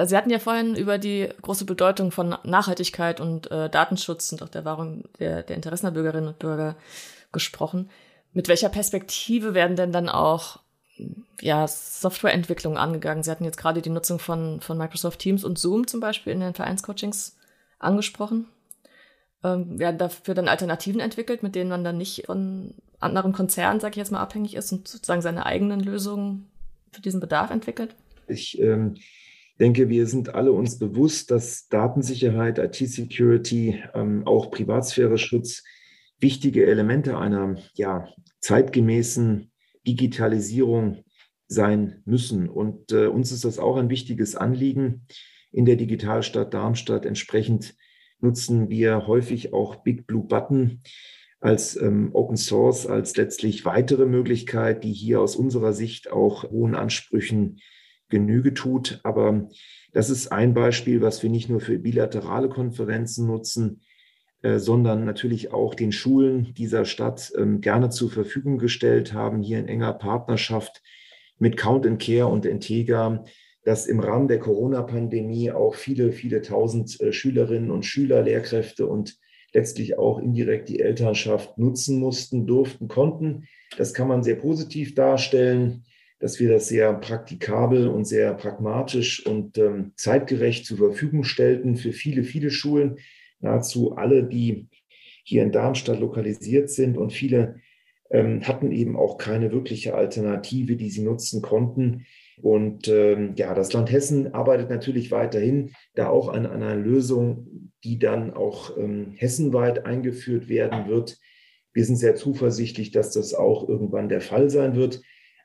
Sie 0.01 0.16
hatten 0.16 0.31
ja 0.31 0.38
vorhin 0.38 0.75
über 0.75 0.96
die 0.96 1.29
große 1.42 1.66
Bedeutung 1.66 2.12
von 2.12 2.35
Nachhaltigkeit 2.44 3.20
und 3.20 3.51
äh, 3.51 3.68
Datenschutz 3.68 4.33
und 4.33 4.42
auch 4.42 4.48
der 4.48 4.64
Wahrung 4.64 5.05
der, 5.18 5.42
der 5.42 5.57
Interessen 5.57 5.87
der 5.87 5.92
Bürgerinnen 5.92 6.29
und 6.29 6.38
Bürger 6.38 6.77
gesprochen. 7.31 7.90
Mit 8.33 8.48
welcher 8.48 8.70
Perspektive 8.70 9.53
werden 9.53 9.77
denn 9.77 9.92
dann 9.92 10.09
auch 10.09 10.61
ja, 11.40 11.66
Softwareentwicklung 11.66 12.76
angegangen? 12.76 13.22
Sie 13.22 13.31
hatten 13.31 13.44
jetzt 13.44 13.57
gerade 13.57 13.83
die 13.83 13.90
Nutzung 13.90 14.18
von, 14.18 14.61
von 14.61 14.78
Microsoft 14.78 15.18
Teams 15.18 15.44
und 15.44 15.59
Zoom 15.59 15.87
zum 15.87 16.00
Beispiel 16.00 16.33
in 16.33 16.40
den 16.40 16.55
Vereinscoachings 16.55 17.37
angesprochen. 17.78 18.46
Ähm, 19.44 19.78
werden 19.78 19.98
dafür 19.98 20.35
dann 20.35 20.48
Alternativen 20.48 21.00
entwickelt, 21.00 21.42
mit 21.42 21.55
denen 21.55 21.70
man 21.70 21.85
dann 21.85 21.98
nicht 21.98 22.26
von 22.26 22.74
anderen 23.00 23.33
Konzernen, 23.33 23.81
sag 23.81 23.92
ich 23.92 23.96
jetzt 23.96 24.12
mal, 24.12 24.20
abhängig 24.20 24.55
ist 24.55 24.72
und 24.72 24.87
sozusagen 24.87 25.22
seine 25.22 25.46
eigenen 25.46 25.81
Lösungen 25.81 26.48
für 26.92 27.02
diesen 27.02 27.20
Bedarf 27.20 27.50
entwickelt? 27.50 27.96
Ich 28.28 28.61
ähm, 28.61 28.94
denke, 29.59 29.88
wir 29.88 30.07
sind 30.07 30.35
alle 30.35 30.52
uns 30.52 30.78
bewusst, 30.78 31.31
dass 31.31 31.68
Datensicherheit, 31.68 32.59
IT-Security, 32.59 33.83
ähm, 33.94 34.26
auch 34.26 34.50
Privatsphäre-Schutz 34.50 35.62
wichtige 36.18 36.66
Elemente 36.66 37.18
einer 37.18 37.57
ja, 37.74 38.09
zeitgemäßen 38.40 39.52
Digitalisierung 39.87 41.05
sein 41.49 42.03
müssen. 42.05 42.49
Und 42.49 42.92
äh, 42.92 43.07
uns 43.07 43.33
ist 43.33 43.45
das 43.45 43.59
auch 43.59 43.77
ein 43.77 43.90
wichtiges 43.90 44.37
Anliegen 44.37 45.07
in 45.51 45.64
der 45.64 45.77
Digitalstadt 45.77 46.55
Darmstadt. 46.55 47.05
Entsprechend 47.05 47.75
nutzen 48.21 48.71
wir 48.71 49.07
häufig 49.07 49.53
auch 49.53 49.77
Big 49.77 50.07
Blue 50.07 50.25
Button 50.25 50.83
als 51.40 51.77
ähm, 51.77 52.11
Open 52.12 52.37
Source, 52.37 52.87
als 52.87 53.16
letztlich 53.16 53.64
weitere 53.64 54.07
Möglichkeit, 54.07 54.85
die 54.85 54.92
hier 54.92 55.21
aus 55.21 55.37
unserer 55.37 55.73
Sicht 55.73 56.11
auch 56.11 56.45
hohen 56.51 56.75
Ansprüchen 56.75 57.59
Genüge 58.09 58.55
tut. 58.55 59.01
Aber 59.03 59.49
das 59.92 60.09
ist 60.09 60.31
ein 60.31 60.55
Beispiel, 60.55 61.01
was 61.01 61.23
wir 61.23 61.31
nicht 61.31 61.49
nur 61.49 61.61
für 61.61 61.79
bilaterale 61.79 62.49
Konferenzen 62.49 63.27
nutzen, 63.27 63.83
sondern 64.59 65.05
natürlich 65.05 65.52
auch 65.52 65.74
den 65.74 65.92
Schulen 65.92 66.55
dieser 66.55 66.85
Stadt 66.85 67.33
ähm, 67.37 67.61
gerne 67.61 67.90
zur 67.90 68.11
Verfügung 68.11 68.59
gestellt 68.59 69.12
haben, 69.12 69.42
hier 69.42 69.59
in 69.59 69.68
enger 69.68 69.92
Partnerschaft 69.92 70.83
mit 71.38 71.57
Count 71.57 71.87
and 71.87 72.02
Care 72.02 72.26
und 72.26 72.44
Integra, 72.44 73.24
dass 73.64 73.87
im 73.87 74.00
Rahmen 74.00 74.28
der 74.28 74.40
Corona-Pandemie 74.40 75.52
auch 75.52 75.74
viele, 75.74 76.12
viele 76.12 76.42
tausend 76.42 77.00
äh, 77.00 77.12
Schülerinnen 77.12 77.70
und 77.70 77.85
Schüler, 77.85 78.22
Lehrkräfte 78.22 78.87
und 78.87 79.16
letztlich 79.52 79.98
auch 79.98 80.18
indirekt 80.18 80.68
die 80.68 80.81
Elternschaft 80.81 81.59
nutzen 81.59 81.98
mussten, 81.98 82.46
durften, 82.46 82.88
konnten. 82.88 83.46
Das 83.76 83.94
kann 83.94 84.09
man 84.09 84.22
sehr 84.22 84.37
positiv 84.37 84.94
darstellen 84.94 85.85
dass 86.22 86.38
wir 86.38 86.48
das 86.48 86.68
sehr 86.68 86.94
praktikabel 86.94 87.88
und 87.88 88.05
sehr 88.05 88.33
pragmatisch 88.35 89.26
und 89.26 89.59
ähm, 89.59 89.90
zeitgerecht 89.96 90.64
zur 90.64 90.78
Verfügung 90.78 91.24
stellten 91.24 91.74
für 91.74 91.90
viele, 91.90 92.22
viele 92.22 92.52
Schulen, 92.52 92.98
nahezu 93.42 93.96
alle, 93.96 94.24
die 94.24 94.68
hier 95.24 95.42
in 95.42 95.52
Darmstadt 95.52 96.00
lokalisiert 96.00 96.70
sind 96.70 96.96
und 96.96 97.12
viele 97.12 97.61
ähm, 98.11 98.42
hatten 98.46 98.72
eben 98.72 98.96
auch 98.96 99.18
keine 99.18 99.52
wirkliche 99.52 99.94
Alternative, 99.94 100.76
die 100.76 100.90
sie 100.90 101.02
nutzen 101.02 101.42
konnten. 101.42 102.07
Und 102.40 102.88
ähm, 102.88 103.35
ja, 103.37 103.55
das 103.55 103.72
Land 103.72 103.90
Hessen 103.90 104.35
arbeitet 104.35 104.68
natürlich 104.70 105.11
weiterhin 105.11 105.72
da 105.94 106.09
auch 106.09 106.28
an, 106.28 106.46
an 106.46 106.62
einer 106.62 106.76
Lösung, 106.76 107.70
die 107.85 107.98
dann 107.98 108.35
auch 108.35 108.76
ähm, 108.76 109.12
hessenweit 109.16 109.87
eingeführt 109.87 110.48
werden 110.48 110.88
wird. 110.88 111.18
Wir 111.72 111.85
sind 111.85 111.96
sehr 111.96 112.14
zuversichtlich, 112.14 112.90
dass 112.90 113.12
das 113.12 113.33
auch 113.33 113.68
irgendwann 113.68 114.09
der 114.09 114.20
Fall 114.20 114.50
sein 114.50 114.76
wird. 114.76 115.00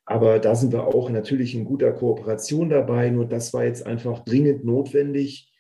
Aber 0.06 0.40
da 0.40 0.56
sind 0.56 0.74
wir 0.74 0.88
auch 0.88 1.10
natürlich 1.10 1.56
in 1.56 1.66
guter 1.66 1.92
Kooperation 1.92 2.70
dabei. 2.70 3.10
Nur 3.10 3.26
das 3.26 3.54
war 3.54 3.66
jetzt 3.66 3.86
einfach 3.86 4.24
dringend 4.24 4.66
notwendig, 4.66 5.52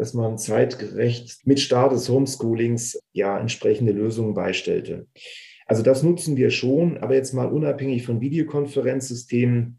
dass 0.00 0.14
man 0.14 0.38
zeitgerecht 0.38 1.46
mit 1.46 1.60
Start 1.60 1.92
des 1.92 2.08
Homeschoolings 2.08 2.98
ja 3.12 3.38
entsprechende 3.38 3.92
Lösungen 3.92 4.32
beistellte. 4.32 5.06
Also 5.66 5.82
das 5.82 6.02
nutzen 6.02 6.38
wir 6.38 6.50
schon, 6.50 6.96
aber 6.96 7.16
jetzt 7.16 7.34
mal 7.34 7.52
unabhängig 7.52 8.06
von 8.06 8.22
Videokonferenzsystemen 8.22 9.78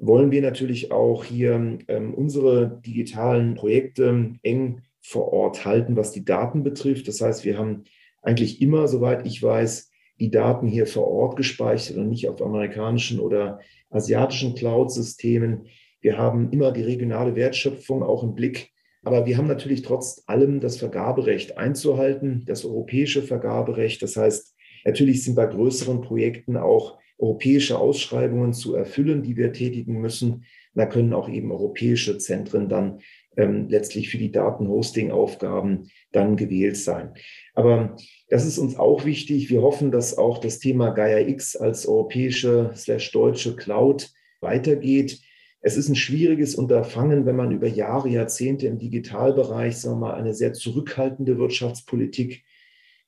wollen 0.00 0.30
wir 0.30 0.40
natürlich 0.40 0.92
auch 0.92 1.24
hier 1.24 1.78
ähm, 1.88 2.14
unsere 2.14 2.80
digitalen 2.86 3.54
Projekte 3.54 4.32
eng 4.42 4.80
vor 5.02 5.30
Ort 5.34 5.66
halten, 5.66 5.94
was 5.94 6.10
die 6.10 6.24
Daten 6.24 6.62
betrifft. 6.62 7.06
Das 7.06 7.20
heißt, 7.20 7.44
wir 7.44 7.58
haben 7.58 7.84
eigentlich 8.22 8.62
immer, 8.62 8.88
soweit 8.88 9.26
ich 9.26 9.42
weiß, 9.42 9.90
die 10.20 10.30
Daten 10.30 10.68
hier 10.68 10.86
vor 10.86 11.06
Ort 11.06 11.36
gespeichert 11.36 11.98
und 11.98 12.08
nicht 12.08 12.30
auf 12.30 12.40
amerikanischen 12.40 13.20
oder 13.20 13.60
asiatischen 13.90 14.54
Cloud-Systemen. 14.54 15.66
Wir 16.00 16.16
haben 16.16 16.50
immer 16.50 16.72
die 16.72 16.82
regionale 16.82 17.36
Wertschöpfung 17.36 18.02
auch 18.02 18.22
im 18.22 18.34
Blick. 18.34 18.73
Aber 19.04 19.26
wir 19.26 19.36
haben 19.36 19.46
natürlich 19.46 19.82
trotz 19.82 20.22
allem 20.26 20.60
das 20.60 20.76
Vergaberecht 20.76 21.58
einzuhalten, 21.58 22.44
das 22.46 22.64
europäische 22.64 23.22
Vergaberecht. 23.22 24.02
Das 24.02 24.16
heißt, 24.16 24.54
natürlich 24.84 25.24
sind 25.24 25.34
bei 25.34 25.46
größeren 25.46 26.00
Projekten 26.00 26.56
auch 26.56 26.98
europäische 27.18 27.78
Ausschreibungen 27.78 28.52
zu 28.52 28.74
erfüllen, 28.74 29.22
die 29.22 29.36
wir 29.36 29.52
tätigen 29.52 30.00
müssen. 30.00 30.44
Da 30.74 30.86
können 30.86 31.12
auch 31.12 31.28
eben 31.28 31.52
europäische 31.52 32.18
Zentren 32.18 32.68
dann 32.68 33.00
ähm, 33.36 33.68
letztlich 33.68 34.08
für 34.10 34.18
die 34.18 34.32
Datenhosting-Aufgaben 34.32 35.90
dann 36.12 36.36
gewählt 36.36 36.76
sein. 36.76 37.14
Aber 37.54 37.96
das 38.28 38.44
ist 38.46 38.58
uns 38.58 38.76
auch 38.76 39.04
wichtig. 39.04 39.50
Wir 39.50 39.62
hoffen, 39.62 39.90
dass 39.90 40.18
auch 40.18 40.38
das 40.38 40.58
Thema 40.58 40.90
Gaia 40.90 41.20
X 41.20 41.56
als 41.56 41.86
europäische 41.86 42.72
slash 42.74 43.12
deutsche 43.12 43.54
Cloud 43.56 44.10
weitergeht. 44.40 45.20
Es 45.66 45.78
ist 45.78 45.88
ein 45.88 45.96
schwieriges 45.96 46.54
Unterfangen, 46.56 47.24
wenn 47.24 47.36
man 47.36 47.50
über 47.50 47.66
Jahre, 47.66 48.10
Jahrzehnte 48.10 48.66
im 48.66 48.78
Digitalbereich, 48.78 49.78
sagen 49.78 49.96
wir 49.96 50.08
mal, 50.08 50.14
eine 50.14 50.34
sehr 50.34 50.52
zurückhaltende 50.52 51.38
Wirtschaftspolitik 51.38 52.44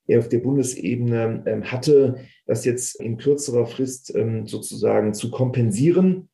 auf 0.09 0.31
der 0.31 0.39
Bundesebene 0.39 1.43
ähm, 1.45 1.65
hatte, 1.71 2.17
das 2.47 2.65
jetzt 2.65 2.99
in 2.99 3.19
kürzerer 3.19 3.67
Frist 3.67 4.15
ähm, 4.15 4.47
sozusagen 4.47 5.13
zu 5.13 5.31
kompensieren. 5.31 6.31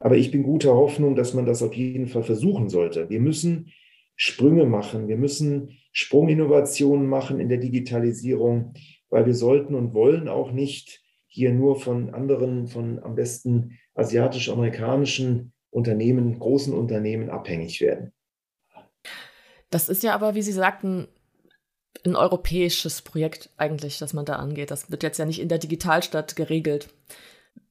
Aber 0.00 0.18
ich 0.18 0.30
bin 0.30 0.42
guter 0.42 0.74
Hoffnung, 0.74 1.16
dass 1.16 1.32
man 1.32 1.46
das 1.46 1.62
auf 1.62 1.72
jeden 1.72 2.08
Fall 2.08 2.24
versuchen 2.24 2.68
sollte. 2.68 3.08
Wir 3.08 3.20
müssen 3.20 3.72
Sprünge 4.16 4.66
machen. 4.66 5.08
Wir 5.08 5.16
müssen 5.16 5.78
Sprunginnovationen 5.92 7.06
machen 7.06 7.40
in 7.40 7.48
der 7.48 7.56
Digitalisierung, 7.56 8.74
weil 9.08 9.24
wir 9.24 9.34
sollten 9.34 9.74
und 9.74 9.94
wollen 9.94 10.28
auch 10.28 10.52
nicht 10.52 11.02
hier 11.26 11.54
nur 11.54 11.80
von 11.80 12.10
anderen, 12.10 12.66
von 12.66 12.98
am 13.02 13.14
besten 13.14 13.78
asiatisch-amerikanischen 13.94 15.53
Unternehmen, 15.74 16.38
großen 16.38 16.72
Unternehmen 16.72 17.30
abhängig 17.30 17.80
werden. 17.80 18.12
Das 19.70 19.88
ist 19.88 20.04
ja 20.04 20.14
aber, 20.14 20.36
wie 20.36 20.42
Sie 20.42 20.52
sagten, 20.52 21.08
ein 22.04 22.14
europäisches 22.14 23.02
Projekt 23.02 23.50
eigentlich, 23.56 23.98
das 23.98 24.12
man 24.12 24.24
da 24.24 24.36
angeht. 24.36 24.70
Das 24.70 24.90
wird 24.90 25.02
jetzt 25.02 25.18
ja 25.18 25.24
nicht 25.24 25.40
in 25.40 25.48
der 25.48 25.58
Digitalstadt 25.58 26.36
geregelt. 26.36 26.88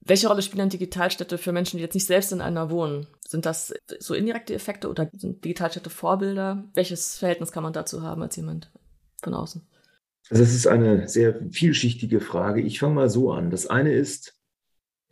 Welche 0.00 0.28
Rolle 0.28 0.42
spielen 0.42 0.68
Digitalstädte 0.68 1.38
für 1.38 1.52
Menschen, 1.52 1.78
die 1.78 1.82
jetzt 1.82 1.94
nicht 1.94 2.06
selbst 2.06 2.30
in 2.30 2.42
einer 2.42 2.68
wohnen? 2.68 3.06
Sind 3.26 3.46
das 3.46 3.72
so 3.98 4.12
indirekte 4.12 4.52
Effekte 4.52 4.90
oder 4.90 5.08
sind 5.12 5.42
Digitalstädte 5.42 5.88
Vorbilder? 5.88 6.64
Welches 6.74 7.16
Verhältnis 7.16 7.52
kann 7.52 7.62
man 7.62 7.72
dazu 7.72 8.02
haben 8.02 8.22
als 8.22 8.36
jemand 8.36 8.70
von 9.22 9.32
außen? 9.32 9.66
Also 10.28 10.42
das 10.42 10.54
ist 10.54 10.66
eine 10.66 11.08
sehr 11.08 11.40
vielschichtige 11.50 12.20
Frage. 12.20 12.60
Ich 12.60 12.80
fange 12.80 12.94
mal 12.94 13.08
so 13.08 13.32
an. 13.32 13.50
Das 13.50 13.66
eine 13.66 13.94
ist, 13.94 14.38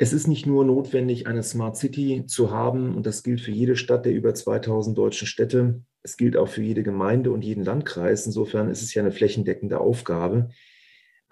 es 0.03 0.12
ist 0.12 0.27
nicht 0.27 0.47
nur 0.47 0.65
notwendig, 0.65 1.27
eine 1.27 1.43
Smart 1.43 1.77
City 1.77 2.25
zu 2.27 2.51
haben, 2.51 2.95
und 2.95 3.07
das 3.07 3.23
gilt 3.23 3.41
für 3.41 3.53
jede 3.53 3.77
Stadt 3.77 4.05
der 4.05 4.12
über 4.12 4.35
2000 4.35 4.97
deutschen 4.99 5.27
Städte. 5.27 5.83
Es 6.03 6.17
gilt 6.17 6.37
auch 6.37 6.49
für 6.49 6.62
jede 6.62 6.83
Gemeinde 6.83 7.31
und 7.31 7.43
jeden 7.45 7.65
Landkreis. 7.65 8.27
Insofern 8.27 8.69
ist 8.69 8.83
es 8.83 8.93
ja 8.95 9.03
eine 9.03 9.12
flächendeckende 9.12 9.79
Aufgabe 9.81 10.51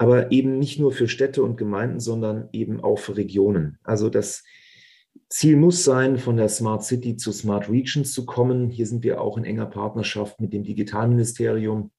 aber 0.00 0.32
eben 0.32 0.58
nicht 0.58 0.80
nur 0.80 0.92
für 0.92 1.08
Städte 1.08 1.42
und 1.42 1.58
Gemeinden, 1.58 2.00
sondern 2.00 2.48
eben 2.52 2.82
auch 2.82 2.98
für 2.98 3.18
Regionen. 3.18 3.78
Also 3.82 4.08
das 4.08 4.44
Ziel 5.28 5.56
muss 5.56 5.84
sein, 5.84 6.16
von 6.16 6.38
der 6.38 6.48
Smart 6.48 6.84
City 6.84 7.16
zu 7.16 7.32
Smart 7.32 7.68
Regions 7.68 8.14
zu 8.14 8.24
kommen. 8.24 8.70
Hier 8.70 8.86
sind 8.86 9.04
wir 9.04 9.20
auch 9.20 9.36
in 9.36 9.44
enger 9.44 9.66
Partnerschaft 9.66 10.40
mit 10.40 10.54
dem 10.54 10.64
Digitalministerium 10.64 11.90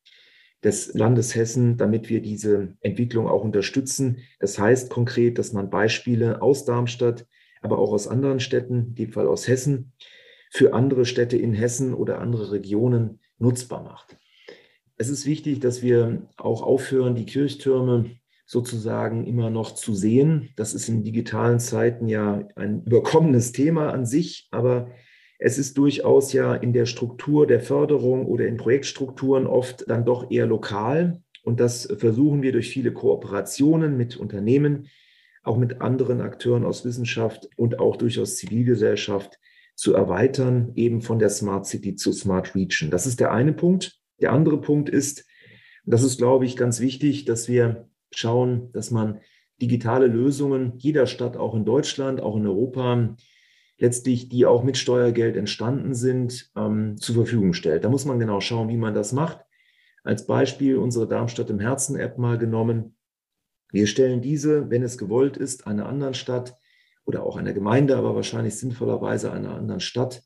des 0.63 0.93
Landes 0.93 1.35
Hessen, 1.35 1.77
damit 1.77 2.09
wir 2.09 2.21
diese 2.21 2.75
Entwicklung 2.81 3.27
auch 3.27 3.43
unterstützen. 3.43 4.19
Das 4.39 4.59
heißt 4.59 4.89
konkret, 4.89 5.37
dass 5.37 5.53
man 5.53 5.69
Beispiele 5.69 6.41
aus 6.41 6.65
Darmstadt, 6.65 7.25
aber 7.61 7.79
auch 7.79 7.91
aus 7.91 8.07
anderen 8.07 8.39
Städten, 8.39 8.87
in 8.89 8.95
dem 8.95 9.11
Fall 9.11 9.27
aus 9.27 9.47
Hessen, 9.47 9.93
für 10.51 10.73
andere 10.73 11.05
Städte 11.05 11.37
in 11.37 11.53
Hessen 11.53 11.93
oder 11.93 12.19
andere 12.19 12.51
Regionen 12.51 13.19
nutzbar 13.37 13.83
macht 13.83 14.17
es 15.01 15.09
ist 15.09 15.25
wichtig, 15.25 15.59
dass 15.59 15.81
wir 15.81 16.27
auch 16.37 16.61
aufhören, 16.61 17.15
die 17.15 17.25
Kirchtürme 17.25 18.11
sozusagen 18.45 19.25
immer 19.25 19.49
noch 19.49 19.71
zu 19.73 19.95
sehen. 19.95 20.49
Das 20.55 20.75
ist 20.75 20.89
in 20.89 21.03
digitalen 21.03 21.59
Zeiten 21.59 22.07
ja 22.07 22.47
ein 22.55 22.83
überkommenes 22.83 23.51
Thema 23.51 23.91
an 23.91 24.05
sich, 24.05 24.47
aber 24.51 24.91
es 25.43 25.57
ist 25.57 25.75
durchaus 25.79 26.33
ja 26.33 26.53
in 26.53 26.71
der 26.71 26.85
Struktur 26.85 27.47
der 27.47 27.61
Förderung 27.61 28.27
oder 28.27 28.45
in 28.45 28.57
Projektstrukturen 28.57 29.47
oft 29.47 29.89
dann 29.89 30.05
doch 30.05 30.29
eher 30.29 30.45
lokal. 30.45 31.23
Und 31.43 31.59
das 31.59 31.91
versuchen 31.97 32.43
wir 32.43 32.51
durch 32.51 32.69
viele 32.69 32.93
Kooperationen 32.93 33.97
mit 33.97 34.17
Unternehmen, 34.17 34.87
auch 35.41 35.57
mit 35.57 35.81
anderen 35.81 36.21
Akteuren 36.21 36.63
aus 36.63 36.85
Wissenschaft 36.85 37.49
und 37.57 37.79
auch 37.79 37.95
durchaus 37.95 38.37
Zivilgesellschaft 38.37 39.39
zu 39.73 39.95
erweitern, 39.95 40.73
eben 40.75 41.01
von 41.01 41.17
der 41.17 41.29
Smart 41.29 41.65
City 41.65 41.95
zu 41.95 42.13
Smart 42.13 42.53
Region. 42.53 42.91
Das 42.91 43.07
ist 43.07 43.19
der 43.19 43.31
eine 43.31 43.53
Punkt. 43.53 43.99
Der 44.19 44.33
andere 44.33 44.61
Punkt 44.61 44.89
ist, 44.89 45.25
das 45.85 46.03
ist, 46.03 46.19
glaube 46.19 46.45
ich, 46.45 46.55
ganz 46.55 46.81
wichtig, 46.81 47.25
dass 47.25 47.47
wir 47.47 47.89
schauen, 48.11 48.71
dass 48.73 48.91
man 48.91 49.21
digitale 49.59 50.05
Lösungen 50.05 50.73
jeder 50.77 51.07
Stadt, 51.07 51.35
auch 51.35 51.55
in 51.55 51.65
Deutschland, 51.65 52.21
auch 52.21 52.37
in 52.37 52.45
Europa, 52.45 53.15
letztlich, 53.81 54.29
die 54.29 54.45
auch 54.45 54.63
mit 54.63 54.77
Steuergeld 54.77 55.35
entstanden 55.35 55.95
sind, 55.95 56.51
ähm, 56.55 56.97
zur 56.97 57.15
Verfügung 57.15 57.53
stellt. 57.53 57.83
Da 57.83 57.89
muss 57.89 58.05
man 58.05 58.19
genau 58.19 58.39
schauen, 58.39 58.69
wie 58.69 58.77
man 58.77 58.93
das 58.93 59.11
macht. 59.11 59.43
Als 60.03 60.27
Beispiel 60.27 60.77
unsere 60.77 61.07
Darmstadt 61.07 61.49
im 61.49 61.59
Herzen 61.59 61.95
App 61.95 62.19
mal 62.19 62.37
genommen. 62.37 62.95
Wir 63.71 63.87
stellen 63.87 64.21
diese, 64.21 64.69
wenn 64.69 64.83
es 64.83 64.99
gewollt 64.99 65.35
ist, 65.35 65.65
einer 65.65 65.87
anderen 65.87 66.13
Stadt 66.13 66.55
oder 67.05 67.23
auch 67.23 67.37
einer 67.37 67.53
Gemeinde, 67.53 67.97
aber 67.97 68.13
wahrscheinlich 68.13 68.55
sinnvollerweise 68.55 69.31
einer 69.31 69.55
anderen 69.55 69.79
Stadt, 69.79 70.21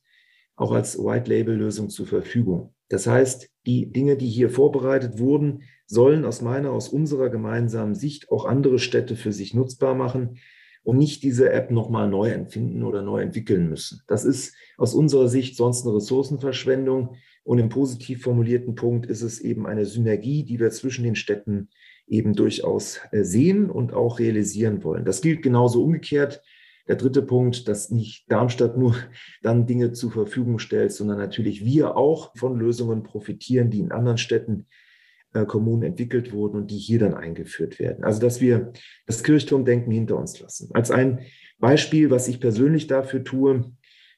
auch 0.57 0.73
als 0.73 0.97
White-Label-Lösung 0.97 1.89
zur 1.89 2.07
Verfügung. 2.07 2.73
Das 2.89 3.07
heißt, 3.07 3.49
die 3.65 3.89
Dinge, 3.91 4.17
die 4.17 4.27
hier 4.27 4.49
vorbereitet 4.49 5.17
wurden, 5.17 5.63
sollen 5.87 6.25
aus 6.25 6.41
meiner, 6.41 6.71
aus 6.71 6.89
unserer 6.89 7.29
gemeinsamen 7.29 7.95
Sicht 7.95 8.31
auch 8.31 8.45
andere 8.45 8.79
Städte 8.79 9.15
für 9.15 9.31
sich 9.31 9.53
nutzbar 9.53 9.95
machen 9.95 10.39
und 10.85 10.99
nicht 10.99 11.23
diese 11.23 11.51
App 11.51 11.71
nochmal 11.71 12.07
neu 12.07 12.29
empfinden 12.29 12.83
oder 12.83 13.01
neu 13.01 13.21
entwickeln 13.21 13.67
müssen. 13.67 14.01
Das 14.07 14.23
ist 14.23 14.55
aus 14.77 14.93
unserer 14.93 15.27
Sicht 15.27 15.57
sonst 15.57 15.85
eine 15.85 15.95
Ressourcenverschwendung. 15.95 17.15
Und 17.43 17.59
im 17.59 17.69
positiv 17.69 18.21
formulierten 18.21 18.75
Punkt 18.75 19.07
ist 19.07 19.21
es 19.21 19.39
eben 19.39 19.65
eine 19.67 19.85
Synergie, 19.85 20.43
die 20.43 20.59
wir 20.59 20.69
zwischen 20.69 21.03
den 21.03 21.15
Städten 21.15 21.69
eben 22.07 22.33
durchaus 22.33 22.99
äh, 23.11 23.23
sehen 23.23 23.69
und 23.69 23.93
auch 23.93 24.19
realisieren 24.19 24.83
wollen. 24.83 25.05
Das 25.05 25.21
gilt 25.21 25.41
genauso 25.41 25.83
umgekehrt. 25.83 26.43
Der 26.87 26.97
dritte 26.97 27.23
Punkt, 27.23 27.67
dass 27.67 27.89
nicht 27.89 28.31
Darmstadt 28.31 28.77
nur 28.77 28.95
dann 29.41 29.65
Dinge 29.65 29.91
zur 29.91 30.11
Verfügung 30.11 30.59
stellt, 30.59 30.91
sondern 30.91 31.17
natürlich 31.17 31.65
wir 31.65 31.97
auch 31.97 32.35
von 32.35 32.59
Lösungen 32.59 33.01
profitieren, 33.01 33.71
die 33.71 33.79
in 33.79 33.91
anderen 33.91 34.19
Städten, 34.19 34.67
äh, 35.35 35.45
Kommunen 35.45 35.83
entwickelt 35.83 36.31
wurden 36.31 36.57
und 36.57 36.71
die 36.71 36.77
hier 36.77 36.99
dann 36.99 37.13
eingeführt 37.13 37.79
werden. 37.79 38.03
Also 38.03 38.21
dass 38.21 38.41
wir 38.41 38.71
das 39.05 39.23
Kirchturmdenken 39.23 39.91
hinter 39.91 40.17
uns 40.17 40.39
lassen. 40.39 40.69
Als 40.73 40.91
ein 40.91 41.19
Beispiel, 41.59 42.09
was 42.09 42.27
ich 42.27 42.39
persönlich 42.39 42.87
dafür 42.87 43.23
tue, 43.23 43.71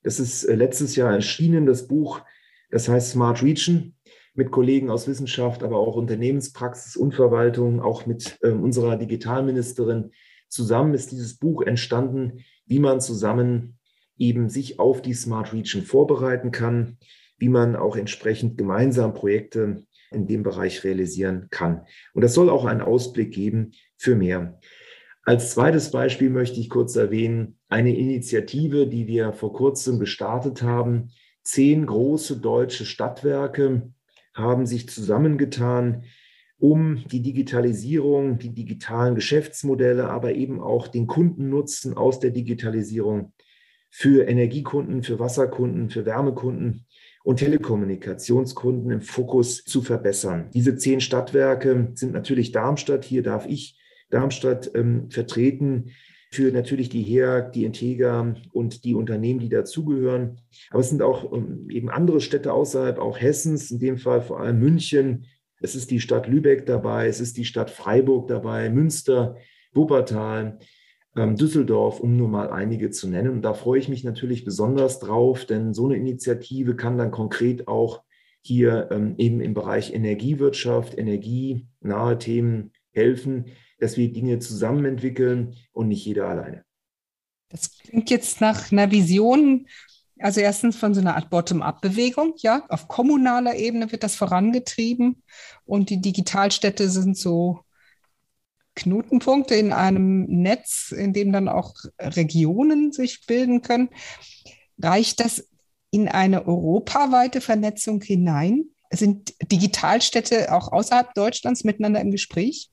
das 0.03 0.19
ist 0.19 0.43
äh, 0.43 0.55
letztes 0.55 0.95
Jahr 0.95 1.13
erschienen, 1.13 1.65
das 1.65 1.87
Buch, 1.87 2.21
das 2.69 2.87
heißt 2.87 3.11
Smart 3.11 3.43
Region 3.43 3.95
mit 4.33 4.51
Kollegen 4.51 4.91
aus 4.91 5.07
Wissenschaft, 5.07 5.63
aber 5.63 5.79
auch 5.79 5.95
Unternehmenspraxis 5.95 6.95
und 6.95 7.15
Verwaltung, 7.15 7.81
auch 7.81 8.05
mit 8.05 8.37
äh, 8.41 8.49
unserer 8.49 8.95
Digitalministerin 8.95 10.11
zusammen 10.47 10.93
ist 10.93 11.11
dieses 11.11 11.37
Buch 11.37 11.63
entstanden, 11.63 12.43
wie 12.65 12.79
man 12.79 13.01
zusammen 13.01 13.79
eben 14.17 14.49
sich 14.49 14.79
auf 14.79 15.01
die 15.01 15.13
Smart 15.13 15.53
Region 15.53 15.81
vorbereiten 15.81 16.51
kann, 16.51 16.97
wie 17.37 17.49
man 17.49 17.75
auch 17.75 17.95
entsprechend 17.95 18.57
gemeinsam 18.57 19.13
Projekte 19.13 19.83
in 20.11 20.27
dem 20.27 20.43
Bereich 20.43 20.83
realisieren 20.83 21.47
kann. 21.49 21.85
Und 22.13 22.23
das 22.23 22.33
soll 22.33 22.49
auch 22.49 22.65
einen 22.65 22.81
Ausblick 22.81 23.33
geben 23.33 23.71
für 23.97 24.15
mehr. 24.15 24.59
Als 25.23 25.51
zweites 25.51 25.91
Beispiel 25.91 26.29
möchte 26.29 26.59
ich 26.59 26.69
kurz 26.69 26.95
erwähnen, 26.95 27.59
eine 27.67 27.95
Initiative, 27.95 28.87
die 28.87 29.07
wir 29.07 29.33
vor 29.33 29.51
kurzem 29.51 29.99
gestartet 29.99 30.61
haben. 30.61 31.09
Zehn 31.43 31.85
große 31.85 32.39
deutsche 32.39 32.85
Stadtwerke 32.85 33.91
haben 34.33 34.65
sich 34.65 34.87
zusammengetan, 34.87 36.05
um 36.59 37.03
die 37.11 37.21
Digitalisierung, 37.21 38.39
die 38.39 38.53
digitalen 38.53 39.15
Geschäftsmodelle, 39.15 40.09
aber 40.09 40.33
eben 40.33 40.61
auch 40.61 40.87
den 40.87 41.07
Kundennutzen 41.07 41.95
aus 41.95 42.19
der 42.19 42.31
Digitalisierung 42.31 43.33
für 43.89 44.27
Energiekunden, 44.27 45.03
für 45.03 45.19
Wasserkunden, 45.19 45.89
für 45.89 46.05
Wärmekunden 46.05 46.86
und 47.27 47.39
Telekommunikationskunden 47.39 48.89
im 48.89 49.01
Fokus 49.01 49.65
zu 49.65 49.81
verbessern. 49.81 50.49
Diese 50.53 50.77
zehn 50.77 51.01
Stadtwerke 51.01 51.91
sind 51.93 52.13
natürlich 52.13 52.53
Darmstadt. 52.53 53.03
Hier 53.03 53.21
darf 53.21 53.45
ich 53.45 53.77
Darmstadt 54.09 54.71
ähm, 54.75 55.11
vertreten 55.11 55.91
für 56.31 56.53
natürlich 56.53 56.87
die 56.87 57.03
HEAG, 57.03 57.51
die 57.51 57.65
Integra 57.65 58.33
und 58.53 58.85
die 58.85 58.95
Unternehmen, 58.95 59.41
die 59.41 59.49
dazugehören. 59.49 60.39
Aber 60.69 60.79
es 60.79 60.89
sind 60.89 61.01
auch 61.01 61.33
ähm, 61.33 61.69
eben 61.69 61.89
andere 61.89 62.21
Städte 62.21 62.53
außerhalb, 62.53 62.97
auch 62.97 63.19
Hessens, 63.19 63.71
in 63.71 63.79
dem 63.79 63.97
Fall 63.97 64.21
vor 64.21 64.39
allem 64.39 64.59
München. 64.59 65.25
Es 65.59 65.75
ist 65.75 65.91
die 65.91 65.99
Stadt 65.99 66.27
Lübeck 66.27 66.65
dabei, 66.65 67.07
es 67.07 67.19
ist 67.19 67.35
die 67.35 67.43
Stadt 67.43 67.69
Freiburg 67.69 68.29
dabei, 68.29 68.69
Münster, 68.69 69.35
Wuppertal, 69.73 70.59
Düsseldorf, 71.35 71.99
um 71.99 72.15
nur 72.15 72.29
mal 72.29 72.49
einige 72.49 72.91
zu 72.91 73.07
nennen. 73.07 73.29
Und 73.29 73.41
da 73.41 73.53
freue 73.53 73.79
ich 73.79 73.89
mich 73.89 74.03
natürlich 74.03 74.45
besonders 74.45 74.99
drauf, 74.99 75.45
denn 75.45 75.73
so 75.73 75.85
eine 75.85 75.95
Initiative 75.95 76.75
kann 76.75 76.97
dann 76.97 77.11
konkret 77.11 77.67
auch 77.67 78.03
hier 78.41 78.89
ähm, 78.91 79.15
eben 79.17 79.41
im 79.41 79.53
Bereich 79.53 79.93
Energiewirtschaft, 79.93 80.97
energienahe 80.97 82.17
Themen 82.17 82.71
helfen, 82.91 83.45
dass 83.79 83.97
wir 83.97 84.11
Dinge 84.11 84.39
zusammen 84.39 84.85
entwickeln 84.85 85.55
und 85.73 85.87
nicht 85.87 86.05
jeder 86.05 86.27
alleine. 86.27 86.63
Das 87.49 87.77
klingt 87.77 88.09
jetzt 88.09 88.41
nach 88.41 88.71
einer 88.71 88.91
Vision, 88.91 89.67
also 90.19 90.39
erstens 90.39 90.77
von 90.77 90.93
so 90.93 91.01
einer 91.01 91.15
Art 91.15 91.29
Bottom-up-Bewegung, 91.29 92.33
ja, 92.37 92.65
auf 92.69 92.87
kommunaler 92.87 93.55
Ebene 93.55 93.91
wird 93.91 94.03
das 94.03 94.15
vorangetrieben 94.15 95.23
und 95.65 95.89
die 95.89 96.01
Digitalstädte 96.01 96.89
sind 96.89 97.17
so 97.17 97.61
Knotenpunkte 98.77 99.55
in 99.55 99.73
einem 99.73 100.25
Netz, 100.27 100.93
in 100.95 101.11
dem 101.11 101.31
dann 101.31 101.49
auch 101.49 101.75
Regionen 101.99 102.91
sich 102.91 103.25
bilden 103.25 103.61
können. 103.61 103.89
Reicht 104.81 105.19
das 105.19 105.49
in 105.91 106.07
eine 106.07 106.47
europaweite 106.47 107.41
Vernetzung 107.41 108.01
hinein? 108.01 108.65
Sind 108.91 109.33
Digitalstädte 109.51 110.53
auch 110.53 110.71
außerhalb 110.71 111.13
Deutschlands 111.15 111.63
miteinander 111.63 111.99
im 111.99 112.11
Gespräch? 112.11 112.69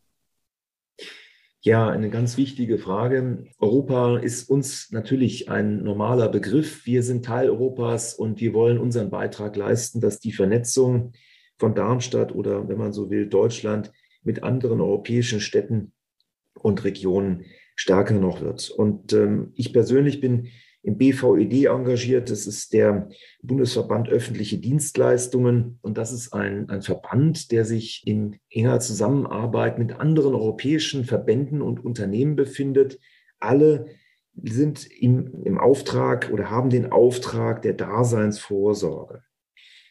Ja, 1.62 1.88
eine 1.88 2.10
ganz 2.10 2.36
wichtige 2.36 2.78
Frage. 2.78 3.46
Europa 3.58 4.18
ist 4.18 4.50
uns 4.50 4.90
natürlich 4.90 5.48
ein 5.48 5.82
normaler 5.82 6.28
Begriff. 6.28 6.84
Wir 6.84 7.02
sind 7.02 7.24
Teil 7.24 7.48
Europas 7.48 8.12
und 8.12 8.38
wir 8.38 8.52
wollen 8.52 8.78
unseren 8.78 9.08
Beitrag 9.08 9.56
leisten, 9.56 10.02
dass 10.02 10.20
die 10.20 10.32
Vernetzung 10.32 11.12
von 11.56 11.74
Darmstadt 11.74 12.34
oder, 12.34 12.68
wenn 12.68 12.76
man 12.76 12.92
so 12.92 13.08
will, 13.08 13.26
Deutschland 13.26 13.92
mit 14.24 14.42
anderen 14.42 14.80
europäischen 14.80 15.40
Städten 15.40 15.92
und 16.54 16.84
Regionen 16.84 17.44
stärker 17.76 18.14
noch 18.14 18.40
wird. 18.40 18.70
Und 18.70 19.12
ähm, 19.12 19.52
ich 19.54 19.72
persönlich 19.72 20.20
bin 20.20 20.48
im 20.84 20.98
BVED 20.98 21.66
engagiert. 21.66 22.30
Das 22.30 22.46
ist 22.46 22.72
der 22.72 23.08
Bundesverband 23.42 24.08
öffentliche 24.08 24.58
Dienstleistungen. 24.58 25.78
Und 25.80 25.96
das 25.98 26.12
ist 26.12 26.32
ein, 26.32 26.68
ein 26.68 26.82
Verband, 26.82 27.50
der 27.50 27.64
sich 27.64 28.02
in 28.06 28.36
enger 28.50 28.80
Zusammenarbeit 28.80 29.78
mit 29.78 29.98
anderen 29.98 30.34
europäischen 30.34 31.04
Verbänden 31.04 31.62
und 31.62 31.82
Unternehmen 31.82 32.36
befindet. 32.36 32.98
Alle 33.40 33.86
sind 34.42 34.86
im, 34.90 35.42
im 35.44 35.58
Auftrag 35.58 36.30
oder 36.32 36.50
haben 36.50 36.68
den 36.68 36.92
Auftrag 36.92 37.62
der 37.62 37.72
Daseinsvorsorge. 37.72 39.22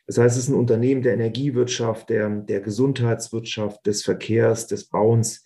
Das 0.07 0.17
heißt, 0.17 0.37
es 0.37 0.43
ist 0.43 0.49
ein 0.49 0.55
Unternehmen 0.55 1.01
der 1.01 1.13
Energiewirtschaft, 1.13 2.09
der, 2.09 2.29
der 2.29 2.61
Gesundheitswirtschaft, 2.61 3.85
des 3.85 4.03
Verkehrs, 4.03 4.67
des 4.67 4.85
Bauens, 4.85 5.43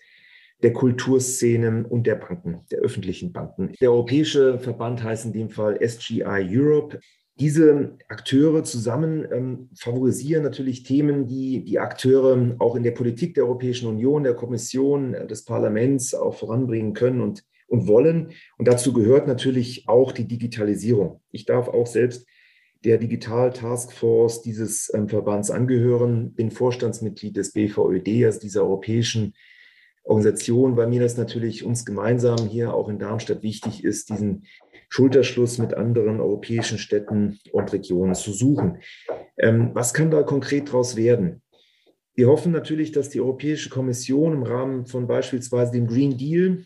der 0.63 0.73
Kulturszene 0.73 1.85
und 1.87 2.07
der 2.07 2.15
Banken, 2.15 2.61
der 2.71 2.79
öffentlichen 2.79 3.31
Banken. 3.31 3.73
Der 3.79 3.91
europäische 3.91 4.57
Verband 4.59 5.03
heißt 5.03 5.25
in 5.25 5.33
dem 5.33 5.49
Fall 5.49 5.77
SGI 5.87 6.23
Europe. 6.23 6.99
Diese 7.39 7.95
Akteure 8.07 8.63
zusammen 8.63 9.27
ähm, 9.31 9.69
favorisieren 9.77 10.41
natürlich 10.41 10.81
Themen, 10.81 11.27
die 11.27 11.63
die 11.63 11.77
Akteure 11.77 12.55
auch 12.57 12.75
in 12.75 12.81
der 12.81 12.91
Politik 12.91 13.35
der 13.35 13.43
Europäischen 13.43 13.87
Union, 13.87 14.23
der 14.23 14.33
Kommission, 14.33 15.13
äh, 15.13 15.27
des 15.27 15.45
Parlaments 15.45 16.15
auch 16.15 16.33
voranbringen 16.33 16.93
können 16.93 17.21
und, 17.21 17.43
und 17.67 17.87
wollen. 17.87 18.31
Und 18.57 18.67
dazu 18.67 18.91
gehört 18.91 19.27
natürlich 19.27 19.87
auch 19.87 20.11
die 20.11 20.27
Digitalisierung. 20.27 21.21
Ich 21.29 21.45
darf 21.45 21.67
auch 21.67 21.85
selbst 21.85 22.25
der 22.88 22.97
Digital 22.97 23.52
Taskforce 23.52 24.41
dieses 24.41 24.89
ähm, 24.93 25.10
Verbands 25.10 25.52
angehören, 25.52 26.34
bin 26.34 26.52
Vorstandsmitglied 26.52 27.36
des 27.36 27.52
BVÖD, 27.52 28.23
also 28.23 28.39
dieser 28.39 28.63
europäischen 28.63 29.34
Organisation, 30.06 30.78
weil 30.78 30.88
mir 30.88 31.02
das 31.02 31.17
natürlich 31.17 31.65
uns 31.65 31.86
gemeinsam 31.86 32.47
hier 32.47 32.73
auch 32.73 32.88
in 32.88 32.97
Darmstadt 32.97 33.43
wichtig 33.43 33.84
ist, 33.84 34.10
diesen 34.10 34.45
Schulterschluss 34.88 35.58
mit 35.58 35.73
anderen 35.73 36.21
europäischen 36.21 36.78
Städten 36.78 37.41
und 37.52 37.73
Regionen 37.73 38.15
zu 38.15 38.32
suchen. 38.32 38.78
Ähm, 39.38 39.71
was 39.73 39.93
kann 39.93 40.10
da 40.10 40.23
konkret 40.23 40.69
daraus 40.69 40.95
werden? 40.95 41.41
Wir 42.15 42.30
hoffen 42.30 42.54
natürlich, 42.54 42.93
dass 42.93 43.10
die 43.10 43.19
Europäische 43.19 43.69
Kommission 43.69 44.32
im 44.32 44.43
Rahmen 44.43 44.86
von 44.86 45.08
beispielsweise 45.08 45.73
dem 45.73 45.88
Green 45.88 46.17
Deal 46.17 46.65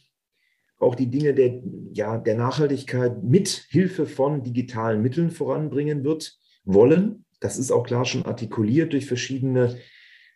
auch 0.81 0.95
die 0.95 1.07
Dinge 1.07 1.33
der, 1.33 1.61
ja, 1.93 2.17
der 2.17 2.35
Nachhaltigkeit 2.35 3.23
mit 3.23 3.65
Hilfe 3.69 4.05
von 4.05 4.43
digitalen 4.43 5.01
Mitteln 5.01 5.29
voranbringen 5.29 6.03
wird, 6.03 6.37
wollen. 6.63 7.25
Das 7.39 7.57
ist 7.57 7.71
auch 7.71 7.83
klar 7.83 8.05
schon 8.05 8.25
artikuliert 8.25 8.93
durch 8.93 9.05
verschiedene 9.05 9.77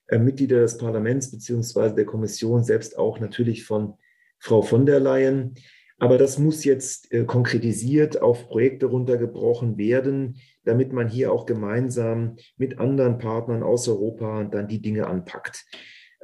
äh, 0.08 0.20
Mitglieder 0.20 0.60
des 0.60 0.78
Parlaments 0.78 1.32
beziehungsweise 1.32 1.96
der 1.96 2.06
Kommission, 2.06 2.64
selbst 2.64 2.98
auch 2.98 3.20
natürlich 3.20 3.66
von 3.66 3.96
Frau 4.40 4.62
von 4.62 4.86
der 4.86 5.00
Leyen. 5.00 5.56
Aber 5.98 6.18
das 6.18 6.40
muss 6.40 6.66
jetzt 6.66 7.12
äh, 7.12 7.24
konkretisiert 7.24 8.22
auf 8.22 8.48
Projekte 8.48 8.88
runtergebrochen 8.88 9.78
werden, 9.78 10.38
damit 10.66 10.92
man 10.92 11.08
hier 11.08 11.32
auch 11.32 11.46
gemeinsam 11.46 12.36
mit 12.58 12.80
anderen 12.80 13.18
Partnern 13.18 13.64
aus 13.64 13.88
Europa 13.88 14.44
dann 14.44 14.68
die 14.68 14.82
Dinge 14.82 15.08
anpackt. 15.08 15.66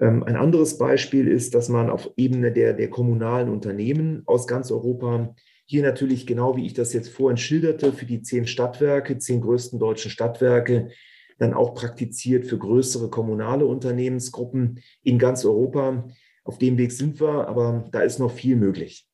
Ähm, 0.02 0.24
ein 0.24 0.36
anderes 0.36 0.78
Beispiel 0.78 1.28
ist, 1.28 1.54
dass 1.54 1.70
man 1.70 1.90
auf 1.90 2.10
Ebene 2.18 2.52
der, 2.52 2.74
der 2.74 2.90
kommunalen 2.90 3.50
Unternehmen 3.50 4.24
aus 4.26 4.48
ganz 4.48 4.72
Europa 4.72 5.36
hier 5.66 5.84
natürlich 5.84 6.28
genau 6.28 6.58
wie 6.58 6.66
ich 6.66 6.74
das 6.74 6.92
jetzt 6.92 7.10
vorhin 7.10 7.38
schilderte, 7.38 7.94
für 7.94 8.06
die 8.06 8.22
zehn 8.22 8.46
Stadtwerke, 8.46 9.20
zehn 9.20 9.40
größten 9.40 9.80
deutschen 9.80 10.12
Stadtwerke, 10.12 10.90
dann 11.38 11.54
auch 11.54 11.76
praktiziert 11.76 12.46
für 12.46 12.58
größere 12.58 13.10
kommunale 13.10 13.66
Unternehmensgruppen 13.66 14.80
in 15.04 15.18
ganz 15.18 15.46
Europa. 15.46 16.08
Auf 16.44 16.58
dem 16.58 16.78
Weg 16.78 16.92
sind 16.92 17.22
wir, 17.22 17.48
aber 17.48 17.86
da 17.92 18.02
ist 18.02 18.20
noch 18.20 18.32
viel 18.32 18.56
möglich. 18.56 19.08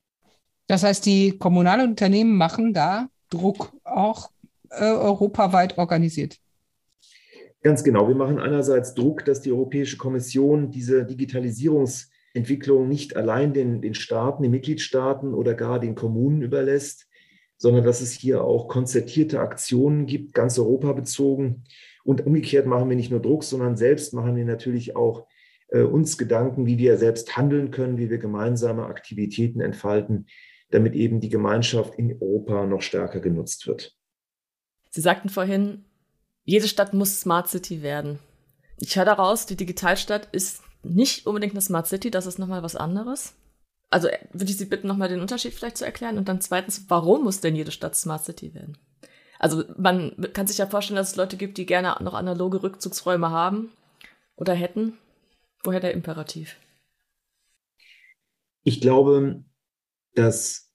Das 0.67 0.83
heißt, 0.83 1.05
die 1.05 1.37
kommunalen 1.37 1.89
Unternehmen 1.89 2.35
machen 2.35 2.73
da 2.73 3.07
Druck 3.29 3.71
auch 3.83 4.31
äh, 4.69 4.83
europaweit 4.83 5.77
organisiert. 5.77 6.37
Ganz 7.63 7.83
genau. 7.83 8.07
Wir 8.07 8.15
machen 8.15 8.39
einerseits 8.39 8.93
Druck, 8.93 9.25
dass 9.25 9.41
die 9.41 9.51
Europäische 9.51 9.97
Kommission 9.97 10.71
diese 10.71 11.05
Digitalisierungsentwicklung 11.05 12.87
nicht 12.87 13.15
allein 13.15 13.53
den, 13.53 13.81
den 13.81 13.93
Staaten, 13.93 14.43
den 14.43 14.51
Mitgliedstaaten 14.51 15.33
oder 15.33 15.53
gar 15.53 15.79
den 15.79 15.95
Kommunen 15.95 16.41
überlässt, 16.41 17.07
sondern 17.57 17.83
dass 17.83 18.01
es 18.01 18.11
hier 18.11 18.43
auch 18.43 18.67
konzertierte 18.67 19.39
Aktionen 19.39 20.05
gibt, 20.05 20.33
ganz 20.33 20.59
europabezogen. 20.59 21.63
Und 22.03 22.25
umgekehrt 22.25 22.67
machen 22.67 22.89
wir 22.89 22.95
nicht 22.95 23.11
nur 23.11 23.21
Druck, 23.21 23.43
sondern 23.43 23.75
selbst 23.75 24.13
machen 24.13 24.35
wir 24.35 24.45
natürlich 24.45 24.95
auch 24.95 25.27
äh, 25.69 25.81
uns 25.81 26.17
Gedanken, 26.17 26.65
wie 26.65 26.77
wir 26.77 26.97
selbst 26.97 27.35
handeln 27.35 27.71
können, 27.71 27.97
wie 27.97 28.09
wir 28.09 28.19
gemeinsame 28.19 28.85
Aktivitäten 28.85 29.59
entfalten, 29.59 30.27
damit 30.69 30.93
eben 30.93 31.19
die 31.19 31.29
Gemeinschaft 31.29 31.95
in 31.95 32.13
Europa 32.21 32.65
noch 32.65 32.81
stärker 32.81 33.19
genutzt 33.19 33.67
wird. 33.67 33.97
Sie 34.91 35.01
sagten 35.01 35.29
vorhin, 35.29 35.85
jede 36.47 36.69
Stadt 36.69 36.93
muss 36.93 37.19
Smart 37.19 37.49
City 37.49 37.81
werden. 37.81 38.19
Ich 38.79 38.95
höre 38.95 39.03
daraus, 39.03 39.45
die 39.45 39.57
Digitalstadt 39.57 40.29
ist 40.31 40.63
nicht 40.81 41.27
unbedingt 41.27 41.51
eine 41.51 41.61
Smart 41.61 41.87
City, 41.87 42.09
das 42.09 42.25
ist 42.25 42.39
nochmal 42.39 42.63
was 42.63 42.77
anderes. 42.77 43.35
Also 43.89 44.07
äh, 44.07 44.17
würde 44.31 44.49
ich 44.49 44.57
Sie 44.57 44.65
bitten, 44.65 44.87
nochmal 44.87 45.09
den 45.09 45.19
Unterschied 45.19 45.53
vielleicht 45.53 45.75
zu 45.75 45.83
erklären. 45.83 46.17
Und 46.17 46.29
dann 46.29 46.39
zweitens, 46.39 46.85
warum 46.87 47.25
muss 47.25 47.41
denn 47.41 47.55
jede 47.55 47.71
Stadt 47.71 47.97
Smart 47.97 48.23
City 48.23 48.53
werden? 48.53 48.77
Also 49.39 49.65
man 49.77 50.15
kann 50.33 50.47
sich 50.47 50.57
ja 50.57 50.67
vorstellen, 50.67 50.95
dass 50.95 51.11
es 51.11 51.15
Leute 51.17 51.35
gibt, 51.35 51.57
die 51.57 51.65
gerne 51.65 51.97
noch 52.01 52.13
analoge 52.13 52.63
Rückzugsräume 52.63 53.29
haben 53.29 53.73
oder 54.37 54.53
hätten. 54.53 54.97
Woher 55.65 55.81
der 55.81 55.93
Imperativ? 55.93 56.55
Ich 58.63 58.79
glaube, 58.79 59.43
dass 60.15 60.66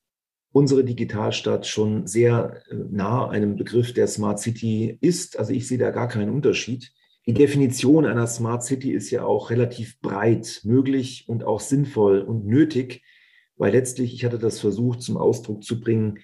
unsere 0.52 0.84
Digitalstadt 0.84 1.66
schon 1.66 2.06
sehr 2.06 2.62
äh, 2.70 2.74
nah 2.90 3.28
einem 3.28 3.56
Begriff 3.56 3.92
der 3.92 4.06
Smart 4.06 4.38
City 4.38 4.96
ist. 5.00 5.38
Also 5.38 5.52
ich 5.52 5.66
sehe 5.66 5.78
da 5.78 5.90
gar 5.90 6.08
keinen 6.08 6.30
Unterschied. 6.30 6.92
Die 7.26 7.34
Definition 7.34 8.04
einer 8.04 8.26
Smart 8.26 8.64
City 8.64 8.92
ist 8.92 9.10
ja 9.10 9.24
auch 9.24 9.50
relativ 9.50 10.00
breit 10.00 10.60
möglich 10.64 11.24
und 11.28 11.44
auch 11.44 11.60
sinnvoll 11.60 12.20
und 12.20 12.46
nötig 12.46 13.02
weil 13.62 13.70
letztlich, 13.70 14.12
ich 14.12 14.24
hatte 14.24 14.40
das 14.40 14.58
versucht 14.58 15.02
zum 15.02 15.16
Ausdruck 15.16 15.62
zu 15.62 15.80
bringen, 15.80 16.18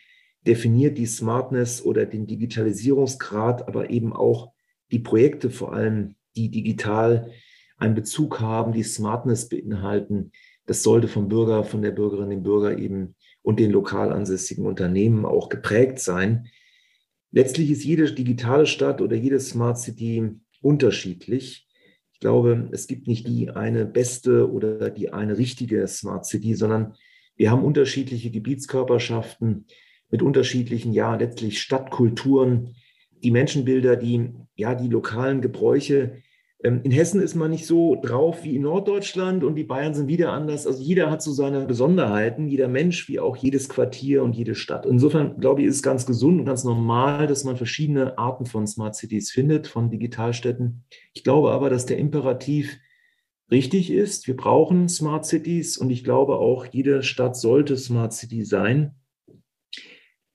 definiert 0.46 0.98
die 0.98 1.06
Smartness 1.06 1.84
oder 1.84 2.04
den 2.04 2.26
Digitalisierungsgrad, 2.26 3.68
aber 3.68 3.90
eben 3.90 4.12
auch 4.12 4.52
die 4.90 4.98
Projekte 4.98 5.48
vor 5.50 5.72
allem, 5.72 6.16
die 6.34 6.50
digital 6.50 7.30
einen 7.76 7.94
Bezug 7.94 8.40
haben, 8.40 8.72
die 8.72 8.82
Smartness 8.82 9.48
beinhalten. 9.48 10.32
Das 10.66 10.82
sollte 10.82 11.06
vom 11.06 11.28
Bürger, 11.28 11.62
von 11.62 11.80
der 11.80 11.92
Bürgerin, 11.92 12.30
dem 12.30 12.42
Bürger 12.42 12.76
eben 12.76 13.14
und 13.48 13.58
den 13.58 13.70
lokal 13.70 14.12
ansässigen 14.12 14.66
Unternehmen 14.66 15.24
auch 15.24 15.48
geprägt 15.48 16.00
sein. 16.00 16.48
Letztlich 17.30 17.70
ist 17.70 17.82
jede 17.82 18.12
digitale 18.12 18.66
Stadt 18.66 19.00
oder 19.00 19.16
jede 19.16 19.40
Smart 19.40 19.78
City 19.78 20.32
unterschiedlich. 20.60 21.66
Ich 22.12 22.20
glaube, 22.20 22.68
es 22.72 22.88
gibt 22.88 23.06
nicht 23.06 23.26
die 23.26 23.48
eine 23.48 23.86
beste 23.86 24.52
oder 24.52 24.90
die 24.90 25.14
eine 25.14 25.38
richtige 25.38 25.88
Smart 25.88 26.26
City, 26.26 26.54
sondern 26.56 26.92
wir 27.36 27.50
haben 27.50 27.64
unterschiedliche 27.64 28.30
Gebietskörperschaften 28.30 29.64
mit 30.10 30.20
unterschiedlichen, 30.20 30.92
ja, 30.92 31.14
letztlich 31.14 31.62
Stadtkulturen, 31.62 32.74
die 33.22 33.30
Menschenbilder, 33.30 33.96
die, 33.96 34.28
ja, 34.56 34.74
die 34.74 34.88
lokalen 34.88 35.40
Gebräuche. 35.40 36.22
Ähm, 36.62 36.80
in 36.82 36.90
Hessen 36.90 37.22
ist 37.22 37.34
man 37.34 37.50
nicht 37.50 37.66
so 37.66 38.00
drauf 38.00 38.42
wie 38.42 38.56
in 38.56 38.62
Norddeutschland 38.62 39.44
und 39.44 39.54
die 39.54 39.64
Bayern 39.64 39.94
sind 39.94 40.08
wieder 40.08 40.32
anders. 40.32 40.66
Also 40.66 40.82
jeder 40.82 41.10
hat 41.10 41.22
so 41.22 41.32
seine 41.32 41.66
Besonderheiten, 41.66 42.48
jeder 42.48 42.68
Mensch 42.68 43.08
wie 43.08 43.20
auch 43.20 43.36
jedes 43.36 43.68
Quartier 43.68 44.22
und 44.22 44.34
jede 44.34 44.54
Stadt. 44.54 44.84
Insofern 44.84 45.38
glaube 45.38 45.62
ich, 45.62 45.68
ist 45.68 45.76
es 45.76 45.82
ganz 45.82 46.04
gesund 46.04 46.40
und 46.40 46.46
ganz 46.46 46.64
normal, 46.64 47.26
dass 47.26 47.44
man 47.44 47.56
verschiedene 47.56 48.18
Arten 48.18 48.46
von 48.46 48.66
Smart 48.66 48.96
Cities 48.96 49.30
findet, 49.30 49.68
von 49.68 49.90
Digitalstädten. 49.90 50.84
Ich 51.14 51.22
glaube 51.22 51.52
aber, 51.52 51.70
dass 51.70 51.86
der 51.86 51.98
Imperativ 51.98 52.76
richtig 53.50 53.90
ist. 53.90 54.26
Wir 54.26 54.36
brauchen 54.36 54.88
Smart 54.88 55.24
Cities 55.26 55.78
und 55.78 55.90
ich 55.90 56.02
glaube 56.02 56.36
auch, 56.36 56.66
jede 56.66 57.02
Stadt 57.02 57.36
sollte 57.36 57.76
Smart 57.76 58.12
City 58.12 58.44
sein 58.44 58.94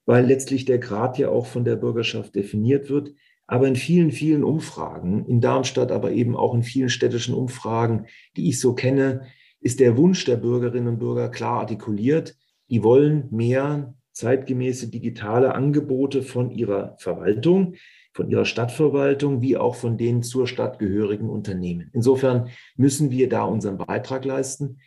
weil 0.06 0.26
letztlich 0.26 0.66
der 0.66 0.80
Grad 0.80 1.18
ja 1.18 1.30
auch 1.30 1.46
von 1.46 1.64
der 1.64 1.76
Bürgerschaft 1.76 2.36
definiert 2.36 2.90
wird. 2.90 3.14
Aber 3.54 3.68
in 3.68 3.76
vielen, 3.76 4.10
vielen 4.10 4.44
Umfragen, 4.44 5.28
in 5.28 5.40
Darmstadt, 5.40 5.92
aber 5.92 6.12
eben 6.12 6.36
auch 6.36 6.56
in 6.56 6.64
vielen 6.64 6.90
städtischen 6.90 7.36
Umfragen, 7.36 8.08
die 8.36 8.50
ich 8.50 8.60
so 8.60 8.74
kenne, 8.74 9.28
ist 9.62 9.80
der 9.80 9.96
Wunsch 9.96 10.26
der 10.26 10.38
Bürgerinnen 10.38 10.88
und 10.88 10.98
Bürger 10.98 11.30
klar 11.30 11.60
artikuliert. 11.60 12.36
Die 12.72 12.82
wollen 12.82 13.28
mehr 13.30 13.94
zeitgemäße 14.12 14.90
digitale 14.90 15.54
Angebote 15.54 16.24
von 16.24 16.50
ihrer 16.50 16.96
Verwaltung, 16.98 17.76
von 18.12 18.28
ihrer 18.28 18.46
Stadtverwaltung, 18.46 19.44
wie 19.44 19.56
auch 19.56 19.76
von 19.76 19.98
den 20.00 20.24
zur 20.24 20.48
Stadt 20.48 20.80
gehörigen 20.80 21.30
Unternehmen. 21.30 21.92
Insofern 21.94 22.50
müssen 22.76 23.12
wir 23.12 23.30
da 23.30 23.44
unseren 23.44 23.78
Beitrag 23.78 24.26
leisten. 24.26 24.80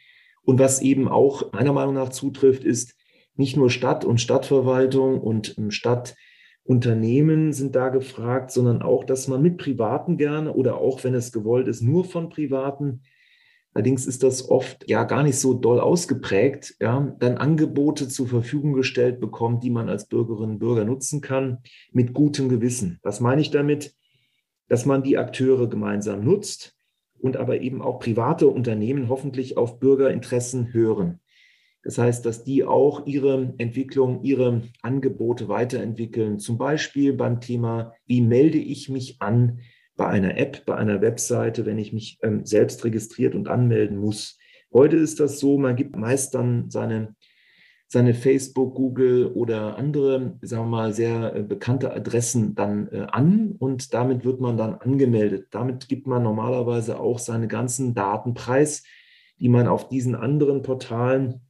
Und 0.42 0.58
was 0.58 0.82
eben 0.82 1.06
auch 1.06 1.52
meiner 1.52 1.72
Meinung 1.72 1.94
nach 1.94 2.08
zutrifft, 2.08 2.64
ist, 2.64 2.96
nicht 3.36 3.56
nur 3.56 3.70
Stadt 3.70 4.04
und 4.04 4.20
Stadtverwaltung 4.20 5.20
und 5.20 5.56
ähm, 5.56 5.70
Stadtunternehmen 6.66 7.52
sind 7.52 7.76
da 7.76 7.90
gefragt, 7.90 8.50
sondern 8.50 8.82
auch, 8.82 9.04
dass 9.04 9.28
man 9.28 9.40
mit 9.40 9.56
Privaten 9.56 10.16
gerne 10.16 10.52
oder 10.52 10.78
auch, 10.78 11.04
wenn 11.04 11.14
es 11.14 11.30
gewollt 11.32 11.68
ist, 11.68 11.80
nur 11.80 12.04
von 12.04 12.28
Privaten, 12.28 13.02
allerdings 13.72 14.04
ist 14.04 14.24
das 14.24 14.48
oft 14.50 14.88
ja 14.88 15.04
gar 15.04 15.22
nicht 15.22 15.38
so 15.38 15.54
doll 15.54 15.78
ausgeprägt, 15.78 16.74
ja, 16.80 17.14
dann 17.20 17.38
Angebote 17.38 18.08
zur 18.08 18.26
Verfügung 18.26 18.72
gestellt 18.72 19.20
bekommt, 19.20 19.62
die 19.62 19.70
man 19.70 19.88
als 19.88 20.08
Bürgerinnen 20.08 20.54
und 20.54 20.58
Bürger 20.58 20.84
nutzen 20.84 21.20
kann, 21.20 21.58
mit 21.92 22.12
gutem 22.12 22.48
Gewissen. 22.48 22.98
Was 23.02 23.20
meine 23.20 23.40
ich 23.40 23.52
damit? 23.52 23.94
Dass 24.68 24.86
man 24.86 25.04
die 25.04 25.18
Akteure 25.18 25.68
gemeinsam 25.68 26.24
nutzt 26.24 26.74
und 27.20 27.36
aber 27.36 27.60
eben 27.60 27.80
auch 27.80 28.00
private 28.00 28.48
Unternehmen 28.48 29.08
hoffentlich 29.08 29.56
auf 29.56 29.78
Bürgerinteressen 29.78 30.72
hören. 30.72 31.20
Das 31.86 31.98
heißt, 31.98 32.26
dass 32.26 32.42
die 32.42 32.64
auch 32.64 33.06
ihre 33.06 33.54
Entwicklung, 33.58 34.24
ihre 34.24 34.62
Angebote 34.82 35.46
weiterentwickeln. 35.46 36.40
Zum 36.40 36.58
Beispiel 36.58 37.12
beim 37.12 37.40
Thema, 37.40 37.92
wie 38.06 38.22
melde 38.22 38.58
ich 38.58 38.88
mich 38.88 39.22
an 39.22 39.60
bei 39.96 40.08
einer 40.08 40.36
App, 40.36 40.66
bei 40.66 40.74
einer 40.74 41.00
Webseite, 41.00 41.64
wenn 41.64 41.78
ich 41.78 41.92
mich 41.92 42.18
ähm, 42.24 42.44
selbst 42.44 42.84
registriert 42.84 43.36
und 43.36 43.46
anmelden 43.46 43.98
muss. 43.98 44.36
Heute 44.72 44.96
ist 44.96 45.20
das 45.20 45.38
so, 45.38 45.58
man 45.58 45.76
gibt 45.76 45.94
meist 45.94 46.34
dann 46.34 46.72
seine, 46.72 47.14
seine 47.86 48.14
Facebook, 48.14 48.74
Google 48.74 49.26
oder 49.26 49.78
andere, 49.78 50.38
sagen 50.42 50.64
wir 50.64 50.68
mal, 50.68 50.92
sehr 50.92 51.36
äh, 51.36 51.42
bekannte 51.44 51.94
Adressen 51.94 52.56
dann 52.56 52.88
äh, 52.88 53.06
an 53.12 53.54
und 53.60 53.94
damit 53.94 54.24
wird 54.24 54.40
man 54.40 54.56
dann 54.56 54.74
angemeldet. 54.74 55.46
Damit 55.52 55.86
gibt 55.88 56.08
man 56.08 56.24
normalerweise 56.24 56.98
auch 56.98 57.20
seine 57.20 57.46
ganzen 57.46 57.94
Daten 57.94 58.34
preis, 58.34 58.82
die 59.38 59.48
man 59.48 59.68
auf 59.68 59.88
diesen 59.88 60.16
anderen 60.16 60.62
Portalen 60.62 61.45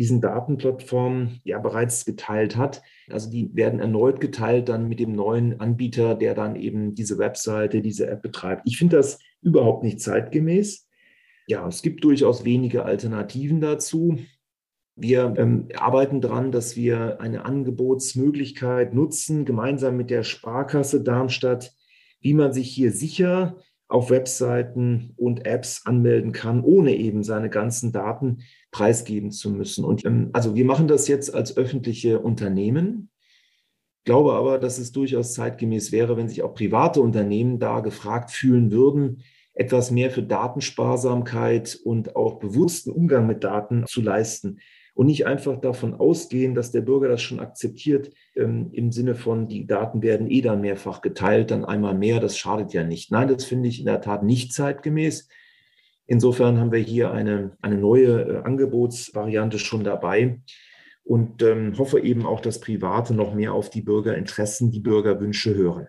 diesen 0.00 0.22
Datenplattformen 0.22 1.42
ja 1.44 1.58
bereits 1.58 2.06
geteilt 2.06 2.56
hat. 2.56 2.80
Also 3.10 3.30
die 3.30 3.54
werden 3.54 3.80
erneut 3.80 4.18
geteilt 4.18 4.70
dann 4.70 4.88
mit 4.88 4.98
dem 4.98 5.12
neuen 5.12 5.60
Anbieter, 5.60 6.14
der 6.14 6.34
dann 6.34 6.56
eben 6.56 6.94
diese 6.94 7.18
Webseite, 7.18 7.82
diese 7.82 8.08
App 8.08 8.22
betreibt. 8.22 8.62
Ich 8.64 8.78
finde 8.78 8.96
das 8.96 9.18
überhaupt 9.42 9.84
nicht 9.84 10.00
zeitgemäß. 10.00 10.88
Ja, 11.46 11.68
es 11.68 11.82
gibt 11.82 12.02
durchaus 12.02 12.46
wenige 12.46 12.86
Alternativen 12.86 13.60
dazu. 13.60 14.16
Wir 14.96 15.34
ähm, 15.36 15.68
arbeiten 15.76 16.22
daran, 16.22 16.50
dass 16.50 16.76
wir 16.76 17.20
eine 17.20 17.44
Angebotsmöglichkeit 17.44 18.94
nutzen, 18.94 19.44
gemeinsam 19.44 19.98
mit 19.98 20.08
der 20.08 20.22
Sparkasse 20.22 21.02
Darmstadt, 21.02 21.74
wie 22.22 22.32
man 22.32 22.54
sich 22.54 22.70
hier 22.70 22.90
sicher 22.90 23.58
auf 23.90 24.10
Webseiten 24.10 25.12
und 25.16 25.46
Apps 25.46 25.84
anmelden 25.84 26.32
kann, 26.32 26.62
ohne 26.62 26.94
eben 26.94 27.24
seine 27.24 27.50
ganzen 27.50 27.92
Daten 27.92 28.38
preisgeben 28.70 29.32
zu 29.32 29.50
müssen. 29.50 29.84
Und 29.84 30.04
ähm, 30.04 30.30
also 30.32 30.54
wir 30.54 30.64
machen 30.64 30.88
das 30.88 31.08
jetzt 31.08 31.34
als 31.34 31.56
öffentliche 31.56 32.20
Unternehmen, 32.20 33.10
glaube 34.04 34.34
aber, 34.34 34.58
dass 34.58 34.78
es 34.78 34.92
durchaus 34.92 35.34
zeitgemäß 35.34 35.90
wäre, 35.90 36.16
wenn 36.16 36.28
sich 36.28 36.42
auch 36.42 36.54
private 36.54 37.00
Unternehmen 37.00 37.58
da 37.58 37.80
gefragt 37.80 38.30
fühlen 38.30 38.70
würden, 38.70 39.22
etwas 39.54 39.90
mehr 39.90 40.10
für 40.10 40.22
Datensparsamkeit 40.22 41.78
und 41.84 42.14
auch 42.14 42.38
bewussten 42.38 42.90
Umgang 42.90 43.26
mit 43.26 43.42
Daten 43.42 43.84
zu 43.86 44.00
leisten 44.00 44.60
und 44.94 45.06
nicht 45.06 45.26
einfach 45.26 45.60
davon 45.60 45.94
ausgehen, 45.94 46.54
dass 46.54 46.72
der 46.72 46.82
Bürger 46.82 47.08
das 47.08 47.22
schon 47.22 47.40
akzeptiert, 47.40 48.12
ähm, 48.36 48.70
im 48.72 48.92
Sinne 48.92 49.14
von, 49.14 49.48
die 49.48 49.66
Daten 49.66 50.02
werden 50.02 50.30
eh 50.30 50.40
dann 50.40 50.60
mehrfach 50.60 51.00
geteilt, 51.00 51.50
dann 51.50 51.64
einmal 51.64 51.94
mehr, 51.94 52.20
das 52.20 52.36
schadet 52.36 52.72
ja 52.72 52.84
nicht. 52.84 53.10
Nein, 53.10 53.28
das 53.28 53.44
finde 53.44 53.68
ich 53.68 53.80
in 53.80 53.86
der 53.86 54.00
Tat 54.00 54.22
nicht 54.22 54.52
zeitgemäß. 54.52 55.28
Insofern 56.06 56.58
haben 56.58 56.72
wir 56.72 56.80
hier 56.80 57.12
eine, 57.12 57.56
eine 57.62 57.76
neue 57.76 58.22
äh, 58.22 58.42
Angebotsvariante 58.42 59.58
schon 59.58 59.84
dabei 59.84 60.40
und 61.04 61.42
ähm, 61.42 61.78
hoffe 61.78 62.00
eben 62.00 62.26
auch, 62.26 62.40
dass 62.40 62.60
Private 62.60 63.14
noch 63.14 63.34
mehr 63.34 63.52
auf 63.52 63.70
die 63.70 63.82
Bürgerinteressen, 63.82 64.70
die 64.70 64.80
Bürgerwünsche 64.80 65.54
hören. 65.54 65.88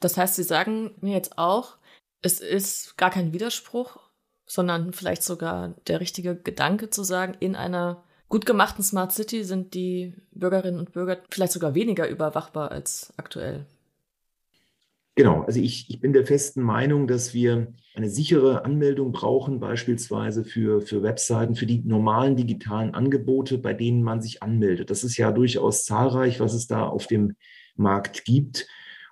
Das 0.00 0.16
heißt, 0.16 0.34
Sie 0.34 0.42
sagen 0.42 0.92
mir 1.00 1.14
jetzt 1.14 1.38
auch, 1.38 1.78
es 2.22 2.40
ist 2.40 2.96
gar 2.96 3.10
kein 3.10 3.32
Widerspruch, 3.32 3.98
sondern 4.46 4.92
vielleicht 4.92 5.22
sogar 5.22 5.74
der 5.86 6.00
richtige 6.00 6.36
Gedanke 6.36 6.90
zu 6.90 7.04
sagen, 7.04 7.36
in 7.40 7.56
einer 7.56 8.04
gut 8.32 8.46
gemachten 8.46 8.82
Smart 8.82 9.12
City 9.12 9.44
sind 9.44 9.74
die 9.74 10.14
Bürgerinnen 10.30 10.78
und 10.78 10.92
Bürger 10.92 11.18
vielleicht 11.28 11.52
sogar 11.52 11.74
weniger 11.74 12.08
überwachbar 12.08 12.70
als 12.70 13.12
aktuell. 13.18 13.66
Genau, 15.14 15.42
also 15.42 15.60
ich, 15.60 15.90
ich 15.90 16.00
bin 16.00 16.14
der 16.14 16.24
festen 16.24 16.62
Meinung, 16.62 17.06
dass 17.06 17.34
wir 17.34 17.74
eine 17.94 18.08
sichere 18.08 18.64
Anmeldung 18.64 19.12
brauchen, 19.12 19.60
beispielsweise 19.60 20.46
für, 20.46 20.80
für 20.80 21.02
Webseiten, 21.02 21.56
für 21.56 21.66
die 21.66 21.82
normalen 21.84 22.34
digitalen 22.34 22.94
Angebote, 22.94 23.58
bei 23.58 23.74
denen 23.74 24.02
man 24.02 24.22
sich 24.22 24.42
anmeldet. 24.42 24.88
Das 24.88 25.04
ist 25.04 25.18
ja 25.18 25.30
durchaus 25.30 25.84
zahlreich, 25.84 26.40
was 26.40 26.54
es 26.54 26.66
da 26.66 26.86
auf 26.86 27.06
dem 27.06 27.36
Markt 27.76 28.24
gibt. 28.24 28.66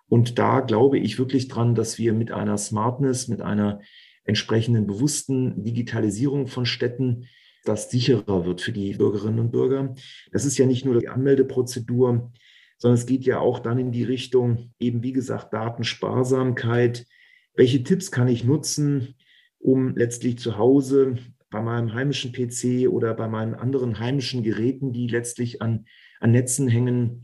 Und 0.08 0.38
da 0.38 0.60
glaube 0.60 0.98
ich 0.98 1.18
wirklich 1.18 1.48
dran, 1.48 1.74
dass 1.74 1.98
wir 1.98 2.14
mit 2.14 2.32
einer 2.32 2.56
Smartness, 2.56 3.28
mit 3.28 3.42
einer 3.42 3.82
entsprechenden 4.24 4.86
bewussten 4.86 5.62
Digitalisierung 5.62 6.46
von 6.46 6.64
Städten 6.64 7.26
das 7.64 7.90
sicherer 7.90 8.44
wird 8.44 8.60
für 8.60 8.72
die 8.72 8.94
Bürgerinnen 8.94 9.38
und 9.38 9.50
Bürger. 9.50 9.94
Das 10.32 10.44
ist 10.44 10.58
ja 10.58 10.66
nicht 10.66 10.84
nur 10.84 10.98
die 10.98 11.08
Anmeldeprozedur, 11.08 12.32
sondern 12.78 12.98
es 12.98 13.06
geht 13.06 13.24
ja 13.24 13.38
auch 13.38 13.58
dann 13.58 13.78
in 13.78 13.92
die 13.92 14.04
Richtung, 14.04 14.72
eben 14.78 15.02
wie 15.02 15.12
gesagt, 15.12 15.52
Datensparsamkeit. 15.52 17.06
Welche 17.54 17.82
Tipps 17.82 18.10
kann 18.10 18.28
ich 18.28 18.44
nutzen, 18.44 19.14
um 19.58 19.94
letztlich 19.96 20.38
zu 20.38 20.56
Hause 20.56 21.16
bei 21.50 21.60
meinem 21.60 21.92
heimischen 21.92 22.32
PC 22.32 22.88
oder 22.88 23.12
bei 23.14 23.28
meinen 23.28 23.54
anderen 23.54 23.98
heimischen 23.98 24.42
Geräten, 24.42 24.92
die 24.92 25.08
letztlich 25.08 25.60
an, 25.60 25.84
an 26.20 26.30
Netzen 26.30 26.68
hängen, 26.68 27.22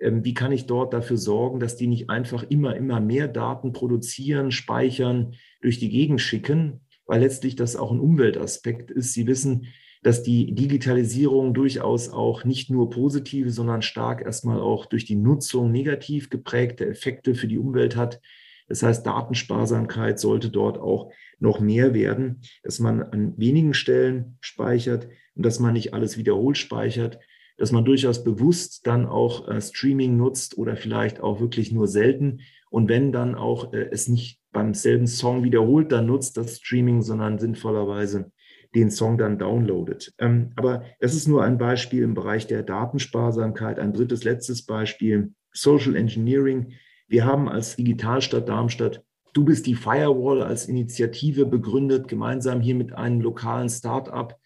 ähm, 0.00 0.24
wie 0.24 0.34
kann 0.34 0.52
ich 0.52 0.66
dort 0.66 0.92
dafür 0.92 1.16
sorgen, 1.16 1.60
dass 1.60 1.76
die 1.76 1.86
nicht 1.86 2.10
einfach 2.10 2.42
immer, 2.42 2.76
immer 2.76 3.00
mehr 3.00 3.28
Daten 3.28 3.72
produzieren, 3.72 4.50
speichern, 4.50 5.34
durch 5.60 5.78
die 5.78 5.90
Gegend 5.90 6.20
schicken, 6.20 6.80
weil 7.08 7.20
letztlich 7.20 7.56
das 7.56 7.74
auch 7.74 7.90
ein 7.90 7.98
Umweltaspekt 7.98 8.92
ist. 8.92 9.14
Sie 9.14 9.26
wissen, 9.26 9.66
dass 10.02 10.22
die 10.22 10.54
Digitalisierung 10.54 11.54
durchaus 11.54 12.10
auch 12.10 12.44
nicht 12.44 12.70
nur 12.70 12.90
positive, 12.90 13.50
sondern 13.50 13.82
stark 13.82 14.22
erstmal 14.22 14.60
auch 14.60 14.86
durch 14.86 15.04
die 15.04 15.16
Nutzung 15.16 15.72
negativ 15.72 16.30
geprägte 16.30 16.86
Effekte 16.86 17.34
für 17.34 17.48
die 17.48 17.58
Umwelt 17.58 17.96
hat. 17.96 18.20
Das 18.68 18.82
heißt, 18.82 19.04
Datensparsamkeit 19.04 20.20
sollte 20.20 20.50
dort 20.50 20.78
auch 20.78 21.10
noch 21.40 21.58
mehr 21.58 21.94
werden, 21.94 22.42
dass 22.62 22.78
man 22.78 23.02
an 23.02 23.36
wenigen 23.36 23.74
Stellen 23.74 24.36
speichert 24.40 25.08
und 25.34 25.44
dass 25.44 25.58
man 25.58 25.72
nicht 25.72 25.94
alles 25.94 26.18
wiederholt 26.18 26.58
speichert, 26.58 27.18
dass 27.56 27.72
man 27.72 27.84
durchaus 27.84 28.22
bewusst 28.22 28.86
dann 28.86 29.06
auch 29.06 29.48
äh, 29.48 29.60
Streaming 29.60 30.16
nutzt 30.16 30.58
oder 30.58 30.76
vielleicht 30.76 31.20
auch 31.20 31.40
wirklich 31.40 31.72
nur 31.72 31.88
selten. 31.88 32.40
Und 32.70 32.88
wenn 32.88 33.10
dann 33.10 33.34
auch 33.34 33.72
äh, 33.72 33.88
es 33.90 34.08
nicht 34.08 34.37
beim 34.52 34.74
selben 34.74 35.06
Song 35.06 35.44
wiederholt 35.44 35.92
dann 35.92 36.06
nutzt, 36.06 36.36
das 36.36 36.56
Streaming, 36.56 37.02
sondern 37.02 37.38
sinnvollerweise 37.38 38.30
den 38.74 38.90
Song 38.90 39.18
dann 39.18 39.38
downloadet. 39.38 40.12
Ähm, 40.18 40.52
aber 40.56 40.84
das 41.00 41.14
ist 41.14 41.28
nur 41.28 41.44
ein 41.44 41.58
Beispiel 41.58 42.02
im 42.02 42.14
Bereich 42.14 42.46
der 42.46 42.62
Datensparsamkeit. 42.62 43.78
Ein 43.78 43.92
drittes, 43.92 44.24
letztes 44.24 44.66
Beispiel, 44.66 45.32
Social 45.52 45.96
Engineering. 45.96 46.72
Wir 47.08 47.24
haben 47.24 47.48
als 47.48 47.76
Digitalstadt 47.76 48.48
Darmstadt 48.48 49.02
Du 49.32 49.44
bist 49.44 49.66
die 49.66 49.74
Firewall 49.74 50.42
als 50.42 50.66
Initiative 50.66 51.46
begründet, 51.46 52.08
gemeinsam 52.08 52.60
hier 52.60 52.74
mit 52.74 52.92
einem 52.94 53.20
lokalen 53.20 53.68
Start-up, 53.68 54.36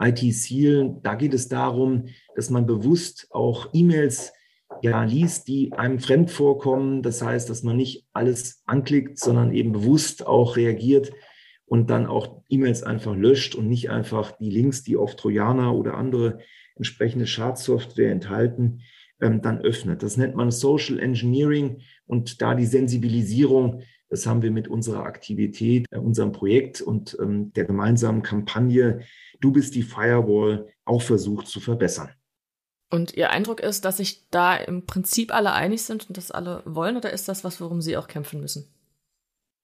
IT 0.00 0.18
Seal. 0.18 1.00
Da 1.02 1.14
geht 1.14 1.34
es 1.34 1.48
darum, 1.48 2.04
dass 2.34 2.50
man 2.50 2.66
bewusst 2.66 3.26
auch 3.30 3.68
E-Mails 3.72 4.32
ja, 4.82 5.04
liest, 5.04 5.48
die 5.48 5.72
einem 5.72 5.98
fremd 5.98 6.30
vorkommen. 6.30 7.02
Das 7.02 7.22
heißt, 7.22 7.48
dass 7.50 7.62
man 7.62 7.76
nicht 7.76 8.06
alles 8.12 8.62
anklickt, 8.66 9.18
sondern 9.18 9.52
eben 9.52 9.72
bewusst 9.72 10.26
auch 10.26 10.56
reagiert 10.56 11.12
und 11.66 11.90
dann 11.90 12.06
auch 12.06 12.42
E-Mails 12.48 12.82
einfach 12.82 13.16
löscht 13.16 13.54
und 13.54 13.68
nicht 13.68 13.90
einfach 13.90 14.32
die 14.32 14.50
Links, 14.50 14.82
die 14.82 14.96
auf 14.96 15.16
Trojaner 15.16 15.74
oder 15.74 15.94
andere 15.94 16.38
entsprechende 16.76 17.26
Schadsoftware 17.26 18.12
enthalten, 18.12 18.82
ähm, 19.20 19.42
dann 19.42 19.60
öffnet. 19.60 20.02
Das 20.02 20.16
nennt 20.16 20.36
man 20.36 20.50
Social 20.50 20.98
Engineering 20.98 21.80
und 22.06 22.42
da 22.42 22.54
die 22.54 22.66
Sensibilisierung, 22.66 23.82
das 24.08 24.26
haben 24.26 24.42
wir 24.42 24.50
mit 24.50 24.68
unserer 24.68 25.04
Aktivität, 25.04 25.86
äh, 25.90 25.98
unserem 25.98 26.32
Projekt 26.32 26.80
und 26.80 27.16
ähm, 27.20 27.52
der 27.54 27.64
gemeinsamen 27.64 28.22
Kampagne 28.22 29.00
Du 29.40 29.52
bist 29.52 29.74
die 29.74 29.82
Firewall 29.82 30.68
auch 30.84 31.02
versucht 31.02 31.48
zu 31.48 31.60
verbessern. 31.60 32.10
Und 32.90 33.14
Ihr 33.14 33.30
Eindruck 33.30 33.60
ist, 33.60 33.84
dass 33.84 33.96
sich 33.96 34.28
da 34.30 34.56
im 34.56 34.86
Prinzip 34.86 35.34
alle 35.34 35.52
einig 35.52 35.82
sind 35.82 36.08
und 36.08 36.16
das 36.16 36.30
alle 36.30 36.62
wollen, 36.64 36.96
oder 36.96 37.12
ist 37.12 37.28
das 37.28 37.42
was, 37.42 37.60
worum 37.60 37.80
Sie 37.80 37.96
auch 37.96 38.08
kämpfen 38.08 38.40
müssen? 38.40 38.72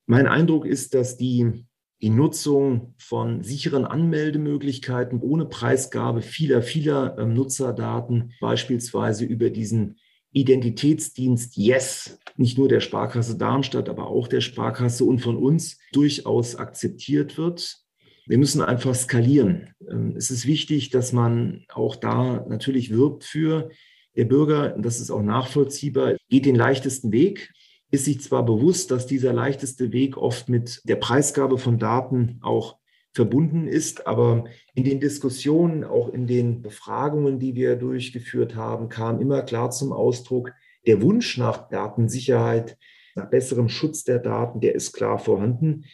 Mein 0.06 0.26
Eindruck 0.26 0.66
ist, 0.66 0.94
dass 0.94 1.16
die 1.16 1.64
die 2.02 2.10
Nutzung 2.10 2.94
von 2.98 3.44
sicheren 3.44 3.84
Anmeldemöglichkeiten 3.84 5.20
ohne 5.20 5.46
Preisgabe 5.46 6.20
vieler, 6.20 6.60
vieler 6.60 7.16
ähm, 7.16 7.32
Nutzerdaten, 7.32 8.32
beispielsweise 8.40 9.24
über 9.24 9.50
diesen 9.50 9.98
Identitätsdienst 10.32 11.56
Yes, 11.56 12.18
nicht 12.36 12.58
nur 12.58 12.68
der 12.68 12.80
Sparkasse 12.80 13.38
Darmstadt, 13.38 13.88
aber 13.88 14.08
auch 14.08 14.26
der 14.26 14.40
Sparkasse 14.40 15.04
und 15.04 15.20
von 15.20 15.36
uns 15.36 15.78
durchaus 15.92 16.56
akzeptiert 16.56 17.38
wird. 17.38 17.78
Wir 18.26 18.38
müssen 18.38 18.62
einfach 18.62 18.94
skalieren. 18.94 19.74
Ähm, 19.88 20.14
es 20.16 20.30
ist 20.30 20.46
wichtig, 20.46 20.90
dass 20.90 21.12
man 21.12 21.64
auch 21.72 21.96
da 21.96 22.44
natürlich 22.48 22.90
wirbt 22.90 23.24
für 23.24 23.70
der 24.16 24.24
Bürger, 24.26 24.70
das 24.78 25.00
ist 25.00 25.10
auch 25.10 25.22
nachvollziehbar, 25.22 26.14
geht 26.28 26.44
den 26.44 26.56
leichtesten 26.56 27.12
Weg 27.12 27.52
ist 27.92 28.06
sich 28.06 28.22
zwar 28.22 28.44
bewusst, 28.44 28.90
dass 28.90 29.06
dieser 29.06 29.34
leichteste 29.34 29.92
Weg 29.92 30.16
oft 30.16 30.48
mit 30.48 30.80
der 30.84 30.96
Preisgabe 30.96 31.58
von 31.58 31.78
Daten 31.78 32.38
auch 32.40 32.78
verbunden 33.12 33.68
ist, 33.68 34.06
aber 34.06 34.44
in 34.74 34.84
den 34.84 34.98
Diskussionen, 34.98 35.84
auch 35.84 36.08
in 36.08 36.26
den 36.26 36.62
Befragungen, 36.62 37.38
die 37.38 37.54
wir 37.54 37.76
durchgeführt 37.76 38.56
haben, 38.56 38.88
kam 38.88 39.20
immer 39.20 39.42
klar 39.42 39.70
zum 39.70 39.92
Ausdruck, 39.92 40.52
der 40.86 41.02
Wunsch 41.02 41.36
nach 41.36 41.68
Datensicherheit, 41.68 42.78
nach 43.14 43.28
besserem 43.28 43.68
Schutz 43.68 44.04
der 44.04 44.18
Daten, 44.18 44.60
der 44.60 44.74
ist 44.74 44.94
klar 44.94 45.18
vorhanden. 45.18 45.84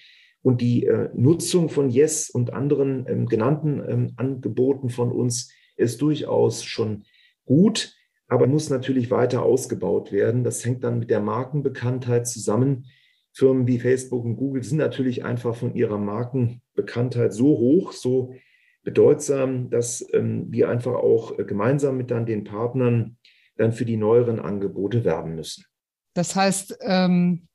Und 0.43 0.61
die 0.61 0.86
äh, 0.86 1.11
Nutzung 1.14 1.68
von 1.68 1.91
Yes 1.91 2.30
und 2.30 2.53
anderen 2.53 3.07
ähm, 3.09 3.26
genannten 3.26 3.82
ähm, 3.89 4.12
Angeboten 4.16 4.89
von 4.89 5.11
uns 5.11 5.53
ist 5.76 6.01
durchaus 6.01 6.64
schon 6.64 7.05
gut 7.45 7.99
aber 8.28 8.47
muss 8.47 8.70
natürlich 8.70 9.11
weiter 9.11 9.43
ausgebaut 9.43 10.12
werden. 10.12 10.45
Das 10.45 10.64
hängt 10.64 10.84
dann 10.84 10.99
mit 10.99 11.11
der 11.11 11.20
Markenbekanntheit 11.20 12.28
zusammen. 12.28 12.86
Firmen 13.32 13.66
wie 13.66 13.78
Facebook 13.78 14.24
und 14.24 14.36
Google 14.36 14.62
sind 14.62 14.78
natürlich 14.78 15.24
einfach 15.24 15.55
von 15.55 15.74
ihrer 15.74 15.99
Markenbekanntheit 15.99 17.32
so 17.32 17.47
hoch, 17.59 17.93
so 17.93 18.34
bedeutsam, 18.82 19.70
dass 19.70 20.07
ähm, 20.12 20.47
wir 20.51 20.68
einfach 20.68 20.95
auch 20.95 21.39
äh, 21.39 21.45
gemeinsam 21.45 21.97
mit 21.97 22.11
dann 22.11 22.26
den 22.26 22.45
Partnern 22.45 23.16
dann 23.57 23.72
für 23.72 23.84
die 23.84 23.97
neueren 23.97 24.41
Angebote 24.41 25.05
werben 25.05 25.34
müssen. 25.34 25.64
Das 26.14 26.36
heißt, 26.36 26.78
ähm, 26.82 27.47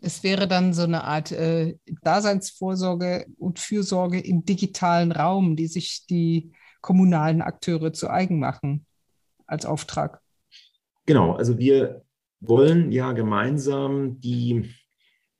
es 0.00 0.22
wäre 0.22 0.48
dann 0.48 0.72
so 0.72 0.82
eine 0.82 1.04
Art 1.04 1.32
äh, 1.32 1.76
Daseinsvorsorge 2.02 3.26
und 3.38 3.58
Fürsorge 3.58 4.20
im 4.20 4.44
digitalen 4.44 5.12
Raum, 5.12 5.56
die 5.56 5.66
sich 5.66 6.06
die 6.06 6.52
kommunalen 6.80 7.42
Akteure 7.42 7.92
zu 7.92 8.08
eigen 8.08 8.38
machen 8.38 8.86
als 9.46 9.66
Auftrag? 9.66 10.20
Genau, 11.06 11.32
also 11.32 11.58
wir 11.58 12.02
wollen 12.40 12.92
ja 12.92 13.12
gemeinsam 13.12 14.20
die 14.20 14.70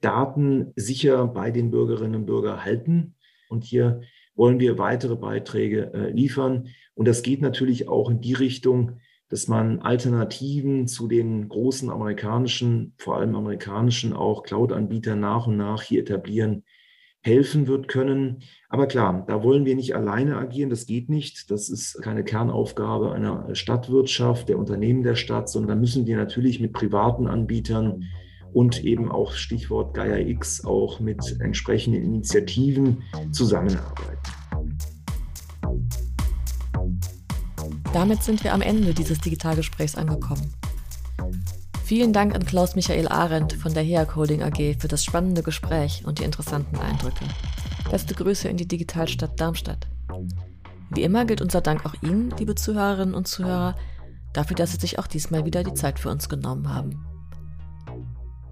Daten 0.00 0.72
sicher 0.76 1.26
bei 1.26 1.50
den 1.50 1.70
Bürgerinnen 1.70 2.16
und 2.16 2.26
Bürgern 2.26 2.64
halten. 2.64 3.14
Und 3.48 3.64
hier 3.64 4.00
wollen 4.34 4.60
wir 4.60 4.78
weitere 4.78 5.16
Beiträge 5.16 5.92
äh, 5.92 6.10
liefern. 6.10 6.68
Und 6.94 7.08
das 7.08 7.22
geht 7.22 7.40
natürlich 7.42 7.88
auch 7.88 8.10
in 8.10 8.20
die 8.20 8.34
Richtung, 8.34 9.00
dass 9.28 9.48
man 9.48 9.80
Alternativen 9.80 10.86
zu 10.86 11.06
den 11.06 11.48
großen 11.48 11.90
amerikanischen, 11.90 12.94
vor 12.96 13.16
allem 13.16 13.34
amerikanischen 13.34 14.12
auch 14.12 14.42
Cloud-Anbietern 14.42 15.20
nach 15.20 15.46
und 15.46 15.56
nach 15.56 15.82
hier 15.82 16.00
etablieren 16.00 16.64
helfen 17.20 17.66
wird 17.66 17.88
können. 17.88 18.42
Aber 18.68 18.86
klar, 18.86 19.24
da 19.26 19.42
wollen 19.42 19.64
wir 19.64 19.74
nicht 19.74 19.94
alleine 19.94 20.36
agieren, 20.36 20.70
das 20.70 20.86
geht 20.86 21.08
nicht. 21.08 21.50
Das 21.50 21.68
ist 21.68 22.00
keine 22.02 22.24
Kernaufgabe 22.24 23.12
einer 23.12 23.54
Stadtwirtschaft, 23.54 24.48
der 24.48 24.58
Unternehmen 24.58 25.02
der 25.02 25.16
Stadt, 25.16 25.48
sondern 25.48 25.68
da 25.68 25.80
müssen 25.80 26.06
wir 26.06 26.16
natürlich 26.16 26.60
mit 26.60 26.72
privaten 26.72 27.26
Anbietern 27.26 28.04
und 28.52 28.82
eben 28.84 29.10
auch 29.10 29.32
Stichwort 29.32 29.94
Gaia 29.94 30.18
X 30.18 30.64
auch 30.64 31.00
mit 31.00 31.38
entsprechenden 31.40 32.02
Initiativen 32.02 33.02
zusammenarbeiten. 33.30 34.47
Damit 37.92 38.22
sind 38.22 38.44
wir 38.44 38.52
am 38.52 38.60
Ende 38.60 38.92
dieses 38.92 39.18
Digitalgesprächs 39.18 39.94
angekommen. 39.94 40.52
Vielen 41.84 42.12
Dank 42.12 42.34
an 42.34 42.44
Klaus 42.44 42.74
Michael 42.74 43.08
Arendt 43.08 43.54
von 43.54 43.72
der 43.72 43.82
HEA 43.82 44.04
Coding 44.04 44.42
AG 44.42 44.76
für 44.78 44.88
das 44.88 45.02
spannende 45.02 45.42
Gespräch 45.42 46.04
und 46.04 46.18
die 46.18 46.24
interessanten 46.24 46.76
Eindrücke. 46.76 47.24
Beste 47.90 48.14
Grüße 48.14 48.46
in 48.48 48.58
die 48.58 48.68
Digitalstadt 48.68 49.40
Darmstadt. 49.40 49.86
Wie 50.90 51.02
immer 51.02 51.24
gilt 51.24 51.40
unser 51.40 51.62
Dank 51.62 51.86
auch 51.86 51.94
Ihnen, 52.02 52.30
liebe 52.38 52.54
Zuhörerinnen 52.54 53.14
und 53.14 53.26
Zuhörer, 53.26 53.74
dafür, 54.34 54.56
dass 54.56 54.72
Sie 54.72 54.80
sich 54.80 54.98
auch 54.98 55.06
diesmal 55.06 55.46
wieder 55.46 55.64
die 55.64 55.72
Zeit 55.72 55.98
für 55.98 56.10
uns 56.10 56.28
genommen 56.28 56.72
haben. 56.72 57.06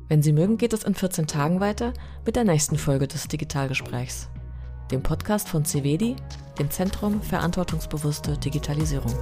Wenn 0.08 0.22
Sie 0.22 0.32
mögen, 0.32 0.56
geht 0.56 0.72
es 0.72 0.84
in 0.84 0.94
14 0.94 1.26
Tagen 1.26 1.60
weiter 1.60 1.92
mit 2.24 2.36
der 2.36 2.44
nächsten 2.44 2.78
Folge 2.78 3.06
des 3.06 3.28
Digitalgesprächs, 3.28 4.30
dem 4.90 5.02
Podcast 5.02 5.48
von 5.48 5.64
CVEDI, 5.64 6.16
dem 6.58 6.70
Zentrum 6.70 7.20
Verantwortungsbewusste 7.22 8.38
Digitalisierung. 8.38 9.12